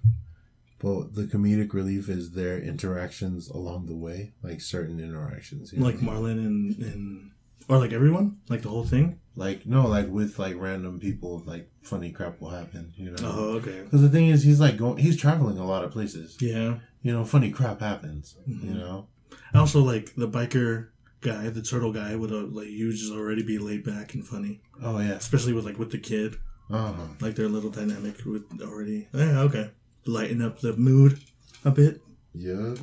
[0.79, 5.85] but the comedic relief is their interactions along the way, like certain interactions, you know?
[5.85, 7.31] Like Marlin and and
[7.69, 9.19] or like everyone, like the whole thing.
[9.35, 13.17] like no, like with like random people, like funny crap will happen, you know.
[13.23, 13.83] Oh, okay.
[13.83, 16.37] Because the thing is, he's like going, he's traveling a lot of places.
[16.41, 16.79] Yeah.
[17.01, 18.35] You know, funny crap happens.
[18.49, 18.63] Mhm.
[18.65, 19.07] You know.
[19.53, 20.89] Also, like the biker
[21.21, 24.61] guy, the turtle guy, would uh, like you just already be laid back and funny,
[24.83, 25.13] Oh yeah.
[25.13, 26.35] especially with like with the kid.
[26.69, 27.07] Uh huh.
[27.21, 29.07] Like their little dynamic would already.
[29.13, 29.71] Yeah, okay.
[30.05, 31.19] Lighten up the mood
[31.65, 32.01] a bit.
[32.33, 32.75] Yeah.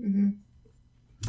[0.00, 0.28] hmm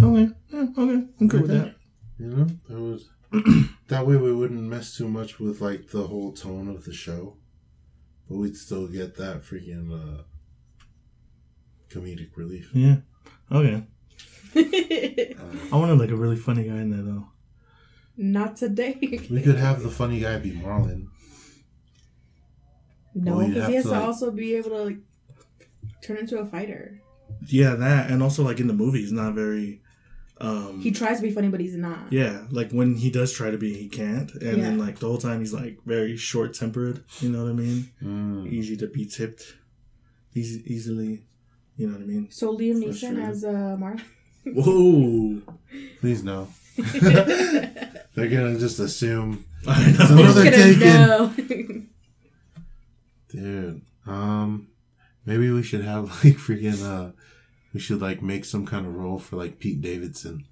[0.02, 0.34] Okay.
[0.50, 1.04] Yeah, okay.
[1.22, 1.75] I'm good with that.
[2.20, 3.10] You know, that was
[3.88, 7.38] that way we wouldn't mess too much with like the whole tone of the show,
[8.30, 10.24] but we'd still get that freaking uh,
[11.90, 12.70] comedic relief.
[12.74, 12.98] Yeah.
[13.52, 13.84] Okay.
[14.56, 14.62] Uh,
[15.74, 17.28] I wanted like a really funny guy in there though.
[18.18, 18.98] Not today.
[19.30, 21.10] we could have the funny guy be Marlin.
[23.14, 24.98] no, because have he has to, to, also be able to like
[26.02, 27.02] turn into a fighter.
[27.48, 29.82] Yeah, that and also like in the movie, he's not very.
[30.40, 32.12] Um He tries to be funny, but he's not.
[32.12, 35.18] Yeah, like when he does try to be, he can't, and then like the whole
[35.18, 37.04] time he's like very short tempered.
[37.22, 37.92] You know what I mean?
[38.04, 38.52] Mm.
[38.52, 39.56] Easy to be tipped,
[40.34, 41.26] easy easily.
[41.78, 42.28] You know what I mean?
[42.32, 44.04] So Liam For Neeson as uh, Marlin.
[44.46, 45.42] Whoa!
[46.00, 46.48] Please no.
[46.78, 50.06] They're gonna just assume, I know.
[50.06, 50.80] So what are they taking?
[50.88, 51.34] know.
[53.30, 53.82] dude.
[54.06, 54.68] Um,
[55.26, 57.12] maybe we should have like freaking uh,
[57.76, 60.46] we should like make some kind of role for like Pete Davidson,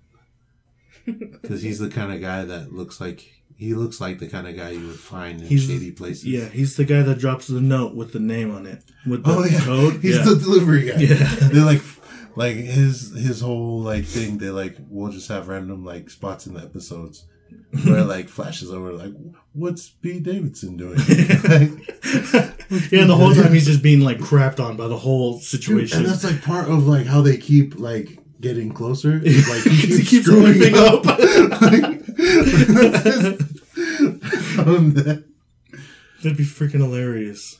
[1.05, 4.55] because he's the kind of guy that looks like he looks like the kind of
[4.57, 6.25] guy you would find in He's- shady places.
[6.25, 9.31] Yeah, he's the guy that drops the note with the name on it with the
[9.31, 10.01] Oh yeah, code.
[10.01, 10.23] he's yeah.
[10.23, 10.97] the delivery guy.
[10.97, 11.35] Yeah.
[11.39, 11.81] They're like,
[12.35, 14.37] like his his whole like thing.
[14.39, 17.25] They like we'll just have random like spots in the episodes
[17.85, 19.13] where it, like flashes over like,
[19.53, 20.97] what's Pete Davidson doing?
[22.91, 25.99] yeah, the whole time he's just being like crapped on by the whole Dude, situation.
[25.99, 29.21] and that's like part of like how they keep like getting closer.
[29.23, 31.05] It's, Like he He keeps, keeps screwing up.
[31.07, 31.19] up.
[34.67, 35.23] I'm dead.
[36.21, 37.59] That'd be freaking hilarious.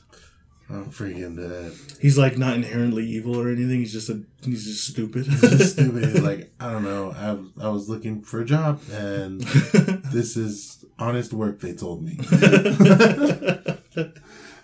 [0.70, 1.72] I'm freaking dead.
[2.00, 3.80] He's like not inherently evil or anything.
[3.80, 5.26] He's just a he's just stupid.
[5.28, 6.22] It's just stupid.
[6.22, 7.10] Like I don't know.
[7.12, 9.40] I I was looking for a job, and
[10.12, 11.60] this is honest work.
[11.60, 12.18] They told me,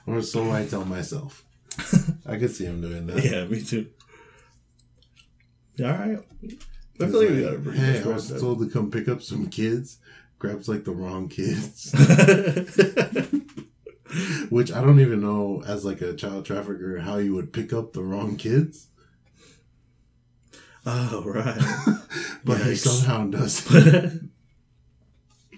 [0.06, 1.44] or so I tell myself.
[2.26, 3.22] I could see him doing that.
[3.24, 3.88] yeah, me too.
[5.80, 6.18] All right.
[7.00, 9.22] I feel like we got a pretty hey, I was told to come pick up
[9.22, 9.98] some kids.
[10.38, 11.92] Grabs like the wrong kids.
[14.50, 17.92] which I don't even know as like a child trafficker how you would pick up
[17.92, 18.88] the wrong kids,
[20.86, 21.60] oh right.
[22.44, 23.66] but he somehow does.
[23.74, 24.22] it.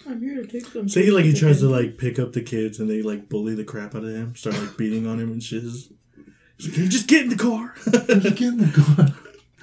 [0.09, 0.89] I'm here to take some.
[0.89, 3.65] Say like he tries to like pick up the kids and they like bully the
[3.65, 5.91] crap out of him, start like beating on him and shiz.
[6.57, 7.75] He's like, Can you just get in the car?
[7.85, 9.07] Just get in the car.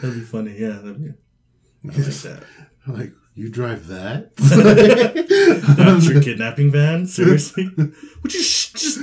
[0.02, 0.58] That'd be funny.
[0.58, 1.14] Yeah, that'd be.
[1.84, 2.44] I like that.
[2.88, 4.36] Like you drive that?
[5.78, 7.06] That's your kidnapping van?
[7.08, 7.70] Seriously?
[7.78, 9.00] Would you sh- just?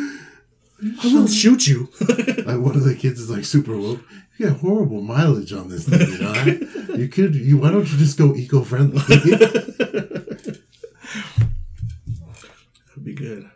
[1.03, 1.89] I will shoot you.
[2.01, 4.01] like one of the kids is like super woke.
[4.37, 6.97] You got horrible mileage on this thing, you know.
[6.97, 9.01] you could you why don't you just go eco friendly?
[12.89, 13.51] That'd be good.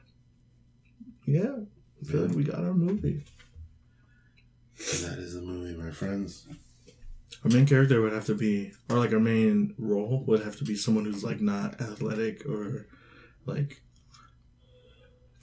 [1.26, 1.56] Yeah,
[2.01, 3.24] I feel like we got our movie.
[4.78, 6.47] that is the movie, my friends.
[7.45, 10.65] Our main character would have to be, or like our main role would have to
[10.65, 12.87] be someone who's like not athletic or
[13.47, 13.81] like,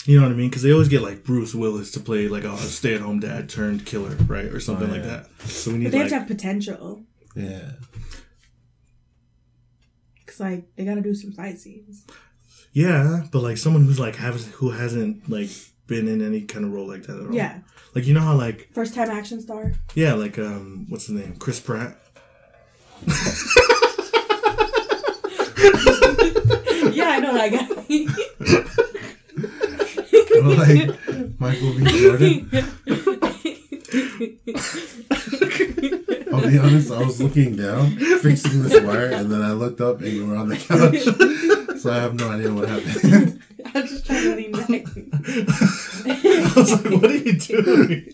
[0.06, 0.50] you know what I mean?
[0.50, 4.16] Because they always get like Bruce Willis to play like a stay-at-home dad turned killer,
[4.28, 5.28] right, or something Oh, like that.
[5.42, 7.04] So we need But they like, have to have potential.
[7.36, 7.72] Yeah.
[10.26, 12.06] Cause like they gotta do some fight scenes.
[12.74, 15.50] yeah, but like someone who's like has who hasn't like
[15.88, 17.34] been in any kind of role like that at all.
[17.34, 17.60] Yeah,
[17.98, 19.74] like you know how like first time action star.
[19.96, 21.98] yeah, like um, what's his name, Chris Pratt.
[26.94, 27.66] yeah, I know that guy.
[30.38, 31.86] Like Michael B.
[32.00, 33.14] Jordan.
[36.34, 36.92] I'll be honest.
[36.92, 37.92] I was looking down,
[38.22, 41.78] fixing this wire, and then I looked up, and you were on the couch.
[41.82, 43.42] so I have no idea what happened.
[43.74, 44.70] I was just trying to lean back.
[46.06, 48.14] I was like, what are you doing?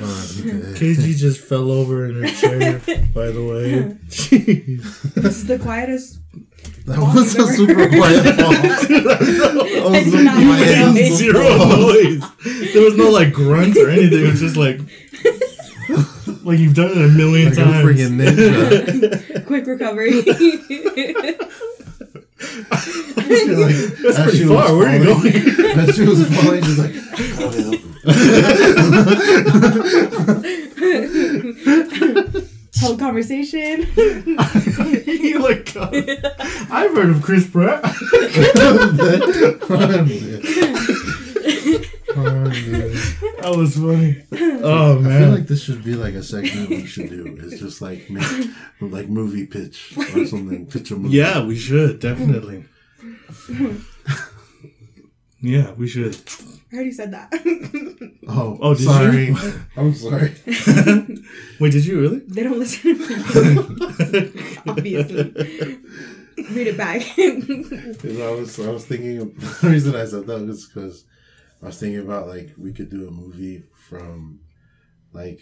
[0.00, 2.80] Oh, I need to- KG just fell over in her chair,
[3.14, 3.96] by the way.
[4.08, 5.14] Jeez.
[5.14, 6.18] this is the quietest.
[6.86, 8.52] That was a super quiet fall.
[8.52, 10.78] That was I did super not quiet.
[10.94, 11.16] notice.
[11.18, 12.22] Zero noise.
[12.74, 14.20] There was no like grunt or anything.
[14.26, 14.78] It was just like,
[16.44, 17.84] like you've done it a million Like a times.
[17.86, 19.46] freaking ninja.
[19.46, 20.22] Quick recovery.
[22.44, 24.56] Like, That's pretty far.
[24.68, 25.78] was Where are you going?
[25.78, 26.92] As she was falling, she's like,
[27.40, 27.80] "Oh,
[32.84, 33.86] Whole conversation.
[33.96, 35.94] you like, God.
[36.70, 37.82] I've heard of Chris Pratt.
[42.14, 44.22] That was funny.
[44.62, 45.12] Oh man!
[45.12, 47.36] I feel like this should be like a segment we should do.
[47.40, 48.48] It's just like make,
[48.80, 50.66] like movie pitch or something.
[50.66, 51.16] Pitch a movie.
[51.16, 52.64] yeah, we should definitely.
[55.44, 56.16] Yeah, we should.
[56.72, 57.30] I already said that.
[58.26, 59.26] Oh, Oh, did sorry.
[59.26, 59.36] you?
[59.76, 60.32] I'm sorry.
[61.60, 62.18] Wait, did you really?
[62.20, 64.32] they don't listen to me.
[64.66, 65.22] Obviously.
[66.56, 67.02] Read it back.
[67.18, 71.04] I was I was thinking of, the reason I said that was because
[71.62, 74.40] I was thinking about like we could do a movie from
[75.12, 75.40] like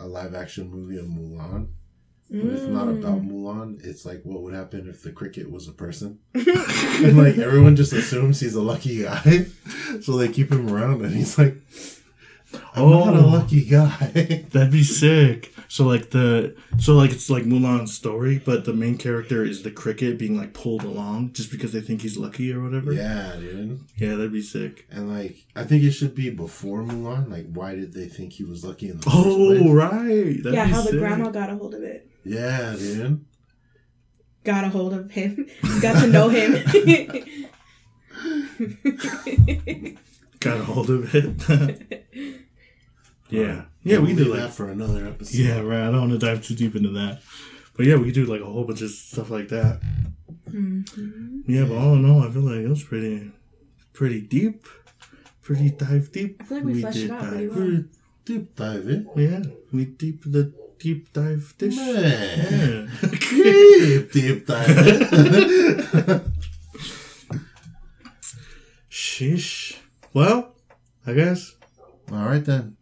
[0.00, 1.68] a live action movie of Mulan.
[2.30, 3.30] But it's not about Mm.
[3.30, 3.84] Mulan.
[3.86, 6.18] It's like what would happen if the cricket was a person.
[6.34, 9.46] and like everyone just assumes he's a lucky guy.
[10.02, 11.56] So they keep him around and he's like
[12.74, 13.28] I'm not a Oh.
[13.28, 14.44] lucky guy.
[14.50, 15.52] That'd be sick.
[15.68, 19.70] So like the so like it's like Mulan's story, but the main character is the
[19.70, 22.92] cricket being like pulled along just because they think he's lucky or whatever.
[22.92, 23.80] yeah, dude.
[23.96, 24.86] Yeah, that'd be sick.
[24.90, 27.30] And like I think it should be before Mulan.
[27.30, 29.70] Like why did they think he was lucky in the first Oh place?
[29.70, 30.42] right.
[30.42, 32.08] That'd yeah, be how the grandma got a hold of it.
[32.26, 33.24] Yeah, dude.
[34.42, 35.46] Got a hold of him.
[35.80, 36.54] Got to know him.
[40.40, 42.06] got a hold of it.
[43.30, 43.64] yeah.
[43.84, 45.38] Yeah, we We'll do like that for another episode.
[45.38, 45.86] Yeah, right.
[45.86, 47.20] I don't want to dive too deep into that.
[47.76, 49.80] But yeah, we could do like a whole bunch of stuff like that.
[50.50, 51.42] Mhm.
[51.46, 53.30] Yeah, but all in all, I feel like it was pretty,
[53.92, 54.66] pretty deep,
[55.42, 56.38] pretty dive deep.
[56.40, 57.56] I feel like we fleshed it out pretty well.
[57.58, 57.84] Pretty
[58.24, 59.00] deep dive, eh?
[59.16, 59.42] Yeah,
[59.72, 61.76] we deep the deep dive dish.
[61.76, 62.90] Man.
[63.00, 64.66] Deep, deep dive.
[68.90, 69.76] Sheesh.
[70.12, 70.54] Well,
[71.06, 71.54] I guess.
[72.10, 72.76] All right then.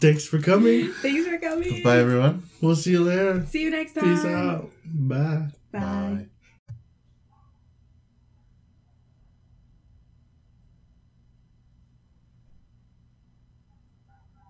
[0.00, 0.92] Thanks for coming.
[1.00, 1.82] Thanks for coming.
[1.82, 2.42] Bye, everyone.
[2.60, 3.46] We'll see you later.
[3.46, 4.04] See you next time.
[4.04, 4.70] Peace out.
[4.84, 5.48] Bye.
[5.72, 5.78] Bye.
[5.80, 6.26] Bye.